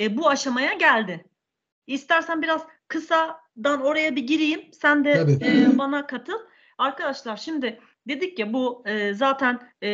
e, 0.00 0.16
bu 0.16 0.28
aşamaya 0.28 0.72
geldi. 0.72 1.24
İstersen 1.86 2.42
biraz 2.42 2.62
kısadan 2.88 3.80
oraya 3.82 4.16
bir 4.16 4.26
gireyim. 4.26 4.72
Sen 4.72 5.04
de 5.04 5.10
e, 5.42 5.78
bana 5.78 6.06
katıl. 6.06 6.38
Arkadaşlar 6.82 7.36
şimdi 7.36 7.80
dedik 8.08 8.38
ya 8.38 8.52
bu 8.52 8.82
e, 8.86 9.14
zaten 9.14 9.60
e, 9.82 9.88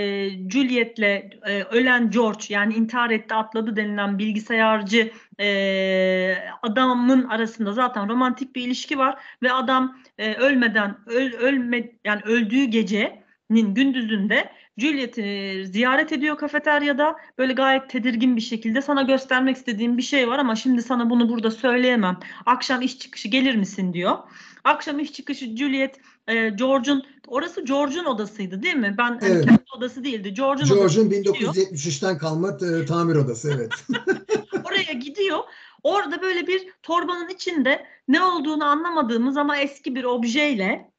Juliet'le 0.50 0.98
e, 1.46 1.62
ölen 1.70 2.10
George 2.10 2.44
yani 2.48 2.74
intihar 2.74 3.10
etti 3.10 3.34
atladı 3.34 3.76
denilen 3.76 4.18
bilgisayarcı 4.18 5.12
e, 5.40 6.36
adamın 6.62 7.24
arasında 7.24 7.72
zaten 7.72 8.08
romantik 8.08 8.56
bir 8.56 8.62
ilişki 8.62 8.98
var 8.98 9.22
ve 9.42 9.52
adam 9.52 9.98
e, 10.18 10.34
ölmeden 10.34 10.96
öl, 11.06 11.32
ölme 11.32 11.92
yani 12.04 12.22
öldüğü 12.24 12.64
gecenin 12.64 13.74
gündüzünde 13.74 14.52
Juliet'i 14.78 15.64
ziyaret 15.72 16.12
ediyor 16.12 16.36
kafeteryada. 16.36 17.16
Böyle 17.38 17.52
gayet 17.52 17.90
tedirgin 17.90 18.36
bir 18.36 18.40
şekilde 18.40 18.82
sana 18.82 19.02
göstermek 19.02 19.56
istediğim 19.56 19.98
bir 19.98 20.02
şey 20.02 20.28
var 20.28 20.38
ama 20.38 20.56
şimdi 20.56 20.82
sana 20.82 21.10
bunu 21.10 21.28
burada 21.28 21.50
söyleyemem. 21.50 22.18
Akşam 22.46 22.82
iş 22.82 22.98
çıkışı 22.98 23.28
gelir 23.28 23.54
misin 23.54 23.92
diyor. 23.92 24.18
Akşam 24.64 25.00
iş 25.00 25.12
çıkışı 25.12 25.56
Juliet 25.56 26.00
e, 26.28 26.48
George'un 26.48 27.06
orası 27.26 27.64
George'un 27.64 28.04
odasıydı 28.04 28.62
değil 28.62 28.76
mi? 28.76 28.94
Ben 28.98 29.18
evet. 29.22 29.44
kendi 29.44 29.62
odası 29.76 30.04
değildi. 30.04 30.34
George'un 30.34 30.78
George'un 30.78 31.10
1973'ten 31.10 32.18
kalma 32.18 32.48
e, 32.48 32.86
tamir 32.86 33.14
odası 33.14 33.52
evet. 33.56 33.72
Oraya 34.64 34.92
gidiyor. 34.92 35.38
Orada 35.82 36.22
böyle 36.22 36.46
bir 36.46 36.68
torbanın 36.82 37.28
içinde 37.28 37.86
ne 38.08 38.22
olduğunu 38.22 38.64
anlamadığımız 38.64 39.36
ama 39.36 39.56
eski 39.56 39.94
bir 39.94 40.04
objeyle 40.04 40.90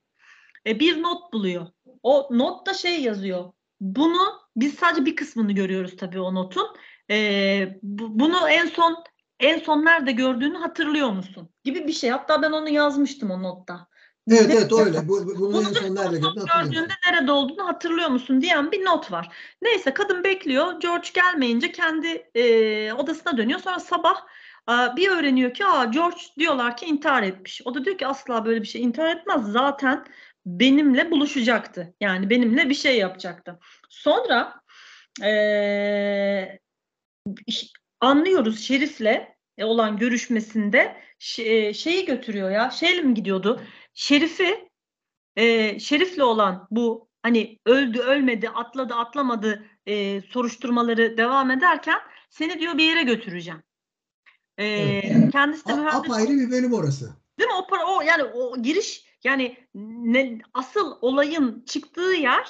e, 0.67 0.79
bir 0.79 1.01
not 1.01 1.33
buluyor. 1.33 1.67
O 2.03 2.27
notta 2.31 2.73
şey 2.73 3.01
yazıyor. 3.01 3.51
Bunu 3.79 4.39
biz 4.55 4.75
sadece 4.75 5.05
bir 5.05 5.15
kısmını 5.15 5.51
görüyoruz 5.51 5.97
tabii 5.97 6.19
o 6.19 6.35
notun. 6.35 6.67
E, 7.11 7.79
bu, 7.83 8.19
bunu 8.19 8.49
en 8.49 8.65
son 8.65 9.03
en 9.39 9.59
son 9.59 9.85
nerede 9.85 10.11
gördüğünü 10.11 10.57
hatırlıyor 10.57 11.09
musun? 11.09 11.49
Gibi 11.63 11.87
bir 11.87 11.93
şey. 11.93 12.09
Hatta 12.09 12.41
ben 12.41 12.51
onu 12.51 12.69
yazmıştım 12.69 13.31
o 13.31 13.43
notta. 13.43 13.87
Evet 14.31 14.47
ne, 14.47 14.53
evet 14.53 14.73
öyle. 14.73 15.07
Bu, 15.07 15.25
bunu, 15.25 15.39
bunu 15.39 15.69
en 15.69 15.73
son 15.73 15.95
nerede 15.95 16.19
gördüğünü 16.19 16.45
Gördüğünde 16.45 16.93
nerede 17.11 17.31
olduğunu 17.31 17.67
hatırlıyor 17.67 18.09
musun 18.09 18.41
diyen 18.41 18.71
bir 18.71 18.85
not 18.85 19.11
var. 19.11 19.35
Neyse 19.61 19.93
kadın 19.93 20.23
bekliyor. 20.23 20.79
George 20.79 21.09
gelmeyince 21.13 21.71
kendi 21.71 22.07
e, 22.35 22.93
odasına 22.93 23.37
dönüyor. 23.37 23.59
Sonra 23.59 23.79
sabah 23.79 24.15
e, 24.69 24.95
bir 24.95 25.09
öğreniyor 25.09 25.53
ki 25.53 25.65
Aa, 25.65 25.85
George 25.85 26.21
diyorlar 26.39 26.77
ki 26.77 26.85
intihar 26.85 27.23
etmiş. 27.23 27.61
O 27.65 27.73
da 27.73 27.85
diyor 27.85 27.97
ki 27.97 28.07
asla 28.07 28.45
böyle 28.45 28.61
bir 28.61 28.67
şey 28.67 28.81
intihar 28.81 29.15
etmez. 29.15 29.51
Zaten 29.51 30.05
benimle 30.49 31.11
buluşacaktı. 31.11 31.93
Yani 32.01 32.29
benimle 32.29 32.69
bir 32.69 32.75
şey 32.75 32.97
yapacaktı. 32.97 33.59
Sonra 33.89 34.61
e, 35.23 36.59
anlıyoruz 37.99 38.59
Şerif'le 38.59 39.27
olan 39.61 39.97
görüşmesinde 39.97 41.01
şeyi 41.73 42.05
götürüyor 42.05 42.51
ya. 42.51 42.71
Şeyle 42.71 43.01
mi 43.01 43.13
gidiyordu? 43.13 43.61
Şerif'i 43.93 44.69
e, 45.35 45.79
Şerif'le 45.79 46.19
olan 46.19 46.67
bu 46.71 47.09
hani 47.23 47.59
öldü 47.65 47.99
ölmedi 47.99 48.49
atladı 48.49 48.93
atlamadı 48.93 49.65
e, 49.85 50.21
soruşturmaları 50.21 51.17
devam 51.17 51.51
ederken 51.51 51.99
seni 52.29 52.59
diyor 52.59 52.77
bir 52.77 52.83
yere 52.83 53.03
götüreceğim. 53.03 53.63
E, 54.57 54.65
evet. 54.65 55.31
Kendisi 55.31 55.67
de 55.67 55.73
mühendis. 55.73 55.95
Apayrı 55.95 56.29
bir 56.29 56.51
bölüm 56.51 56.73
orası. 56.73 57.09
Değil 57.39 57.49
mi? 57.49 57.55
O, 57.55 57.97
o 57.97 58.01
yani 58.01 58.23
o 58.23 58.61
giriş 58.61 59.08
yani 59.23 59.57
ne, 59.75 60.39
asıl 60.53 60.97
olayın 61.01 61.63
çıktığı 61.67 62.13
yer 62.13 62.49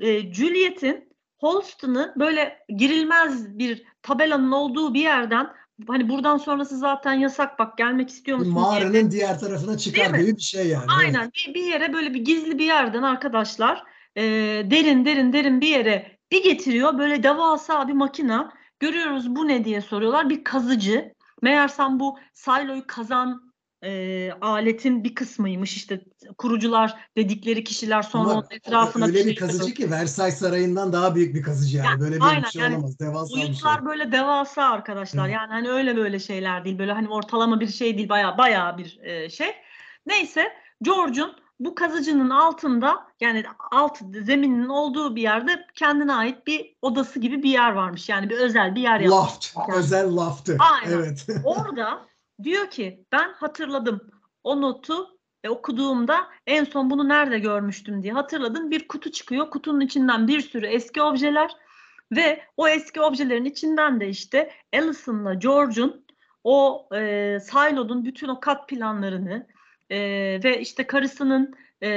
e, 0.00 0.34
Juliet'in 0.34 1.08
Holston'ı 1.38 2.14
böyle 2.16 2.58
girilmez 2.68 3.58
bir 3.58 3.82
tabelanın 4.02 4.52
olduğu 4.52 4.94
bir 4.94 5.00
yerden 5.00 5.48
hani 5.86 6.08
buradan 6.08 6.36
sonrası 6.36 6.78
zaten 6.78 7.12
yasak 7.12 7.58
bak 7.58 7.78
gelmek 7.78 8.10
istiyor 8.10 8.38
musun? 8.38 8.52
Mağaranın 8.52 8.92
diye. 8.92 9.10
diğer 9.10 9.38
tarafına 9.38 9.78
çıkar 9.78 10.18
gibi 10.18 10.36
bir 10.36 10.42
şey 10.42 10.68
yani. 10.68 10.84
Aynen 10.98 11.22
evet. 11.22 11.32
bir, 11.34 11.54
bir 11.54 11.64
yere 11.64 11.92
böyle 11.92 12.14
bir 12.14 12.24
gizli 12.24 12.58
bir 12.58 12.64
yerden 12.64 13.02
arkadaşlar 13.02 13.84
e, 14.16 14.22
derin 14.70 15.04
derin 15.04 15.32
derin 15.32 15.60
bir 15.60 15.68
yere 15.68 16.18
bir 16.32 16.42
getiriyor 16.42 16.98
böyle 16.98 17.22
devasa 17.22 17.88
bir 17.88 17.92
makina 17.92 18.52
görüyoruz 18.80 19.36
bu 19.36 19.48
ne 19.48 19.64
diye 19.64 19.80
soruyorlar 19.80 20.30
bir 20.30 20.44
kazıcı 20.44 21.14
meğersem 21.42 22.00
bu 22.00 22.18
siloyu 22.34 22.86
kazan 22.86 23.47
e, 23.82 24.32
aletin 24.40 25.04
bir 25.04 25.14
kısmıymış 25.14 25.76
işte 25.76 26.00
kurucular 26.38 26.96
dedikleri 27.16 27.64
kişiler 27.64 28.02
sonra 28.02 28.22
Ama 28.22 28.32
onun 28.32 28.46
etrafına 28.50 29.06
öyle 29.06 29.18
bir, 29.18 29.26
bir 29.26 29.36
kazıcı 29.36 29.74
ki 29.74 29.90
Versailles 29.90 30.38
Sarayı'ndan 30.38 30.92
daha 30.92 31.14
büyük 31.14 31.34
bir 31.34 31.42
kazıcı 31.42 31.76
yani, 31.76 31.86
yani 31.86 32.00
böyle 32.00 32.16
bir 32.16 32.20
aynen, 32.20 32.48
şey 32.48 32.62
yani, 32.62 32.74
olamaz 32.74 33.00
devasa 33.00 33.36
bir 33.36 33.54
şey. 33.54 33.86
böyle 33.86 34.12
devasa 34.12 34.62
arkadaşlar 34.62 35.24
evet. 35.24 35.34
yani 35.34 35.52
hani 35.52 35.70
öyle 35.70 35.96
böyle 35.96 36.18
şeyler 36.18 36.64
değil 36.64 36.78
böyle 36.78 36.92
hani 36.92 37.08
ortalama 37.08 37.60
bir 37.60 37.68
şey 37.68 37.98
değil 37.98 38.08
baya 38.08 38.38
baya 38.38 38.78
bir 38.78 38.98
e, 39.02 39.30
şey 39.30 39.54
neyse 40.06 40.52
George'un 40.82 41.32
bu 41.60 41.74
kazıcının 41.74 42.30
altında 42.30 43.06
yani 43.20 43.44
alt 43.70 43.98
zeminin 44.24 44.68
olduğu 44.68 45.16
bir 45.16 45.22
yerde 45.22 45.66
kendine 45.74 46.14
ait 46.14 46.46
bir 46.46 46.76
odası 46.82 47.20
gibi 47.20 47.42
bir 47.42 47.50
yer 47.50 47.72
varmış. 47.72 48.08
Yani 48.08 48.30
bir 48.30 48.38
özel 48.38 48.74
bir 48.74 48.80
yer 48.80 49.00
yapmış. 49.00 49.10
Loft. 49.10 49.56
Yani. 49.56 49.78
Özel 49.78 50.16
loft'ı. 50.16 50.56
Aynen. 50.58 50.96
Evet. 50.96 51.26
Orada 51.44 52.07
Diyor 52.42 52.70
ki 52.70 53.04
ben 53.12 53.32
hatırladım 53.32 54.10
o 54.44 54.60
notu 54.60 55.18
e, 55.44 55.48
okuduğumda 55.48 56.16
en 56.46 56.64
son 56.64 56.90
bunu 56.90 57.08
nerede 57.08 57.38
görmüştüm 57.38 58.02
diye 58.02 58.12
hatırladım. 58.12 58.70
Bir 58.70 58.88
kutu 58.88 59.12
çıkıyor. 59.12 59.50
Kutunun 59.50 59.80
içinden 59.80 60.28
bir 60.28 60.40
sürü 60.40 60.66
eski 60.66 61.02
objeler 61.02 61.50
ve 62.12 62.42
o 62.56 62.68
eski 62.68 63.00
objelerin 63.00 63.44
içinden 63.44 64.00
de 64.00 64.08
işte 64.08 64.50
Allison'la 64.74 65.34
George'un 65.34 66.04
o 66.44 66.88
e, 66.94 67.38
Silo'nun 67.40 68.04
bütün 68.04 68.28
o 68.28 68.40
kat 68.40 68.68
planlarını 68.68 69.46
e, 69.90 69.98
ve 70.44 70.60
işte 70.60 70.86
karısının 70.86 71.54
e, 71.80 71.88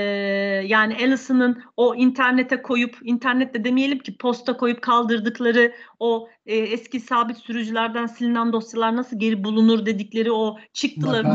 yani 0.66 0.96
Allison'ın 0.96 1.64
o 1.78 1.96
internete 1.96 2.62
koyup 2.62 2.98
internette 3.04 3.64
demeyelim 3.64 4.00
ki 4.00 4.18
posta 4.18 4.58
koyup 4.58 4.82
kaldırdıkları 4.82 5.74
o 6.00 6.30
e, 6.46 6.56
eski 6.58 7.00
sabit 7.00 7.38
sürücülerden 7.38 8.06
silinen 8.06 8.54
dosyalar 8.54 8.96
nasıl 8.96 9.20
geri 9.20 9.44
bulunur 9.44 9.86
dedikleri 9.86 10.32
o 10.32 10.58
çıktıları 10.74 11.28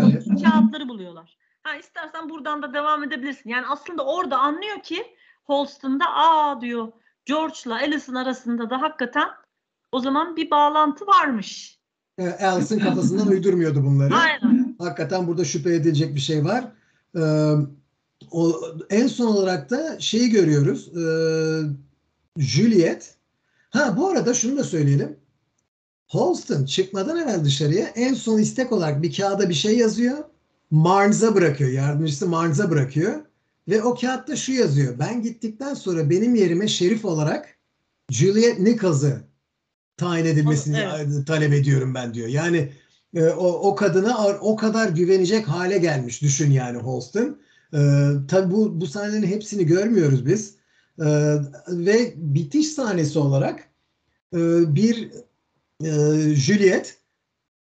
kağıtları 0.42 0.88
buluyorlar. 0.88 1.38
Ha 1.62 1.74
istersen 1.76 2.28
buradan 2.28 2.62
da 2.62 2.74
devam 2.74 3.04
edebilirsin. 3.04 3.50
Yani 3.50 3.66
aslında 3.66 4.04
orada 4.04 4.38
anlıyor 4.38 4.82
ki 4.82 5.02
Holston'da 5.44 6.04
aa 6.14 6.60
diyor 6.60 6.92
George'la 7.24 7.74
Allison 7.74 8.14
arasında 8.14 8.70
da 8.70 8.82
hakikaten 8.82 9.28
o 9.92 10.00
zaman 10.00 10.36
bir 10.36 10.50
bağlantı 10.50 11.06
varmış. 11.06 11.80
E, 12.18 12.30
Allison 12.30 12.78
kafasından 12.78 13.28
uydurmuyordu 13.28 13.84
bunları. 13.84 14.14
Aynen. 14.14 14.76
Hakikaten 14.78 15.26
burada 15.26 15.44
şüphe 15.44 15.74
edilecek 15.74 16.14
bir 16.14 16.20
şey 16.20 16.44
var. 16.44 16.64
Ee, 17.16 17.52
o, 18.30 18.60
en 18.90 19.06
son 19.06 19.26
olarak 19.26 19.70
da 19.70 20.00
şeyi 20.00 20.30
görüyoruz. 20.30 20.88
E, 20.88 21.02
Juliet. 22.36 23.14
Ha 23.70 23.94
bu 23.96 24.08
arada 24.08 24.34
şunu 24.34 24.56
da 24.58 24.64
söyleyelim. 24.64 25.16
Holston 26.08 26.64
çıkmadan 26.64 27.16
evvel 27.16 27.44
dışarıya 27.44 27.86
en 27.86 28.14
son 28.14 28.38
istek 28.38 28.72
olarak 28.72 29.02
bir 29.02 29.16
kağıda 29.16 29.48
bir 29.48 29.54
şey 29.54 29.78
yazıyor. 29.78 30.18
Marnes'a 30.70 31.34
bırakıyor. 31.34 31.70
Yardımcısı 31.70 32.28
Marnes'a 32.28 32.70
bırakıyor. 32.70 33.14
Ve 33.68 33.82
o 33.82 33.94
kağıtta 33.94 34.36
şu 34.36 34.52
yazıyor. 34.52 34.98
Ben 34.98 35.22
gittikten 35.22 35.74
sonra 35.74 36.10
benim 36.10 36.34
yerime 36.34 36.68
şerif 36.68 37.04
olarak 37.04 37.56
Juliet 38.10 38.58
Nichols'ı 38.58 39.20
tayin 39.96 40.24
edilmesini 40.24 40.78
evet. 40.78 41.26
talep 41.26 41.52
ediyorum 41.52 41.94
ben 41.94 42.14
diyor. 42.14 42.28
Yani 42.28 42.72
e, 43.14 43.24
o, 43.24 43.46
o 43.46 43.74
kadına 43.74 44.28
o 44.28 44.56
kadar 44.56 44.88
güvenecek 44.88 45.48
hale 45.48 45.78
gelmiş 45.78 46.22
düşün 46.22 46.50
yani 46.50 46.78
Holston. 46.78 47.38
Ee, 47.74 48.10
tabii 48.28 48.54
bu, 48.54 48.80
bu 48.80 48.86
sahnelerin 48.86 49.26
hepsini 49.26 49.66
görmüyoruz 49.66 50.26
biz. 50.26 50.56
Ee, 51.00 51.36
ve 51.68 52.14
bitiş 52.16 52.68
sahnesi 52.68 53.18
olarak 53.18 53.68
e, 54.34 54.38
bir 54.74 55.10
e, 55.84 55.90
Juliet 56.34 56.98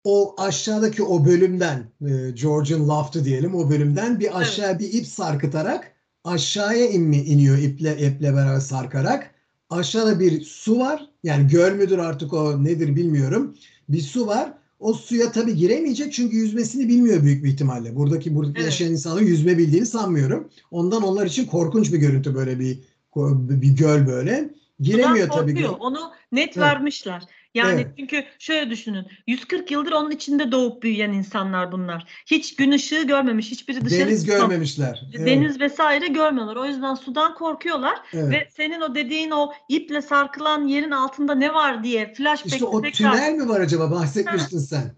o 0.04 0.36
aşağıdaki 0.38 1.04
o 1.04 1.26
bölümden 1.26 1.92
e, 2.02 2.32
George'un 2.32 2.88
laftı 2.90 3.26
diyelim 3.26 3.56
o 3.56 3.70
bölümden 3.70 4.20
bir 4.20 4.40
aşağı 4.40 4.72
evet. 4.72 4.80
bir 4.80 4.94
ip 4.94 5.08
sarkıtarak 5.08 5.92
aşağıya 6.24 6.90
inmi, 6.90 7.18
iniyor 7.18 7.58
iple, 7.58 8.08
iple 8.08 8.34
beraber 8.34 8.60
sarkarak. 8.60 9.32
Aşağıda 9.70 10.20
bir 10.20 10.42
su 10.42 10.80
var. 10.80 11.10
Yani 11.24 11.48
göl 11.48 11.72
müdür 11.72 11.98
artık 11.98 12.34
o 12.34 12.64
nedir 12.64 12.96
bilmiyorum. 12.96 13.58
Bir 13.90 14.02
su 14.02 14.28
var 14.28 14.54
o 14.80 14.94
suya 14.94 15.32
tabii 15.32 15.56
giremeyecek 15.56 16.14
çünkü 16.14 16.38
yüzmesini 16.38 16.88
bilmiyor 16.88 17.24
büyük 17.24 17.44
bir 17.44 17.50
ihtimalle. 17.50 17.96
Buradaki 17.96 18.36
burada 18.36 18.52
evet. 18.56 18.66
yaşayan 18.66 18.92
insanların 18.92 19.26
yüzme 19.26 19.58
bildiğini 19.58 19.86
sanmıyorum. 19.86 20.50
Ondan 20.72 21.04
onlar 21.04 21.26
için 21.26 21.46
korkunç 21.46 21.94
bir 21.94 21.98
görüntü 21.98 22.36
böyle 22.36 22.60
bir 22.60 22.80
bir 23.16 23.76
göl 23.76 24.08
böyle. 24.08 24.50
Giremiyor 24.80 25.30
tabii 25.30 25.56
ki. 25.56 25.68
Onu 25.68 26.12
net 26.32 26.48
evet. 26.48 26.58
vermişler. 26.58 27.24
Yani 27.56 27.82
evet. 27.82 27.94
çünkü 27.98 28.26
şöyle 28.40 28.70
düşünün. 28.70 29.08
140 29.28 29.72
yıldır 29.72 29.92
onun 29.92 30.12
içinde 30.12 30.52
doğup 30.52 30.84
büyüyen 30.84 31.12
insanlar 31.12 31.72
bunlar. 31.72 32.06
Hiç 32.26 32.56
gün 32.56 32.72
ışığı 32.72 33.04
görmemiş. 33.04 33.52
Hiçbiri 33.52 33.86
dışarı 33.86 34.08
Deniz 34.08 34.26
görmemişler. 34.26 35.02
Evet. 35.14 35.28
Deniz 35.28 35.60
vesaire 35.60 36.08
görmüyorlar. 36.08 36.56
O 36.56 36.66
yüzden 36.66 36.96
sudan 36.96 37.36
korkuyorlar 37.36 38.00
evet. 38.14 38.32
ve 38.32 38.50
senin 38.56 38.82
o 38.82 38.96
dediğin 38.96 39.32
o 39.32 39.54
iple 39.70 40.02
sarkılan 40.02 40.68
yerin 40.68 40.92
altında 40.92 41.36
ne 41.36 41.54
var 41.54 41.84
diye 41.84 42.14
flashback 42.14 42.54
İşte 42.54 42.66
o 42.66 42.82
tekrar... 42.82 43.14
tünel 43.14 43.34
mi 43.34 43.50
var 43.50 43.62
acaba 43.62 43.92
bahsetmiştin 43.92 44.58
ha. 44.58 44.64
sen? 44.64 44.96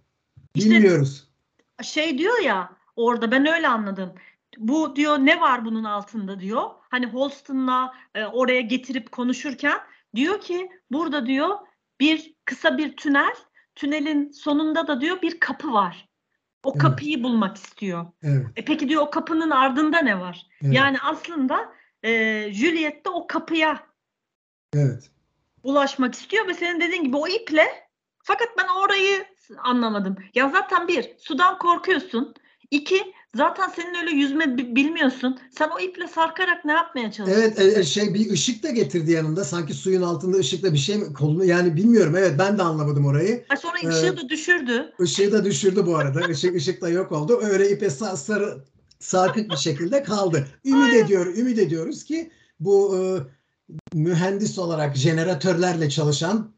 Bilmiyoruz. 0.56 1.28
İşte 1.82 1.93
şey 1.93 2.18
diyor 2.18 2.39
ya 2.39 2.70
orada 2.95 3.32
ben 3.32 3.45
öyle 3.45 3.68
anladım. 3.68 4.14
bu 4.58 4.95
diyor 4.95 5.18
ne 5.18 5.41
var 5.41 5.66
bunun 5.66 5.84
altında 5.84 6.39
diyor. 6.39 6.64
Hani 6.89 7.06
Holston'la 7.06 7.93
e, 8.16 8.24
oraya 8.26 8.62
getirip 8.62 9.12
konuşurken 9.12 9.80
diyor 10.16 10.41
ki 10.41 10.70
burada 10.91 11.26
diyor 11.26 11.49
bir 12.02 12.34
kısa 12.46 12.78
bir 12.78 12.96
tünel. 12.98 13.36
Tünelin 13.76 14.32
sonunda 14.32 14.88
da 14.88 15.02
diyor 15.02 15.22
bir 15.22 15.39
kapı 15.39 15.74
var. 15.74 16.10
O 16.64 16.70
Evet. 16.72 16.82
kapıyı 16.82 17.24
bulmak 17.24 17.58
istiyor. 17.58 18.06
Evet. 18.24 18.46
E 18.56 18.66
peki 18.66 18.89
diyor 18.89 19.02
o 19.02 19.10
kapının 19.10 19.50
ardında 19.50 20.00
ne 20.00 20.20
var? 20.20 20.48
Evet. 20.64 20.74
Yani 20.74 20.98
aslında 21.04 21.74
e, 22.04 22.10
Juliet 22.54 23.06
de 23.06 23.10
o 23.10 23.28
kapıya 23.28 23.84
Evet. 24.74 25.12
ulaşmak 25.64 26.14
istiyor 26.14 26.48
ve 26.48 26.54
senin 26.54 26.82
dediğin 26.82 27.04
gibi 27.04 27.18
o 27.18 27.28
iple 27.28 27.68
fakat 28.24 28.48
ben 28.58 28.68
orayı 28.68 29.26
anlamadım. 29.58 30.16
Ya 30.36 30.50
zaten 30.50 30.88
bir 30.88 31.18
sudan 31.18 31.58
korkuyorsun. 31.58 32.34
İki 32.72 33.14
zaten 33.36 33.69
senin 33.75 33.95
öyle 34.01 34.11
yüzme 34.11 34.57
bi- 34.57 34.75
bilmiyorsun. 34.75 35.39
Sen 35.57 35.69
o 35.77 35.79
iple 35.79 36.07
sarkarak 36.07 36.65
ne 36.65 36.71
yapmaya 36.71 37.11
çalışıyorsun? 37.11 37.53
Evet 37.57 37.77
e, 37.77 37.84
şey 37.84 38.13
bir 38.13 38.32
ışık 38.32 38.63
da 38.63 38.69
getirdi 38.69 39.11
yanında. 39.11 39.43
Sanki 39.45 39.73
suyun 39.73 40.01
altında 40.01 40.38
ışıkla 40.38 40.73
bir 40.73 40.77
şey 40.77 40.97
mi 40.97 41.13
kolunu 41.13 41.45
yani 41.45 41.75
bilmiyorum. 41.75 42.15
Evet 42.17 42.36
ben 42.39 42.57
de 42.57 42.63
anlamadım 42.63 43.05
orayı. 43.05 43.45
Ha, 43.47 43.55
sonra 43.57 43.73
Evet. 43.84 43.93
ışığı 43.93 44.17
da 44.17 44.29
düşürdü. 44.29 44.93
Işığı 44.99 45.32
da 45.32 45.45
düşürdü 45.45 45.86
bu 45.86 45.95
arada. 45.97 46.27
Işık 46.32 46.55
ışık 46.55 46.82
da 46.82 46.89
yok 46.89 47.11
oldu. 47.11 47.39
Öyle 47.43 47.71
ipe 47.71 47.86
sa- 47.86 48.17
sarı 48.17 48.63
sarkık 48.99 49.51
bir 49.51 49.57
şekilde 49.57 50.03
kaldı. 50.03 50.47
Ümit 50.65 50.93
ediyor, 50.93 51.25
ümit 51.38 51.59
ediyoruz 51.59 52.03
ki 52.03 52.32
bu 52.59 52.97
e, 52.97 53.01
mühendis 53.97 54.59
olarak 54.59 54.95
jeneratörlerle 54.95 55.89
çalışan 55.89 56.51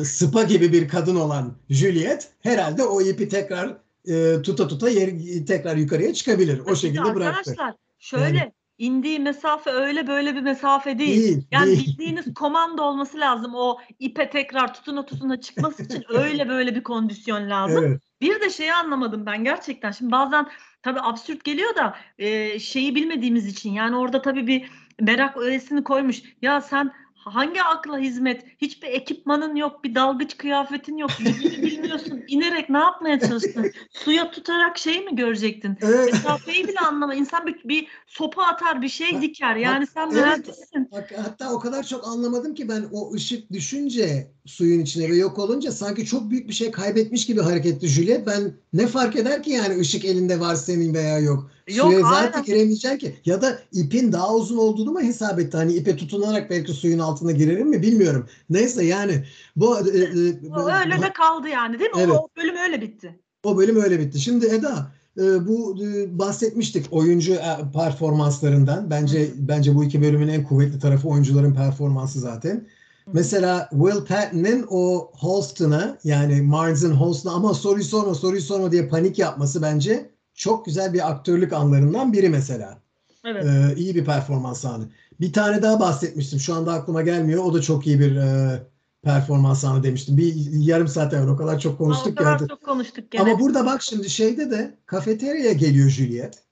e, 0.00 0.04
Spa 0.04 0.42
gibi 0.42 0.72
bir 0.72 0.88
kadın 0.88 1.16
olan 1.16 1.56
Juliet 1.70 2.28
herhalde 2.40 2.82
o 2.84 3.00
ipi 3.02 3.28
tekrar 3.28 3.76
e, 4.08 4.42
tuta 4.42 4.68
tuta 4.68 4.88
yer, 4.88 5.10
tekrar 5.46 5.76
yukarıya 5.76 6.14
çıkabilir. 6.14 6.58
O 6.58 6.70
de 6.70 6.76
şekilde 6.76 7.14
bıraktı. 7.14 7.38
Arkadaşlar 7.50 7.74
şöyle 7.98 8.38
Yani- 8.38 8.52
indiği 8.78 9.18
mesafe 9.20 9.70
öyle 9.70 10.06
böyle 10.06 10.34
bir 10.34 10.40
mesafe 10.40 10.98
değil. 10.98 11.22
Değil, 11.22 11.46
Yani 11.50 11.66
değil. 11.66 11.86
bildiğiniz 11.86 12.24
komando 12.34 12.82
olması 12.82 13.18
lazım. 13.20 13.54
O 13.54 13.78
ipe 13.98 14.30
tekrar 14.30 14.74
tutuna 14.74 15.04
tutuna 15.06 15.40
çıkması 15.40 15.82
için 15.82 16.04
öyle 16.08 16.48
böyle 16.48 16.74
bir 16.74 16.82
kondisyon 16.82 17.50
lazım. 17.50 17.84
Evet. 17.84 18.00
Bir 18.20 18.40
de 18.40 18.50
şeyi 18.50 18.74
anlamadım 18.74 19.26
ben 19.26 19.44
gerçekten. 19.44 19.90
Şimdi 19.90 20.12
bazen 20.12 20.46
tabii 20.82 21.00
absürt 21.00 21.44
geliyor 21.44 21.76
da 21.76 21.96
e, 22.18 22.58
şeyi 22.58 22.94
bilmediğimiz 22.94 23.46
için 23.46 23.72
yani 23.72 23.96
orada 23.96 24.22
tabii 24.22 24.46
bir 24.46 24.70
merak 25.00 25.36
öğesini 25.36 25.84
koymuş. 25.84 26.22
Ya 26.42 26.60
sen 26.60 26.92
hangi 27.24 27.62
akla 27.62 27.98
hizmet? 27.98 28.44
Hiçbir 28.58 28.88
ekipmanın 28.88 29.56
yok, 29.56 29.84
bir 29.84 29.94
dalgıç 29.94 30.36
kıyafetin 30.36 30.96
yok, 30.96 31.10
yüzünü 31.20 31.62
bilmiyorsun. 31.62 32.22
İnerek 32.28 32.70
ne 32.70 32.78
yapmaya 32.78 33.20
çalıştın? 33.20 33.72
Suya 33.90 34.30
tutarak 34.30 34.78
şey 34.78 35.04
mi 35.04 35.16
görecektin? 35.16 35.78
Evet. 35.80 36.12
Mesafeyi 36.12 36.68
bile 36.68 36.78
anlama. 36.78 37.14
İnsan 37.14 37.46
bir, 37.46 37.56
bir 37.64 37.86
sopa 38.06 38.42
atar, 38.42 38.82
bir 38.82 38.88
şey 38.88 39.22
diker. 39.22 39.56
Yani 39.56 39.86
sen 39.86 40.06
Evet. 40.06 40.14
mühendissin. 40.14 40.88
Bak, 40.92 41.12
hatta 41.24 41.52
o 41.52 41.58
kadar 41.58 41.82
çok 41.82 42.08
anlamadım 42.08 42.54
ki 42.54 42.68
ben 42.68 42.84
o 42.92 43.14
ışık 43.14 43.52
düşünce 43.52 44.30
suyun 44.46 44.80
içine 44.80 45.10
ve 45.10 45.16
yok 45.16 45.38
olunca 45.38 45.72
sanki 45.72 46.06
çok 46.06 46.30
büyük 46.30 46.48
bir 46.48 46.54
şey 46.54 46.70
kaybetmiş 46.70 47.26
gibi 47.26 47.40
hareketli 47.40 47.88
Juliet. 47.88 48.26
Ben 48.26 48.52
ne 48.72 48.86
fark 48.86 49.16
eder 49.16 49.42
ki 49.42 49.50
yani 49.50 49.80
ışık 49.80 50.04
elinde 50.04 50.40
var 50.40 50.54
senin 50.54 50.94
veya 50.94 51.18
yok. 51.18 51.50
Yok, 51.68 51.86
Suya 51.86 52.00
zaten 52.00 52.32
aynen. 52.32 52.44
giremeyeceksin 52.44 52.98
ki. 52.98 53.16
Ya 53.24 53.42
da 53.42 53.58
ipin 53.72 54.12
daha 54.12 54.34
uzun 54.34 54.56
olduğunu 54.56 54.92
mu 54.92 55.00
hesap 55.00 55.40
etti? 55.40 55.56
Hani 55.56 55.72
ipe 55.72 55.96
tutunarak 55.96 56.50
belki 56.50 56.72
suyun 56.72 56.98
altına 56.98 57.32
girerim 57.32 57.68
mi 57.68 57.82
bilmiyorum. 57.82 58.26
Neyse 58.50 58.84
yani 58.84 59.24
bu 59.56 59.78
e, 59.78 59.98
e, 59.98 60.34
O 60.56 60.70
öyle 60.70 61.02
de 61.02 61.12
kaldı 61.12 61.48
yani 61.48 61.78
değil 61.78 61.90
mi? 61.90 61.96
Evet. 62.00 62.10
O 62.10 62.28
bölüm 62.36 62.56
öyle 62.56 62.80
bitti. 62.80 63.20
o 63.44 63.56
bölüm 63.56 63.82
öyle 63.82 64.00
bitti. 64.00 64.20
Şimdi 64.20 64.46
Eda 64.46 64.92
e, 65.18 65.46
bu 65.48 65.76
e, 65.84 66.18
bahsetmiştik 66.18 66.86
oyuncu 66.90 67.34
e, 67.34 67.56
performanslarından. 67.74 68.90
Bence 68.90 69.30
bence 69.36 69.74
bu 69.74 69.84
iki 69.84 70.02
bölümün 70.02 70.28
en 70.28 70.44
kuvvetli 70.44 70.78
tarafı 70.78 71.08
oyuncuların 71.08 71.54
performansı 71.54 72.20
zaten. 72.20 72.66
Mesela 73.12 73.68
Will 73.70 74.04
Patton'ın 74.04 74.66
o 74.70 75.10
Holston'a 75.14 75.98
yani 76.04 76.42
Marnes'ın 76.42 76.92
Holston'a 76.92 77.34
ama 77.34 77.54
soruyu 77.54 77.84
sorma 77.84 78.14
soruyu 78.14 78.40
sorma 78.42 78.72
diye 78.72 78.88
panik 78.88 79.18
yapması 79.18 79.62
bence 79.62 80.10
çok 80.34 80.66
güzel 80.66 80.92
bir 80.92 81.10
aktörlük 81.10 81.52
anlarından 81.52 82.12
biri 82.12 82.28
mesela. 82.28 82.78
Evet. 83.24 83.44
Ee, 83.44 83.74
iyi 83.76 83.94
bir 83.94 84.04
performans 84.04 84.64
anı. 84.64 84.88
Bir 85.20 85.32
tane 85.32 85.62
daha 85.62 85.80
bahsetmiştim. 85.80 86.40
Şu 86.40 86.54
anda 86.54 86.72
aklıma 86.72 87.02
gelmiyor. 87.02 87.44
O 87.44 87.54
da 87.54 87.62
çok 87.62 87.86
iyi 87.86 88.00
bir 88.00 88.16
e, 88.16 88.62
performans 89.02 89.64
anı 89.64 89.82
demiştim. 89.82 90.16
Bir 90.16 90.34
yarım 90.52 90.88
saat 90.88 91.14
evvel 91.14 91.28
o 91.28 91.36
kadar 91.36 91.58
çok 91.58 91.78
konuştuk 91.78 92.12
o 92.12 92.14
kadar 92.14 92.32
artık. 92.32 92.48
çok 92.48 92.64
konuştuk 92.64 93.10
gene. 93.10 93.22
Ama 93.22 93.40
burada 93.40 93.66
bak 93.66 93.82
şimdi 93.82 94.10
şeyde 94.10 94.50
de 94.50 94.78
kafeteryaya 94.86 95.52
geliyor 95.52 95.88
Juliet. 95.88 96.42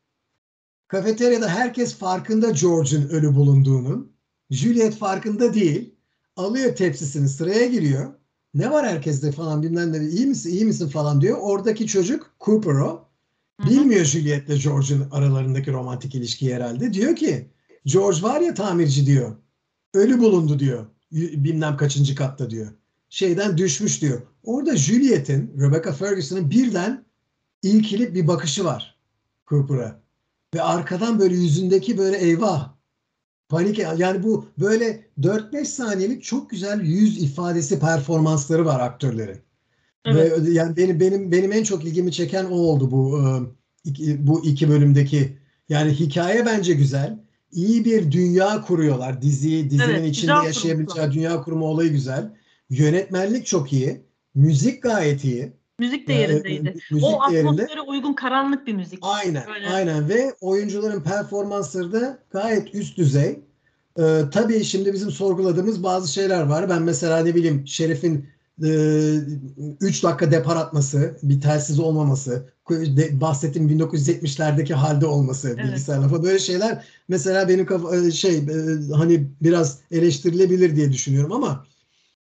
Kafeteryada 0.89 1.49
herkes 1.49 1.95
farkında 1.95 2.51
George'un 2.51 3.09
ölü 3.09 3.35
bulunduğunun. 3.35 4.12
Juliet 4.51 4.97
farkında 4.97 5.55
değil. 5.55 5.95
Alıyor 6.37 6.76
tepsisini 6.76 7.28
sıraya 7.28 7.66
giriyor. 7.66 8.14
Ne 8.55 8.70
var 8.70 8.87
herkeste 8.87 9.33
falan 9.33 9.62
bilmem 9.62 9.93
ne 9.93 10.09
iyi 10.09 10.26
misin 10.26 10.51
iyi 10.51 10.64
misin 10.64 10.89
falan 10.89 11.20
diyor. 11.20 11.39
Oradaki 11.41 11.87
çocuk 11.87 12.31
Cooper 12.41 12.74
o. 12.74 13.10
Bilmiyor 13.67 14.05
Juliet'le 14.05 14.63
George'un 14.63 15.09
aralarındaki 15.11 15.73
romantik 15.73 16.15
ilişki 16.15 16.55
herhalde. 16.55 16.93
Diyor 16.93 17.17
ki 17.17 17.51
George 17.85 18.23
var 18.23 18.41
ya 18.41 18.55
tamirci 18.55 19.07
diyor. 19.07 19.37
Ölü 19.95 20.19
bulundu 20.19 20.59
diyor. 20.59 20.87
Bilmem 21.13 21.77
kaçıncı 21.77 22.15
katta 22.15 22.51
diyor. 22.51 22.73
Şeyden 23.09 23.59
düşmüş 23.59 24.03
diyor. 24.03 24.23
Orada 24.43 24.77
Juliet'in, 24.77 25.53
Rebecca 25.61 25.93
Ferguson'ın 25.93 26.51
birden 26.51 27.05
ilkilip 27.63 28.15
bir 28.15 28.27
bakışı 28.27 28.65
var 28.65 28.99
Cooper'a. 29.47 30.01
Ve 30.55 30.63
arkadan 30.63 31.19
böyle 31.19 31.35
yüzündeki 31.35 31.99
böyle 31.99 32.17
eyvah 32.19 32.75
panik 33.49 33.79
yani 33.79 34.23
bu 34.23 34.47
böyle 34.59 35.07
4-5 35.21 35.65
saniyelik 35.65 36.23
çok 36.23 36.51
güzel 36.51 36.81
yüz 36.81 37.23
ifadesi 37.23 37.81
performansları 37.81 38.67
var 38.67 38.81
aktörlerin. 38.81 39.39
Evet. 40.05 40.46
Ve 40.46 40.51
yani 40.51 40.76
benim 40.76 41.01
benim 41.01 41.32
benim 41.32 41.53
en 41.53 41.62
çok 41.62 41.84
ilgimi 41.84 42.12
çeken 42.12 42.44
o 42.44 42.55
oldu 42.55 42.90
bu 42.90 43.20
e, 43.20 44.26
bu 44.26 44.44
iki 44.44 44.68
bölümdeki. 44.68 45.36
Yani 45.68 45.90
hikaye 45.90 46.46
bence 46.46 46.72
güzel. 46.72 47.18
İyi 47.53 47.84
bir 47.84 48.12
dünya 48.12 48.62
kuruyorlar. 48.62 49.22
Dizi 49.22 49.70
dizinin 49.70 49.88
Evet, 49.88 50.09
içinde 50.09 50.32
yaşayabileceği 50.32 51.12
dünya 51.12 51.42
kurma 51.42 51.66
olayı 51.66 51.90
güzel. 51.90 52.34
Yönetmenlik 52.70 53.46
çok 53.46 53.72
iyi. 53.72 54.01
Müzik 54.34 54.82
gayet 54.82 55.24
iyi. 55.24 55.53
Müzik 55.78 56.09
de 56.09 56.12
yerindeydi. 56.12 56.74
müzik 56.90 57.09
o 57.09 57.30
de 57.30 57.36
yerinde. 57.36 57.51
atmosfere 57.51 57.80
uygun 57.80 58.12
karanlık 58.12 58.66
bir 58.66 58.72
müzik. 58.74 58.98
Aynen, 59.03 59.46
Böyle. 59.46 59.68
aynen 59.68 60.09
ve 60.09 60.34
oyuncuların 60.40 61.03
performansları 61.03 61.92
da 61.92 62.18
gayet 62.30 62.74
üst 62.74 62.98
düzey. 62.98 63.40
Ee, 63.98 64.20
tabii 64.32 64.64
şimdi 64.64 64.92
bizim 64.92 65.11
sorguladığımız 65.11 65.82
bazı 65.82 66.12
şeyler 66.12 66.42
var. 66.42 66.68
Ben 66.68 66.82
mesela 66.82 67.18
ne 67.18 67.34
bileyim 67.34 67.66
Şerif'in 67.66 68.28
3 68.61 70.03
dakika 70.03 70.31
depar 70.31 70.57
atması, 70.57 71.19
bir 71.23 71.41
telsiz 71.41 71.79
olmaması, 71.79 72.49
de, 72.71 73.21
bahsettiğim 73.21 73.71
1970'lerdeki 73.71 74.75
halde 74.75 75.07
olması 75.07 75.49
Evet. 75.49 75.65
bilgisayarla 75.65 76.09
falan 76.09 76.23
böyle 76.23 76.39
şeyler 76.39 76.85
mesela 77.09 77.49
benim 77.49 77.67
kafa, 77.67 77.97
e, 77.97 78.11
şey 78.11 78.37
e, 78.37 78.43
hani 78.95 79.29
biraz 79.41 79.79
eleştirilebilir 79.91 80.77
diye 80.77 80.93
düşünüyorum 80.93 81.33
ama 81.33 81.67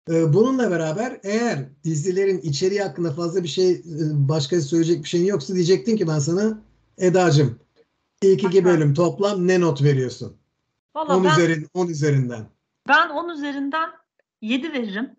e, 0.10 0.34
bununla 0.34 0.72
beraber 0.72 1.20
eğer 1.24 1.66
dizilerin 1.84 2.42
içeriği 2.42 2.82
hakkında 2.82 3.12
fazla 3.12 3.44
bir 3.44 3.48
şey 3.48 3.82
başka 4.14 4.62
söyleyecek 4.62 5.04
bir 5.04 5.10
şeyin 5.10 5.26
yoksa 5.26 5.56
diyecektin 5.56 5.98
ki 5.98 6.08
ben 6.08 6.20
sana 6.20 6.62
Eda'cığım 6.98 7.60
ilk 8.22 8.44
iki 8.44 8.66
bölüm 8.66 8.94
toplam 8.94 9.48
ne 9.48 9.62
not 9.62 9.84
veriyorsun? 9.84 10.34
Valla 10.96 11.18
10 11.18 11.24
ben, 11.24 11.32
üzerin 11.32 11.68
10 11.74 11.88
üzerinden. 11.88 12.46
ben 12.88 13.10
10 13.10 13.30
üzerinden 13.30 13.90
7 14.42 14.74
veririm. 14.74 15.10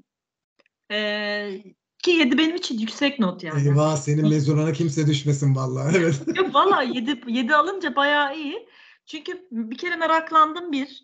Ee, 0.92 1.62
ki 2.02 2.10
7 2.10 2.38
benim 2.38 2.56
için 2.56 2.78
yüksek 2.78 3.18
not 3.18 3.44
yani. 3.44 3.68
Eyvah 3.68 3.96
senin 3.96 4.28
mezununa 4.28 4.72
kimse 4.72 5.06
düşmesin 5.06 5.56
vallahi. 5.56 5.96
Evet. 5.98 6.22
Yok 6.36 6.54
valla 6.54 6.82
7, 6.82 7.20
7 7.26 7.56
alınca 7.56 7.96
bayağı 7.96 8.36
iyi. 8.36 8.68
Çünkü 9.06 9.48
bir 9.50 9.78
kere 9.78 9.96
meraklandım 9.96 10.72
bir. 10.72 11.02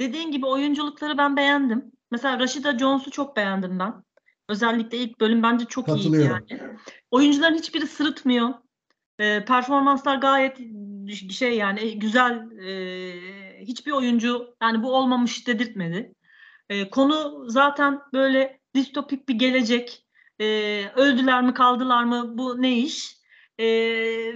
Dediğin 0.00 0.30
gibi 0.30 0.46
oyunculukları 0.46 1.18
ben 1.18 1.36
beğendim. 1.36 1.92
Mesela 2.10 2.38
Rashida 2.38 2.78
Jones'u 2.78 3.10
çok 3.10 3.36
beğendim 3.36 3.78
ben. 3.78 3.94
Özellikle 4.48 4.98
ilk 4.98 5.20
bölüm 5.20 5.42
bence 5.42 5.64
çok 5.64 5.88
iyiydi 5.88 6.16
yani. 6.16 6.60
Oyuncuların 7.10 7.54
hiçbiri 7.54 7.86
sırıtmıyor. 7.86 8.48
Ee, 9.18 9.44
performanslar 9.44 10.16
gayet 10.16 10.58
şey 11.30 11.56
yani 11.56 11.98
güzel. 11.98 12.50
Ee, 12.60 13.64
hiçbir 13.64 13.92
oyuncu 13.92 14.54
yani 14.62 14.82
bu 14.82 14.96
olmamış 14.96 15.46
dedirtmedi. 15.46 16.14
Ee, 16.68 16.90
konu 16.90 17.44
zaten 17.48 18.00
böyle 18.12 18.61
distopik 18.74 19.28
bir 19.28 19.34
gelecek. 19.34 20.06
Ee, 20.40 20.84
öldüler 20.96 21.42
mi 21.42 21.54
kaldılar 21.54 22.04
mı 22.04 22.38
bu 22.38 22.62
ne 22.62 22.78
iş? 22.78 23.22
Ee, 23.58 23.64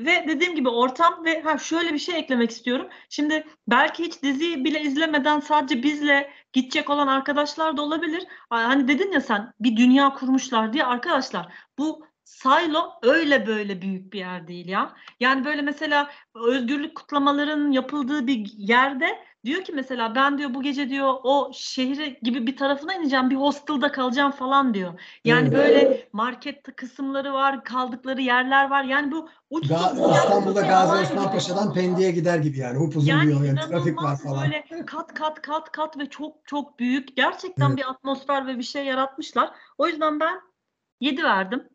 ve 0.05 0.24
dediğim 0.28 0.55
gibi 0.55 0.68
ortam 0.68 1.24
ve 1.24 1.43
ha 1.43 1.59
şöyle 1.59 1.95
bir 1.95 1.99
şey 1.99 2.18
eklemek 2.18 2.51
istiyorum. 2.51 2.89
Şimdi 3.09 3.47
belki 3.68 4.05
hiç 4.05 4.22
diziyi 4.22 4.64
bile 4.64 4.80
izlemeden 4.82 5.41
sadece 5.41 5.82
bizle 5.82 6.30
gidecek 6.53 6.91
olan 6.91 7.07
arkadaşlar 7.07 7.76
da 7.76 7.82
olabilir. 7.82 8.26
Hani 8.51 8.89
dedin 8.89 9.12
ya 9.12 9.20
sen 9.20 9.53
bir 9.61 9.76
dünya 9.76 10.14
kurmuşlar 10.14 10.72
diye 10.72 10.84
arkadaşlar 10.84 11.53
bu 11.78 12.07
Silo 12.24 12.93
öyle 13.03 13.47
böyle 13.47 13.82
büyük 13.82 14.12
bir 14.12 14.18
yer 14.18 14.49
değil 14.49 14.68
ya. 14.68 14.97
Yani 15.20 15.45
böyle 15.45 15.62
mesela 15.62 16.11
özgürlük 16.34 16.95
kutlamaların 16.95 17.70
yapıldığı 17.70 18.26
bir 18.26 18.53
yerde 18.57 19.18
diyor 19.47 19.64
ki 19.64 19.72
mesela 19.72 20.14
ben 20.14 20.38
diyor 20.38 20.55
bu 20.55 20.62
gece 20.62 20.88
diyor 20.88 21.14
o 21.22 21.51
şehri 21.55 22.18
gibi 22.22 22.47
bir 22.47 22.57
tarafına 22.57 22.94
ineceğim 22.94 23.30
bir 23.30 23.36
hostelda 23.36 23.92
kalacağım 23.92 24.32
falan 24.32 24.74
diyor. 24.74 25.01
Yani 25.24 25.49
Evet. 25.49 25.53
böyle 25.53 26.09
market 26.12 26.76
kısımları 26.76 27.32
var, 27.32 27.64
kaldıkları 27.64 28.22
yerler 28.22 28.70
var. 28.70 28.84
Yani 28.84 29.12
bu 29.12 29.28
uç 29.51 29.64
Ga- 29.64 30.16
İstanbul'da 30.16 30.61
Gazi 30.61 31.03
Osman 31.03 31.32
Paşa'dan 31.32 31.74
Pendik'e 31.74 32.11
gider 32.11 32.38
gibi 32.38 32.59
yani. 32.59 32.78
Upuzun 32.78 33.09
yani 33.09 33.28
bir 33.28 33.32
yol 33.34 33.44
yani 33.44 33.61
trafik 33.61 34.03
var 34.03 34.16
falan. 34.16 34.42
böyle 34.42 34.64
kat 34.86 35.14
kat 35.14 35.42
kat 35.42 35.72
kat 35.72 35.99
ve 35.99 36.07
çok 36.07 36.47
çok 36.47 36.78
büyük. 36.78 37.16
Gerçekten 37.16 37.68
Evet. 37.68 37.76
bir 37.78 37.90
atmosfer 37.90 38.47
ve 38.47 38.59
bir 38.59 38.62
şey 38.62 38.84
yaratmışlar. 38.84 39.51
O 39.78 39.86
yüzden 39.86 40.20
ben 40.20 40.40
7 41.01 41.22
verdim. 41.22 41.68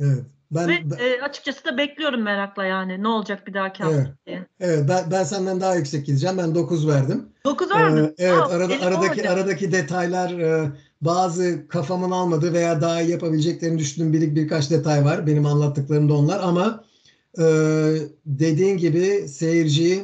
Evet. 0.00 0.26
Ben, 0.50 0.68
Ve 0.68 0.72
ben- 0.90 0.96
e, 0.98 1.22
açıkçası 1.22 1.64
da 1.64 1.78
bekliyorum 1.78 2.22
merakla 2.22 2.64
yani 2.64 3.02
ne 3.02 3.08
olacak 3.08 3.46
bir 3.46 3.54
dahaki 3.54 3.82
hafta 3.82 3.98
Evet. 3.98 4.08
diye. 4.26 4.46
evet 4.60 4.88
ben, 4.88 5.10
ben 5.10 5.24
senden 5.24 5.60
daha 5.60 5.74
yüksek 5.74 6.06
gideceğim. 6.06 6.38
Ben 6.38 6.54
9 6.54 6.88
verdim. 6.88 7.28
9 7.44 7.70
Ee, 7.70 7.74
verdin. 7.74 8.14
evet 8.18 8.32
Aa, 8.38 8.46
arada, 8.48 8.74
aradaki 8.82 9.30
aradaki 9.30 9.72
detaylar 9.72 10.38
e, 10.38 10.70
bazı 11.02 11.68
kafamın 11.68 12.10
almadığı 12.10 12.52
veya 12.52 12.80
daha 12.80 13.00
iyi 13.02 13.10
yapabileceklerini 13.10 13.78
düşündüğüm 13.78 14.12
bir, 14.12 14.34
birkaç 14.34 14.70
detay 14.70 15.04
var. 15.04 15.26
Benim 15.26 15.46
anlattıklarımda 15.46 16.14
onlar 16.14 16.40
ama 16.42 16.84
e, 17.38 17.44
dediğin 18.26 18.76
gibi 18.76 19.28
seyirciyi 19.28 20.02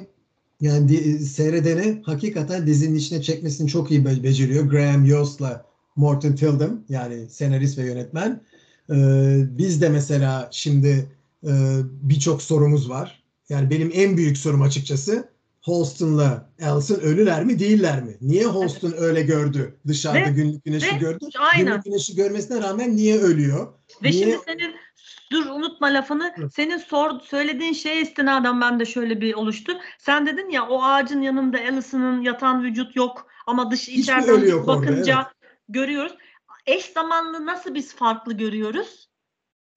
yani 0.61 0.89
di- 0.89 1.19
seyredeni 1.19 2.03
hakikaten 2.07 2.67
dizinin 2.67 2.97
içine 2.97 3.23
çekmesini 3.23 3.69
çok 3.69 3.91
iyi 3.91 4.05
be- 4.05 4.23
beceriyor. 4.23 4.65
Graham 4.65 5.05
Yost'la 5.05 5.65
Morton 5.97 6.33
Tilden 6.33 6.85
yani 6.89 7.29
senarist 7.29 7.79
ve 7.79 7.83
yönetmen. 7.87 8.41
E, 8.91 8.97
biz 9.59 9.83
de 9.83 9.89
mesela 9.89 10.49
şimdi 10.53 11.09
e, 11.45 11.53
birçok 11.85 12.43
sorumuz 12.43 12.91
var. 12.91 13.23
Yani 13.49 13.71
benim 13.71 13.91
en 13.95 14.17
büyük 14.17 14.39
sorum 14.39 14.63
açıkçası 14.63 15.29
Holston'la 15.63 16.51
Allison 16.63 16.97
ölüler 17.01 17.45
mi 17.45 17.59
değiller 17.59 18.03
mi? 18.03 18.17
Niye 18.21 18.45
Holston 18.45 18.95
öyle 18.99 19.23
gördü 19.23 19.77
dışarıda 19.87 20.31
Ve- 20.31 20.31
günlük 20.31 20.65
güneşi 20.65 20.95
ve- 20.95 20.99
gördü? 20.99 21.25
Aynen. 21.39 21.67
Günlük 21.67 21.85
güneşi 21.85 22.17
görmesine 22.17 22.63
rağmen 22.63 22.97
niye 22.97 23.19
ölüyor? 23.19 23.73
Ve 24.03 24.11
Niye- 24.11 24.23
şimdi 24.25 24.39
senin 24.47 24.75
dur 25.33 25.47
unutma 25.47 25.87
lafını. 25.87 26.33
Hı. 26.37 26.51
Senin 26.51 26.79
sor, 26.79 27.21
söylediğin 27.21 27.73
şeye 27.73 28.03
istinaden 28.03 28.61
ben 28.61 28.81
de 28.81 28.85
şöyle 28.85 29.21
bir 29.21 29.35
oluştu. 29.35 29.73
Sen 29.99 30.27
dedin 30.27 30.51
ya 30.51 30.69
o 30.69 30.83
ağacın 30.83 31.21
yanında 31.23 31.59
Alison'ın 31.59 32.21
yatan 32.23 32.63
vücut 32.63 32.97
yok 32.97 33.27
ama 33.47 33.71
dış 33.71 33.89
Hiçbir 33.89 34.03
içeriden 34.03 34.47
yok 34.49 34.69
orada, 34.69 34.83
bakınca 34.83 35.31
görüyoruz. 35.69 36.13
Eş 36.67 36.85
zamanlı 36.85 37.47
nasıl 37.47 37.75
biz 37.75 37.95
farklı 37.95 38.33
görüyoruz? 38.33 39.09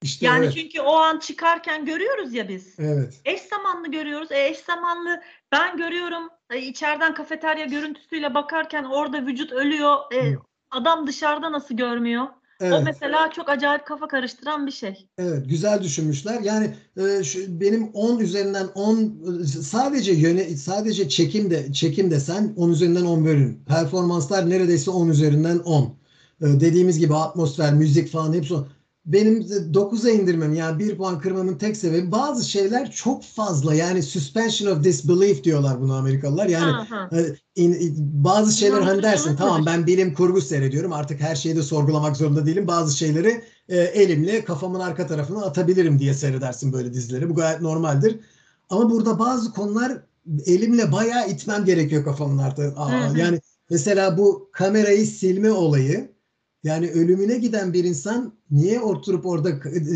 İşte 0.03 0.25
Yani 0.25 0.45
evet. 0.45 0.53
çünkü 0.57 0.81
o 0.81 0.95
an 0.95 1.19
çıkarken 1.19 1.85
görüyoruz 1.85 2.33
ya 2.33 2.47
biz. 2.49 2.75
Evet. 2.79 3.21
Eş 3.25 3.41
zamanlı 3.41 3.87
görüyoruz. 3.91 4.31
E, 4.31 4.47
eş 4.47 4.57
zamanlı 4.57 5.21
ben 5.51 5.77
görüyorum 5.77 6.29
e, 6.49 6.59
içeriden 6.61 7.13
kafeterya 7.13 7.65
görüntüsüyle 7.65 8.33
bakarken 8.33 8.83
orada 8.83 9.25
vücut 9.25 9.51
ölüyor. 9.51 9.97
E, 10.13 10.35
adam 10.71 11.07
dışarıda 11.07 11.51
nasıl 11.51 11.75
görmüyor? 11.75 12.23
O 12.61 12.65
Evet. 12.65 12.81
mesela 12.85 13.31
çok 13.31 13.49
acayip 13.49 13.85
kafa 13.85 14.07
karıştıran 14.07 14.67
bir 14.67 14.71
şey. 14.71 15.09
Evet, 15.17 15.49
güzel 15.49 15.83
düşünmüşler. 15.83 16.41
Yani 16.41 16.75
e, 16.97 17.23
şu, 17.23 17.61
benim 17.61 17.89
10 17.93 18.19
üzerinden 18.19 18.67
10 18.75 19.13
sadece 19.61 20.11
yöne 20.13 20.43
sadece 20.43 21.09
çekim 21.09 21.51
de 21.51 21.73
çekim 21.73 22.11
desen 22.11 22.53
10 22.57 22.69
üzerinden 22.69 23.05
10 23.05 23.25
bölüm. 23.25 23.63
Performanslar 23.67 24.49
neredeyse 24.49 24.91
10 24.91 25.09
üzerinden 25.09 25.59
10. 25.59 25.97
E, 26.41 26.45
dediğimiz 26.59 26.99
gibi 26.99 27.15
atmosfer, 27.15 27.73
müzik 27.73 28.09
falan 28.11 28.33
hepsi. 28.33 28.53
Benim 29.05 29.41
9'a 29.73 30.09
indirmem 30.11 30.53
yani 30.53 30.79
bir 30.79 30.97
puan 30.97 31.19
kırmamın 31.19 31.57
tek 31.57 31.77
sebebi 31.77 32.11
bazı 32.11 32.49
şeyler 32.49 32.91
çok 32.91 33.23
fazla 33.23 33.73
yani 33.73 34.03
suspension 34.03 34.71
of 34.71 34.83
disbelief 34.83 35.43
diyorlar 35.43 35.81
bunu 35.81 35.93
Amerikalılar. 35.95 36.47
Yani 36.47 36.71
e, 37.13 37.35
in- 37.55 37.73
in- 37.73 37.95
bazı 38.23 38.57
şeyler 38.57 38.81
hani 38.81 39.03
dersin 39.03 39.35
tamam 39.35 39.65
ben 39.65 39.87
bilim 39.87 40.13
kurgu 40.13 40.41
seyrediyorum 40.41 40.93
artık 40.93 41.21
her 41.21 41.35
şeyi 41.35 41.55
de 41.55 41.61
sorgulamak 41.63 42.17
zorunda 42.17 42.45
değilim. 42.45 42.67
Bazı 42.67 42.97
şeyleri 42.97 43.43
e, 43.69 43.77
elimle 43.77 44.43
kafamın 44.45 44.79
arka 44.79 45.07
tarafına 45.07 45.45
atabilirim 45.45 45.99
diye 45.99 46.13
seyredersin 46.13 46.73
böyle 46.73 46.93
dizileri. 46.93 47.29
Bu 47.29 47.35
gayet 47.35 47.61
normaldir. 47.61 48.19
Ama 48.69 48.89
burada 48.91 49.19
bazı 49.19 49.51
konular 49.53 50.01
elimle 50.45 50.91
bayağı 50.91 51.29
itmem 51.29 51.65
gerekiyor 51.65 52.03
kafamın 52.03 52.37
arka. 52.37 52.73
Aa, 52.77 52.89
yani 53.19 53.41
mesela 53.69 54.17
bu 54.17 54.49
kamerayı 54.53 55.07
silme 55.07 55.51
olayı 55.51 56.16
yani 56.63 56.91
ölümüne 56.91 57.37
giden 57.37 57.73
bir 57.73 57.83
insan 57.83 58.33
niye 58.51 58.79
oturup 58.79 59.25
orada 59.25 59.49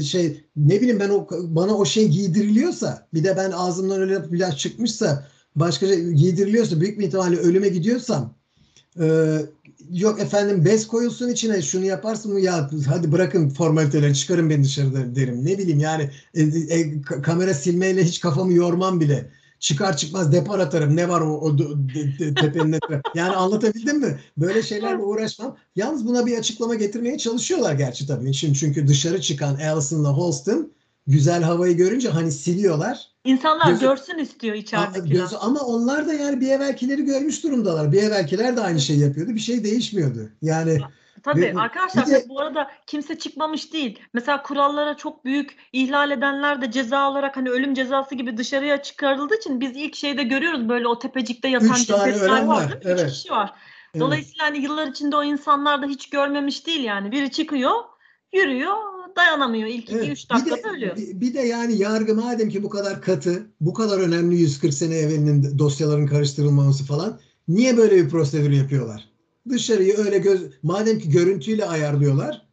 şey 0.03 0.43
ne 0.55 0.82
bileyim 0.82 0.99
ben 0.99 1.09
o 1.09 1.28
bana 1.32 1.76
o 1.78 1.86
şey 1.86 2.07
giydiriliyorsa 2.07 3.07
bir 3.14 3.24
de 3.24 3.38
ben 3.38 3.51
ağzımdan 3.51 4.01
öyle 4.01 4.32
biraz 4.32 4.57
çıkmışsa 4.57 5.28
başka 5.55 5.88
şey 5.88 6.09
giydiriliyorsa 6.09 6.82
büyük 6.82 6.99
bir 6.99 7.07
ihtimalle 7.07 7.38
ölüme 7.38 7.70
gidiyorsam 7.70 8.36
e, 8.99 9.38
yok 9.91 10.20
efendim 10.20 10.66
bez 10.66 10.88
koyulsun 10.88 11.30
içine 11.30 11.62
şunu 11.62 11.86
yaparsın 11.86 12.38
ya 12.38 12.70
hadi 12.88 13.12
bırakın 13.12 13.49
formaliteleri 13.49 14.16
çıkarın 14.16 14.49
beni 14.49 14.64
dışarıda 14.64 15.16
derim. 15.16 15.45
Ne 15.45 15.57
bileyim 15.57 15.80
yani 15.80 16.09
e, 16.34 16.41
e, 16.41 16.82
ka- 16.82 17.22
kamera 17.22 17.53
silmeyle 17.53 18.03
hiç 18.03 18.20
kafamı 18.20 18.53
yormam 18.53 18.99
bile. 18.99 19.30
Çıkar 19.62 19.97
çıkmaz 19.97 20.32
depar 20.32 20.59
atarım. 20.59 20.95
Ne 20.95 21.09
var 21.09 21.22
o, 21.22 21.34
o 21.34 21.57
tepenin 22.36 22.72
etrafı? 22.74 23.01
Yani 23.16 23.36
anlatabildim 23.36 23.99
mi? 23.99 24.20
Böyle 24.38 24.64
şeylerle 24.64 24.97
uğraşmam. 25.03 25.57
Yalnız 25.76 26.07
buna 26.07 26.26
bir 26.26 26.38
açıklama 26.38 26.76
getirmeye 26.76 27.18
çalışıyorlar 27.18 27.74
gerçi 27.74 28.07
tabii. 28.07 28.34
Şimdi 28.34 28.57
çünkü 28.57 28.88
dışarı 28.88 29.22
çıkan 29.22 29.55
Allison'la 29.55 30.09
Holston 30.09 30.72
güzel 31.07 31.43
havayı 31.43 31.78
görünce 31.78 32.09
hani 32.09 32.32
siliyorlar. 32.32 33.07
İnsanlar 33.26 33.68
Gözü- 33.72 33.82
görsün 33.82 34.18
istiyor 34.18 34.55
içeridekiler. 34.55 35.22
gözü- 35.22 35.36
ama 35.36 35.59
onlar 35.59 36.07
da 36.07 36.14
yani 36.14 36.41
bir 36.41 36.47
evvelkileri 36.51 37.05
görmüş 37.05 37.43
durumdalar. 37.43 37.91
Bir 37.91 38.03
evvelkiler 38.03 38.57
de 38.57 38.62
aynı 38.62 38.82
şeyi 38.82 38.99
yapıyordu. 38.99 39.36
Bir 39.36 39.39
şey 39.39 39.64
değişmiyordu. 39.64 40.30
Yani 40.41 40.80
Tabii 41.24 41.41
Ve- 41.41 41.53
arkadaşlar 41.59 42.07
de- 42.07 42.26
bu 42.30 42.39
arada 42.41 42.72
kimse 42.88 43.17
çıkmamış 43.19 43.74
değil. 43.74 43.99
Mesela 44.13 44.43
kurallara 44.43 44.97
çok 44.97 45.26
büyük 45.26 45.57
ihlal 45.74 46.11
edenler 46.11 46.61
de 46.61 46.72
ceza 46.72 47.11
olarak 47.11 47.38
hani 47.38 47.49
ölüm 47.49 47.74
cezası 47.74 48.15
gibi 48.15 48.38
dışarıya 48.38 48.82
çıkarıldığı 48.82 49.36
için 49.36 49.59
biz 49.61 49.72
ilk 49.76 49.95
şeyde 49.95 50.24
görüyoruz 50.24 50.69
böyle 50.69 50.88
o 50.88 50.99
tepecikte 50.99 51.47
yatan 51.47 51.69
Üç 51.72 51.88
cesetler 51.88 52.45
var. 52.45 52.69
değil 52.69 52.76
mi? 52.76 52.80
Üç 52.80 52.86
evet. 52.86 53.11
kişi 53.11 53.32
var. 53.32 53.53
evet. 53.93 54.01
Dolayısıyla 54.01 54.45
hani 54.45 54.57
yıllar 54.63 54.88
içinde 54.88 55.15
o 55.15 55.24
insanlar 55.24 55.82
da 55.82 55.86
hiç 55.86 56.09
görmemiş 56.09 56.67
değil 56.67 56.84
yani. 56.84 57.11
Biri 57.11 57.32
çıkıyor, 57.32 57.72
yürüyor, 58.34 58.76
dayanamıyor. 59.15 59.67
İlk 59.67 59.84
iki 59.84 59.95
Evet. 59.95 60.09
üç 60.09 60.30
Bir 60.30 60.36
dakikada 60.36 60.63
de, 60.63 60.69
ölüyor. 60.69 60.95
bir, 60.97 61.22
bir 61.22 61.34
de 61.34 61.39
yani 61.39 61.78
yargı 61.78 62.15
madem 62.15 62.49
ki 62.49 62.63
bu 62.63 62.69
kadar 62.69 63.01
katı, 63.01 63.47
bu 63.61 63.74
kadar 63.74 63.99
önemli 63.99 64.36
140 64.36 64.74
sene 64.74 64.95
evvelinin 64.95 65.59
dosyaların 65.59 66.05
karıştırılmaması 66.07 66.86
falan 66.86 67.19
niye 67.47 67.78
böyle 67.78 67.95
bir 68.05 68.09
prosedür 68.09 68.51
yapıyorlar? 68.51 69.11
Dışarıyı 69.49 69.97
öyle 69.97 70.17
göz 70.17 70.41
madem 70.63 70.99
ki 70.99 71.09
görüntüyle 71.09 71.65
ayarlıyorlar 71.65 72.51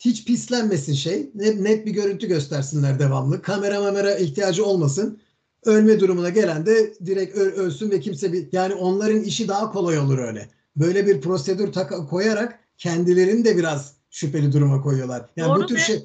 hiç 0.00 0.24
pislenmesin 0.24 0.94
şey. 0.94 1.30
Net, 1.34 1.86
bir 1.86 1.92
görüntü 1.92 2.28
göstersinler 2.28 2.98
devamlı. 2.98 3.42
Kamera 3.42 3.80
mamera 3.80 4.14
ihtiyacı 4.14 4.64
olmasın. 4.64 5.20
Ölme 5.64 6.00
durumuna 6.00 6.28
gelen 6.28 6.66
de 6.66 6.94
direkt 7.06 7.36
ö- 7.36 7.52
ölsün 7.52 7.90
ve 7.90 8.00
kimse 8.00 8.32
bir 8.32 8.48
yani 8.52 8.74
onların 8.74 9.20
işi 9.20 9.48
daha 9.48 9.72
kolay 9.72 9.98
olur 9.98 10.18
öyle. 10.18 10.48
Böyle 10.76 11.06
bir 11.06 11.20
prosedür 11.20 11.72
taka- 11.72 12.06
koyarak 12.06 12.58
kendilerini 12.78 13.44
de 13.44 13.56
biraz 13.56 13.96
şüpheli 14.10 14.52
duruma 14.52 14.82
koyuyorlar. 14.82 15.30
Yani 15.36 15.48
Doğru 15.48 15.62
bu 15.62 15.66
tür 15.66 15.78
şey 15.78 16.04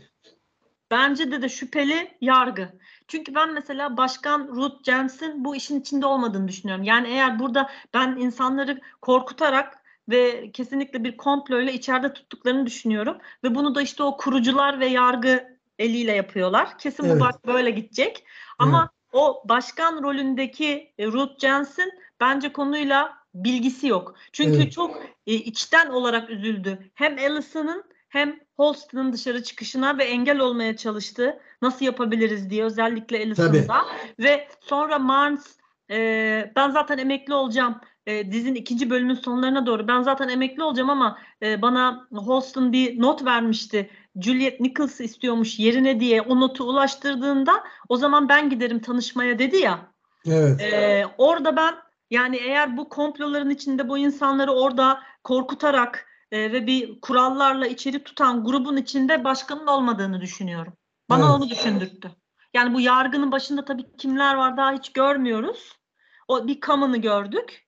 Bence 0.92 1.32
de 1.32 1.42
de 1.42 1.50
şüpheli 1.50 2.12
yargı. 2.22 2.70
Çünkü 3.08 3.36
ben 3.36 3.54
mesela 3.54 3.98
Başkan 3.98 4.48
Ruth 4.48 4.84
Jensen 4.84 5.46
bu 5.46 5.56
işin 5.56 5.80
içinde 5.80 6.06
olmadığını 6.06 6.48
düşünüyorum. 6.48 6.84
Yani 6.84 7.08
eğer 7.08 7.40
burada 7.40 7.70
ben 7.94 8.18
insanları 8.20 8.82
korkutarak 9.02 9.85
ve 10.10 10.52
kesinlikle 10.52 11.04
bir 11.04 11.18
komployla 11.18 11.72
içeride 11.72 12.14
tuttuklarını 12.14 12.66
düşünüyorum. 12.66 13.18
Ve 13.44 13.56
bunu 13.56 13.76
da 13.76 13.82
işte 13.82 14.04
o 14.04 14.18
kurucular 14.18 14.80
ve 14.80 14.86
yargı 14.86 15.58
eliyle 15.80 16.12
yapıyorlar. 16.12 16.78
Kesin 16.78 17.04
Evet. 17.04 17.16
bu 17.16 17.20
bak 17.20 17.48
böyle 17.48 17.72
gidecek. 17.72 18.26
Ama 18.60 18.90
o 19.14 19.44
başkan 19.46 20.04
rolündeki 20.04 20.94
e, 20.98 21.08
Ruth 21.08 21.40
Jensen 21.40 21.92
bence 22.20 22.54
konuyla 22.54 23.18
bilgisi 23.34 23.88
yok. 23.88 24.16
Çünkü 24.32 24.62
Evet. 24.62 24.72
çok 24.72 25.02
e, 25.28 25.34
içten 25.34 25.90
olarak 25.90 26.30
üzüldü. 26.30 26.92
Hem 26.94 27.18
Allison'ın 27.18 27.84
hem 28.10 28.40
Holston'ın 28.58 29.14
dışarı 29.14 29.44
çıkışına 29.44 29.98
ve 29.98 30.04
engel 30.04 30.40
olmaya 30.40 30.78
çalıştı. 30.78 31.40
Nasıl 31.62 31.86
yapabiliriz 31.86 32.50
diye 32.50 32.64
özellikle 32.64 33.18
Allison'da. 33.18 33.86
Ve 34.20 34.48
sonra 34.62 35.00
Marnes 35.00 35.58
e, 35.92 36.52
ben 36.56 36.70
zaten 36.70 36.98
emekli 36.98 37.34
olacağım. 37.34 37.82
E, 38.08 38.32
dizinin 38.32 38.56
ikinci 38.56 38.90
bölümün 38.90 39.14
sonlarına 39.14 39.66
doğru 39.66 39.88
ben 39.88 40.02
zaten 40.02 40.30
emekli 40.30 40.64
olacağım 40.64 40.90
ama 40.90 41.20
e, 41.42 41.62
bana 41.62 42.08
Holston 42.12 42.72
bir 42.72 43.02
not 43.02 43.26
vermişti. 43.26 43.90
Juliet 44.22 44.60
Nichols 44.60 45.02
istiyormuş 45.02 45.60
yerine 45.60 46.00
diye 46.00 46.22
o 46.22 46.40
notu 46.40 46.64
ulaştırdığında 46.64 47.64
o 47.90 47.98
zaman 47.98 48.30
ben 48.30 48.50
giderim 48.50 48.80
tanışmaya 48.80 49.40
dedi 49.40 49.58
ya. 49.58 49.92
evet. 50.28 50.62
Ee, 50.62 51.06
orada 51.18 51.56
ben 51.56 51.76
yani 52.12 52.38
eğer 52.38 52.78
bu 52.78 52.90
komploların 52.90 53.50
içinde 53.50 53.90
bu 53.90 53.98
insanları 53.98 54.52
orada 54.52 55.02
korkutarak 55.24 56.08
e, 56.32 56.52
ve 56.52 56.68
bir 56.68 57.02
kurallarla 57.02 57.68
içeri 57.68 58.04
tutan 58.04 58.44
grubun 58.44 58.78
içinde 58.78 59.24
başkanın 59.24 59.68
olmadığını 59.68 60.22
düşünüyorum. 60.22 60.74
Bana 61.10 61.26
Evet. 61.26 61.36
onu 61.36 61.50
düşündürttü. 61.50 62.12
Yani 62.56 62.74
bu 62.74 62.82
yargının 62.82 63.32
başında 63.32 63.66
tabii 63.66 63.84
kimler 63.98 64.36
var 64.36 64.58
daha 64.58 64.74
hiç 64.74 64.94
görmüyoruz. 64.94 65.80
O 66.28 66.48
bir 66.48 66.60
kamını 66.60 66.98
gördük. 66.98 67.66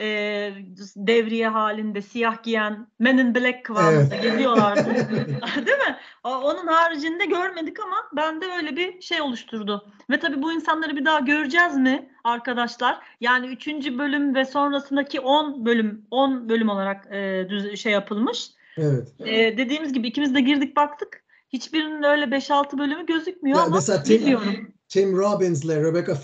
Ee, 0.00 0.52
devriye 0.96 1.48
halinde 1.48 2.02
siyah 2.02 2.42
giyen 2.42 2.86
Men 2.98 3.18
in 3.18 3.34
Black 3.34 3.64
kıvamında 3.64 4.16
geziyorlardı. 4.16 4.84
Değil 5.66 5.78
mi? 5.78 5.96
Onun 6.24 6.66
haricinde 6.66 7.24
görmedik 7.24 7.80
ama 7.80 7.96
bende 8.16 8.46
öyle 8.46 8.76
bir 8.76 9.00
şey 9.00 9.20
oluşturdu. 9.20 9.92
Ve 10.10 10.20
tabii 10.20 10.42
bu 10.42 10.52
insanları 10.52 10.96
bir 10.96 11.04
daha 11.04 11.20
göreceğiz 11.20 11.76
mi 11.76 12.10
arkadaşlar? 12.24 12.98
Yani 13.20 13.46
3. 13.46 13.68
bölüm 13.68 14.34
ve 14.34 14.44
sonrasındaki 14.44 15.20
10 15.20 15.66
bölüm 15.66 16.06
10 16.10 16.48
bölüm 16.48 16.68
olarak 16.68 17.06
e, 17.12 17.46
düz, 17.48 17.80
şey 17.80 17.92
yapılmış. 17.92 18.50
Evet. 18.76 19.08
Ee, 19.20 19.56
dediğimiz 19.58 19.92
gibi 19.92 20.08
ikimiz 20.08 20.34
de 20.34 20.40
girdik 20.40 20.76
baktık. 20.76 21.21
Hiçbirinin 21.52 22.02
öyle 22.02 22.24
5-6 22.24 22.78
bölümü 22.78 23.06
gözükmüyor 23.06 23.56
Ya 23.58 23.62
ama 23.64 23.76
mesela 23.76 24.02
Tim- 24.02 24.18
bilmiyorum. 24.20 24.68
Tim 24.88 25.16
Robbins 25.16 25.64
ile 25.64 25.82
Rebecca 25.84 26.14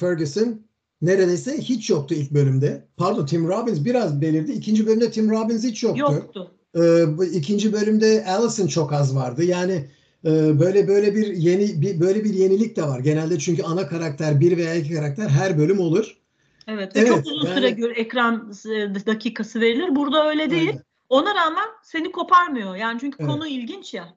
Ferguson 0.00 0.60
neredeyse 1.02 1.58
hiç 1.58 1.90
yoktu 1.90 2.14
ilk 2.14 2.30
bölümde. 2.30 2.88
Pardon 2.96 3.26
Tim 3.26 3.48
Robbins 3.48 3.84
biraz 3.84 4.20
belirdi. 4.20 4.52
İkinci 4.52 4.86
bölümde 4.86 5.10
Tim 5.10 5.30
Robbins 5.30 5.64
hiç 5.64 5.82
yoktu. 5.82 6.00
Yoktu. 6.12 6.50
Ee, 6.76 7.18
bu 7.18 7.24
ikinci 7.24 7.72
bölümde 7.72 8.24
Allison 8.28 8.66
çok 8.66 8.92
az 8.92 9.16
vardı. 9.16 9.44
Yani 9.44 9.72
e, 10.24 10.60
böyle 10.60 10.88
böyle 10.88 11.14
bir 11.14 11.26
yeni 11.26 11.80
bir 11.82 12.00
böyle 12.00 12.24
bir 12.24 12.34
yenilik 12.34 12.76
de 12.76 12.82
var. 12.82 13.00
Genelde 13.00 13.38
çünkü 13.38 13.62
ana 13.62 13.86
karakter 13.86 14.40
bir 14.40 14.56
veya 14.56 14.74
iki 14.74 14.94
karakter 14.94 15.28
her 15.28 15.58
bölüm 15.58 15.80
olur. 15.80 16.16
Evet. 16.68 16.96
Ve 16.96 17.00
Evet, 17.00 17.08
çok 17.08 17.26
uzun 17.26 17.46
yani- 17.46 17.54
süre 17.54 17.70
gö- 17.70 17.92
ekran 17.94 18.52
e, 18.66 19.06
dakikası 19.06 19.60
verilir. 19.60 19.96
Burada 19.96 20.28
öyle 20.28 20.50
değil. 20.50 20.68
Aynen. 20.68 20.82
Ona 21.08 21.34
rağmen 21.34 21.68
seni 21.82 22.12
koparmıyor. 22.12 22.76
Yani 22.76 23.00
çünkü 23.00 23.16
Evet. 23.20 23.30
konu 23.30 23.46
ilginç 23.46 23.94
ya. 23.94 24.14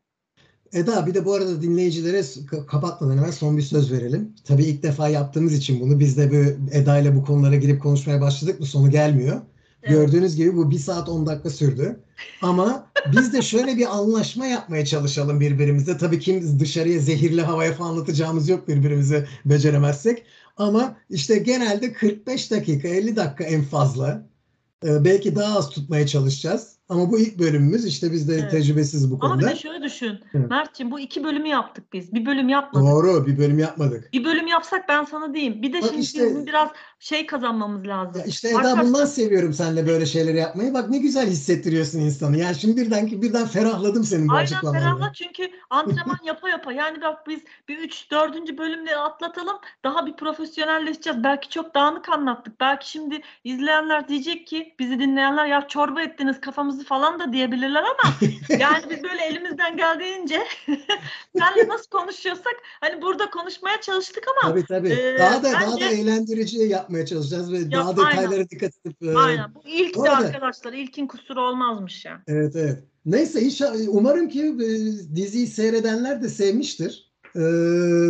Eda 0.73 1.05
bir 1.05 1.13
de 1.13 1.25
bu 1.25 1.33
arada 1.33 1.61
dinleyicilere 1.61 2.23
kapatmadan 2.67 3.17
hemen 3.17 3.31
son 3.31 3.57
bir 3.57 3.61
söz 3.61 3.91
verelim. 3.91 4.33
Tabii 4.43 4.63
ilk 4.63 4.83
defa 4.83 5.09
yaptığımız 5.09 5.53
için 5.53 5.81
bunu 5.81 5.99
biz 5.99 6.17
de 6.17 6.31
bu 6.31 6.71
Eda 6.75 6.99
ile 6.99 7.15
bu 7.15 7.23
konulara 7.23 7.55
girip 7.55 7.81
konuşmaya 7.81 8.21
başladık 8.21 8.59
mı 8.59 8.65
sonu 8.65 8.91
gelmiyor. 8.91 9.41
Evet. 9.83 9.97
Gördüğünüz 9.97 10.35
gibi 10.35 10.55
bu 10.55 10.71
bir 10.71 10.79
saat 10.79 11.09
10 11.09 11.25
dakika 11.25 11.49
sürdü. 11.49 11.99
Ama 12.41 12.87
biz 13.11 13.33
de 13.33 13.41
şöyle 13.41 13.77
bir 13.77 13.95
anlaşma 13.97 14.45
yapmaya 14.45 14.85
çalışalım 14.85 15.39
birbirimize. 15.39 15.97
Tabii 15.97 16.19
kim 16.19 16.59
dışarıya 16.59 16.99
zehirli 16.99 17.41
havaya 17.41 17.73
falan 17.73 18.01
atacağımız 18.01 18.49
yok 18.49 18.67
birbirimize 18.67 19.27
beceremezsek. 19.45 20.23
Ama 20.57 20.97
işte 21.09 21.37
genelde 21.37 21.93
45 21.93 22.51
dakika 22.51 22.87
50 22.87 23.15
dakika 23.15 23.43
en 23.43 23.63
fazla. 23.63 24.27
Ee, 24.85 25.05
belki 25.05 25.35
daha 25.35 25.57
az 25.57 25.69
tutmaya 25.69 26.07
çalışacağız. 26.07 26.74
Ama 26.89 27.11
bu 27.11 27.19
ilk 27.19 27.39
bölümümüz 27.39 27.85
işte 27.85 28.11
biz 28.11 28.29
de 28.29 28.33
Evet. 28.35 28.51
tecrübesiz 28.51 29.11
bu 29.11 29.17
Ama 29.21 29.35
bir 29.37 29.41
konuda. 29.41 29.55
de 29.55 29.59
şöyle 29.59 29.83
düşün. 29.83 30.19
Evet. 30.33 30.49
Mert'ciğim 30.49 30.91
bu 30.91 30.99
iki 30.99 31.23
bölümü 31.23 31.47
yaptık 31.47 31.93
biz. 31.93 32.13
Bir 32.13 32.25
bölüm 32.25 32.49
yapmadık. 32.49 32.87
Doğru 32.87 33.27
bir 33.27 33.37
bölüm 33.37 33.59
yapmadık. 33.59 34.13
Bir 34.13 34.23
bölüm 34.25 34.47
yapsak 34.47 34.89
ben 34.89 35.03
sana 35.03 35.33
diyeyim. 35.33 35.61
Bir 35.61 35.73
de 35.73 35.81
Bak 35.81 35.87
şimdi 35.89 36.01
işte- 36.01 36.25
bizim 36.25 36.45
biraz 36.47 36.69
şey 36.99 37.25
kazanmamız 37.25 37.87
lazım. 37.87 38.19
Ya 38.21 38.25
işte 38.25 38.49
Eda 38.49 38.57
Arkadaşlar- 38.57 38.85
bundan 38.85 39.05
seviyorum 39.05 39.53
seninle 39.53 39.87
böyle 39.87 40.05
şeyleri 40.05 40.37
yapmayı. 40.37 40.73
Bak 40.73 40.89
ne 40.89 40.97
güzel 40.97 41.27
hissettiriyorsun 41.27 41.99
insanı. 41.99 42.37
Yani 42.37 42.55
şimdi 42.55 42.81
birden 42.81 43.07
birden 43.21 43.45
ferahladım 43.47 44.03
senin 44.03 44.27
bu 44.27 44.33
Aynen 44.33 44.43
açıklamanla. 44.43 44.79
ferahla 44.79 45.11
çünkü 45.13 45.49
antrenman 45.69 46.17
yapa 46.25 46.49
yapa 46.49 46.71
yani 46.71 47.01
bak 47.01 47.27
biz 47.27 47.39
bir 47.67 47.77
3 47.77 48.11
4. 48.11 48.57
bölümleri 48.57 48.97
atlatalım 48.97 49.57
daha 49.83 50.05
bir 50.05 50.13
profesyonelleşeceğiz. 50.15 51.23
Belki 51.23 51.49
çok 51.49 51.75
dağınık 51.75 52.09
anlattık. 52.09 52.59
Belki 52.59 52.89
şimdi 52.91 53.21
izleyenler 53.43 54.07
diyecek 54.07 54.47
ki 54.47 54.75
bizi 54.79 54.99
dinleyenler 54.99 55.45
ya 55.45 55.67
çorba 55.67 56.01
ettiniz 56.01 56.41
kafamızı 56.75 56.85
falan 56.85 57.19
da 57.19 57.33
diyebilirler 57.33 57.83
ama 57.83 58.15
yani 58.59 58.83
biz 58.89 59.03
böyle 59.03 59.25
elimizden 59.25 59.77
geldiğince 59.77 60.43
senle 61.37 61.67
nasıl 61.67 61.89
konuşuyorsak 61.89 62.53
hani 62.81 63.01
burada 63.01 63.29
konuşmaya 63.29 63.81
çalıştık 63.81 64.23
ama 64.27 64.51
Tabii 64.51 64.65
tabii. 64.65 64.89
Ee, 64.89 65.19
daha 65.19 65.43
da 65.43 65.51
daha 65.51 65.71
da 65.71 65.71
bence- 65.71 65.85
eğlendirici 65.85 66.57
yapmaya 66.57 67.05
çalışacağız 67.05 67.53
ve 67.53 67.71
daha 67.71 67.89
aynen. 67.89 68.11
detaylara 68.11 68.49
dikkat 68.49 68.71
edip 68.85 69.03
e, 69.03 69.17
aynen 69.17 69.55
bu 69.55 69.61
ilk 69.65 69.95
de 69.95 70.09
arkadaşlar 70.09 70.73
ilkin 70.73 71.07
kusuru 71.07 71.41
olmazmış 71.41 72.05
ya. 72.05 72.21
Evet 72.27 72.55
evet. 72.55 72.83
Neyse 73.05 73.41
inşallah 73.41 73.79
umarım 73.87 74.29
ki 74.29 74.41
e, 74.41 74.67
diziyi 75.15 75.47
seyredenler 75.47 76.23
de 76.23 76.29
sevmiştir. 76.29 77.05
E, 77.35 77.41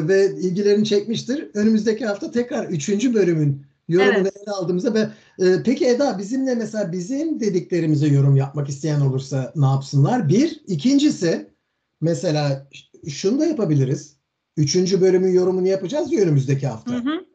ve 0.08 0.36
ilgilerini 0.36 0.86
çekmiştir. 0.86 1.50
Önümüzdeki 1.54 2.06
hafta 2.06 2.32
tekrar 2.32 2.66
3. 2.66 3.14
bölümün 3.14 3.66
yorumunu 3.88 4.28
ele 4.28 4.52
aldığımızda 4.52 4.94
ve 4.94 5.10
e, 5.40 5.64
peki 5.64 5.86
Eda 5.88 6.18
bizimle 6.18 6.56
mesela 6.56 6.92
bizim 6.92 7.40
dediklerimize 7.40 8.08
yorum 8.08 8.36
yapmak 8.36 8.70
isteyen 8.70 9.02
olursa 9.02 9.54
ne 9.56 9.66
yapsınlar? 9.66 10.30
Bir, 10.30 10.62
ikincisi 10.68 11.50
mesela 12.02 12.68
şunu 13.10 13.40
da 13.40 13.46
yapabiliriz. 13.46 14.16
Üçüncü 14.58 15.02
bölümün 15.02 15.34
yorumunu 15.34 15.68
yapacağız 15.68 16.12
ya 16.14 16.22
önümüzdeki 16.22 16.68
hafta. 16.68 16.92
Hı 16.94 16.98
hı. 16.98 17.26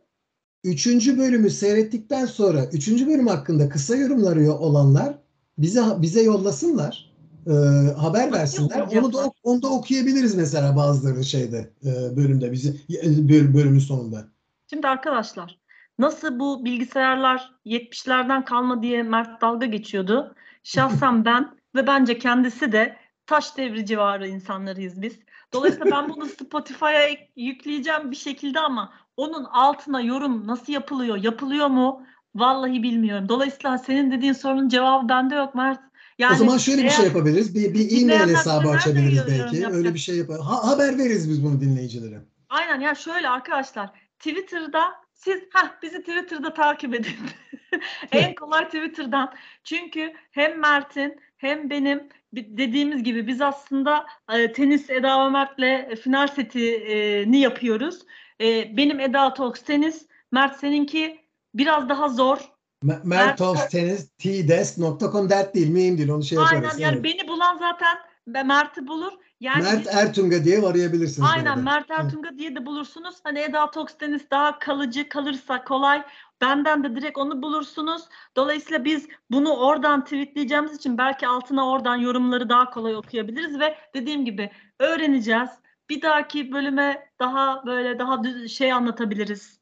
Üçüncü 0.65 1.19
bölümü 1.19 1.51
seyrettikten 1.51 2.27
sonra 2.27 2.65
üçüncü 2.65 3.07
bölüm 3.07 3.27
hakkında 3.27 3.69
kısa 3.69 3.97
yorumları 3.97 4.53
olanlar 4.53 5.19
bize 5.59 5.83
bize 5.99 6.23
yollasınlar. 6.23 7.11
e, 7.47 7.53
haber 7.97 8.33
versinler. 8.33 8.81
Onu 8.81 9.13
da 9.13 9.33
onu 9.43 9.63
da 9.63 9.69
okuyabiliriz 9.69 10.35
mesela 10.35 10.77
bazıları 10.77 11.25
şeyde 11.25 11.71
e, 11.85 12.17
bölümde 12.17 12.53
bizi 12.53 12.81
böl- 13.29 13.55
bölümün 13.55 13.79
sonunda. 13.79 14.29
Şimdi 14.71 14.89
arkadaşlar 14.89 15.60
nasıl 16.01 16.39
bu 16.39 16.65
bilgisayarlar 16.65 17.55
70'lerden 17.67 18.45
kalma 18.45 18.83
diye 18.83 19.03
Mert 19.03 19.41
dalga 19.41 19.67
geçiyordu. 19.67 20.35
Şahsen 20.63 21.25
ben 21.25 21.59
ve 21.75 21.87
bence 21.87 22.19
kendisi 22.19 22.73
de 22.73 22.97
taş 23.27 23.57
devri 23.57 23.87
civarı 23.87 24.29
insanlarıyız 24.29 25.03
biz. 25.03 25.19
Dolayısıyla 25.53 25.91
ben 25.91 26.09
bunu 26.09 26.27
Spotify'a 26.41 27.09
yükleyeceğim 27.37 28.11
bir 28.11 28.17
şekilde 28.17 28.61
ama 28.61 28.93
onun 29.17 29.45
altına 29.45 30.01
yorum 30.01 30.47
nasıl 30.47 30.73
yapılıyor, 30.73 31.17
yapılıyor 31.17 31.67
mu? 31.67 32.03
Vallahi 32.35 32.83
bilmiyorum. 32.83 33.29
Dolayısıyla 33.29 33.79
senin 33.79 34.11
dediğin 34.11 34.33
sorunun 34.33 34.69
cevabı 34.69 35.09
bende 35.09 35.35
yok 35.35 35.55
Mert. 35.55 35.81
Yani 36.19 36.35
o 36.35 36.37
zaman 36.37 36.59
şöyle 36.59 36.85
bir 36.85 36.91
şey 36.91 37.05
yapabiliriz. 37.05 37.55
Bir, 37.55 37.75
bir 37.75 38.03
e-mail 38.03 38.35
hesabı 38.35 38.69
açabiliriz 38.69 39.19
belki. 39.19 39.41
yapacak? 39.41 39.73
Öyle 39.73 39.95
bir 39.95 39.99
şey 39.99 40.17
yapalım. 40.17 40.47
Ha, 40.47 40.69
haber 40.69 40.99
veririz 40.99 41.31
biz 41.31 41.45
bunu 41.45 41.61
dinleyicilere. 41.61 42.21
Aynen 42.49 42.81
ya 42.81 42.95
şöyle 42.95 43.29
arkadaşlar 43.29 43.91
Twitter'da 44.19 45.00
siz 45.25 45.41
ha 45.53 45.79
bizi 45.83 46.01
Twitter'da 46.01 46.55
takip 46.55 46.95
edin. 46.95 47.17
en 48.13 48.35
kolay 48.35 48.65
Twitter'dan. 48.65 49.35
Çünkü 49.65 50.13
hem 50.31 50.61
Mert'in 50.61 51.21
hem 51.37 51.71
benim 51.71 52.09
dediğimiz 52.33 53.03
gibi 53.03 53.27
biz 53.27 53.41
aslında 53.41 54.07
e, 54.33 54.53
tenis 54.53 54.91
Eda 54.91 55.27
ve 55.27 55.31
Mert'le 55.31 55.97
final 56.03 56.27
setini 56.27 57.41
yapıyoruz. 57.41 58.03
E, 58.41 58.77
benim 58.77 59.01
Eda 59.01 59.35
Talks 59.35 59.63
tenis, 59.63 60.07
Mert 60.33 60.59
seninki 60.59 61.21
biraz 61.55 61.89
daha 61.89 62.09
zor. 62.09 62.39
Me- 62.85 63.01
mertalkstennis.tdesk.com 63.05 65.31
dert 65.31 65.55
değil, 65.55 65.71
mühim 65.71 65.99
değil. 65.99 66.09
Onu 66.09 66.23
şey 66.23 66.39
yaparız. 66.39 66.71
Aynen 66.73 66.79
yani 66.79 66.95
Evet. 66.95 67.05
beni 67.05 67.29
bulan 67.29 67.59
zaten 67.59 67.99
Mert'i 68.47 68.87
bulur. 68.87 69.13
Yani 69.41 69.63
Mert 69.63 69.87
Ertunga 69.87 70.45
diye 70.45 70.59
arayabilirsiniz. 70.59 71.29
Aynen. 71.35 71.59
Mert. 71.59 71.91
Ertunga 71.91 72.39
diye 72.39 72.57
de 72.57 72.67
bulursunuz. 72.67 73.17
Hani 73.23 73.39
Eda 73.39 73.71
Talks 73.71 73.95
Deniz 74.01 74.31
daha 74.31 74.59
kalıcı 74.59 75.09
kalırsa 75.09 75.65
kolay. 75.65 76.03
Benden 76.41 76.85
de 76.85 76.97
direkt 76.97 77.19
onu 77.19 77.43
bulursunuz. 77.43 78.03
Dolayısıyla 78.37 78.85
biz 78.85 79.07
bunu 79.31 79.57
oradan 79.57 80.05
tweetleyeceğimiz 80.05 80.77
için 80.77 80.99
belki 80.99 81.27
altına 81.27 81.71
oradan 81.71 81.97
yorumları 81.97 82.49
daha 82.49 82.71
kolay 82.71 82.97
okuyabiliriz 82.97 83.61
ve 83.61 83.75
dediğim 83.95 84.25
gibi 84.25 84.51
öğreneceğiz. 84.79 85.51
Bir 85.91 86.03
dahaki 86.03 86.53
bölüme 86.53 87.11
daha 87.19 87.67
böyle 87.67 87.99
daha 87.99 88.23
şey 88.49 88.73
anlatabiliriz. 88.73 89.59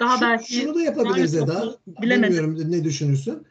Daha 0.00 0.16
Şu- 0.16 0.22
belki 0.22 0.54
şunu 0.54 0.74
da 0.74 0.82
yapabiliriz 0.82 1.34
Eda. 1.34 1.74
bilemedim. 1.86 2.36
Bilmiyorum 2.36 2.72
ne 2.72 2.84
düşünürsün. 2.84 3.46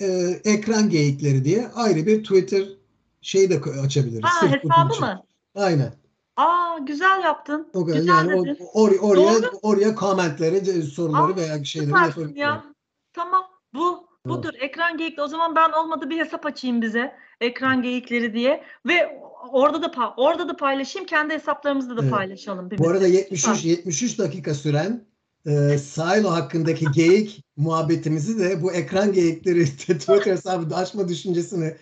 Ee, 0.00 0.40
ekran 0.44 0.90
geyikleri 0.90 1.44
diye 1.44 1.68
ayrı 1.68 2.06
bir 2.06 2.22
Twitter 2.22 2.79
şey 3.22 3.50
de 3.50 3.60
açabiliriz. 3.84 4.24
ha 4.24 4.40
Sırf 4.40 4.64
hesabı 4.64 5.00
mı? 5.00 5.22
Aynen. 5.54 5.92
Aa 6.36 6.78
güzel 6.86 7.20
yaptın. 7.24 7.68
O 7.74 7.84
kadar. 7.86 7.98
Güzel 7.98 8.08
Yani 8.14 8.30
dedin. 8.46 8.64
or- 8.74 8.98
oraya 8.98 9.42
Doğru. 9.42 9.50
oraya 9.62 9.94
komentleri, 9.94 10.82
soruları 10.82 11.32
Aa, 11.32 11.36
veya 11.36 11.64
şeyleri 11.64 11.90
yapabiliriz. 11.90 12.36
ya. 12.36 12.64
Tamam. 13.12 13.42
Bu 13.74 14.06
budur. 14.26 14.50
Ekran 14.60 14.96
geyikli. 14.98 15.22
O 15.22 15.28
zaman 15.28 15.54
ben 15.54 15.72
olmadı 15.72 16.10
bir 16.10 16.18
hesap 16.18 16.46
açayım 16.46 16.82
bize. 16.82 17.12
Ekran 17.40 17.82
geyikleri 17.82 18.34
diye 18.34 18.64
ve 18.86 19.20
orada 19.52 19.82
da 19.82 20.14
orada 20.16 20.48
da 20.48 20.56
paylaşayım. 20.56 21.06
Kendi 21.06 21.34
hesaplarımızda 21.34 21.96
da 21.96 22.02
Evet. 22.02 22.12
paylaşalım. 22.12 22.70
Bu 22.78 22.88
arada 22.88 23.06
73 23.06 23.40
Süper. 23.40 23.70
73 23.70 24.18
dakika 24.18 24.54
süren 24.54 25.04
e, 25.46 25.78
Silo 25.78 26.30
hakkındaki 26.30 26.86
geyik 26.94 27.44
muhabbetimizi 27.56 28.38
de 28.38 28.62
bu 28.62 28.72
ekran 28.72 29.12
geyikleri 29.12 29.64
Twitter 29.76 30.26
hesabı 30.26 30.74
açma 30.74 31.08
düşüncesini 31.08 31.76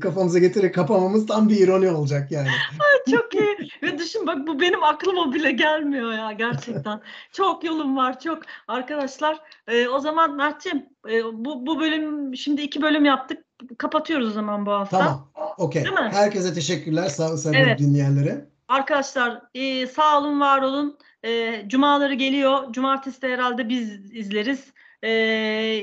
kafamıza 0.00 0.38
getirerek 0.38 0.74
kapamamız 0.74 1.26
tam 1.26 1.48
bir 1.48 1.56
ironi 1.56 1.90
olacak 1.90 2.32
yani. 2.32 2.48
Çok 3.10 3.34
iyi. 3.34 3.70
Ve 3.82 3.98
düşün 3.98 4.26
bak 4.26 4.46
bu 4.46 4.60
benim 4.60 4.84
aklıma 4.84 5.34
bile 5.34 5.52
gelmiyor 5.52 6.12
ya 6.12 6.32
gerçekten. 6.32 7.00
çok 7.32 7.64
yolum 7.64 7.96
var 7.96 8.20
çok. 8.20 8.42
Arkadaşlar 8.68 9.38
e, 9.68 9.88
o 9.88 10.00
zaman 10.00 10.36
Mert'ciğim 10.36 10.86
e, 11.10 11.24
bu, 11.24 11.66
bu 11.66 11.80
bölüm 11.80 12.36
şimdi 12.36 12.62
iki 12.62 12.82
bölüm 12.82 13.04
yaptık. 13.04 13.44
Kapatıyoruz 13.78 14.28
o 14.28 14.30
zaman 14.30 14.66
bu 14.66 14.70
hafta. 14.70 14.98
Tamam. 14.98 15.32
Okey. 15.58 15.84
Herkese 16.10 16.54
teşekkürler 16.54 17.08
sağ 17.08 17.36
sayın 17.36 17.64
Evet. 17.64 17.78
dinleyenlere. 17.78 18.46
Arkadaşlar 18.68 19.42
e, 19.54 19.86
sağ 19.86 20.18
olun, 20.18 20.40
var 20.40 20.62
olun. 20.62 20.98
E, 21.24 21.62
cumaları 21.68 22.14
geliyor. 22.14 22.72
Cumartesi 22.72 23.22
de 23.22 23.28
herhalde 23.28 23.68
biz 23.68 24.14
izleriz. 24.14 24.72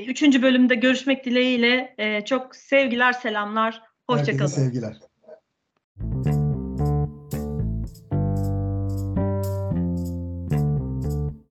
Üçüncü 0.08 0.42
bölümde 0.42 0.74
görüşmek 0.74 1.24
dileğiyle. 1.24 1.94
Çok 2.26 2.56
sevgiler, 2.56 3.12
selamlar. 3.12 3.82
Herkese 4.10 4.32
Hoşçakalın. 4.32 4.50
sevgiler. 4.50 5.07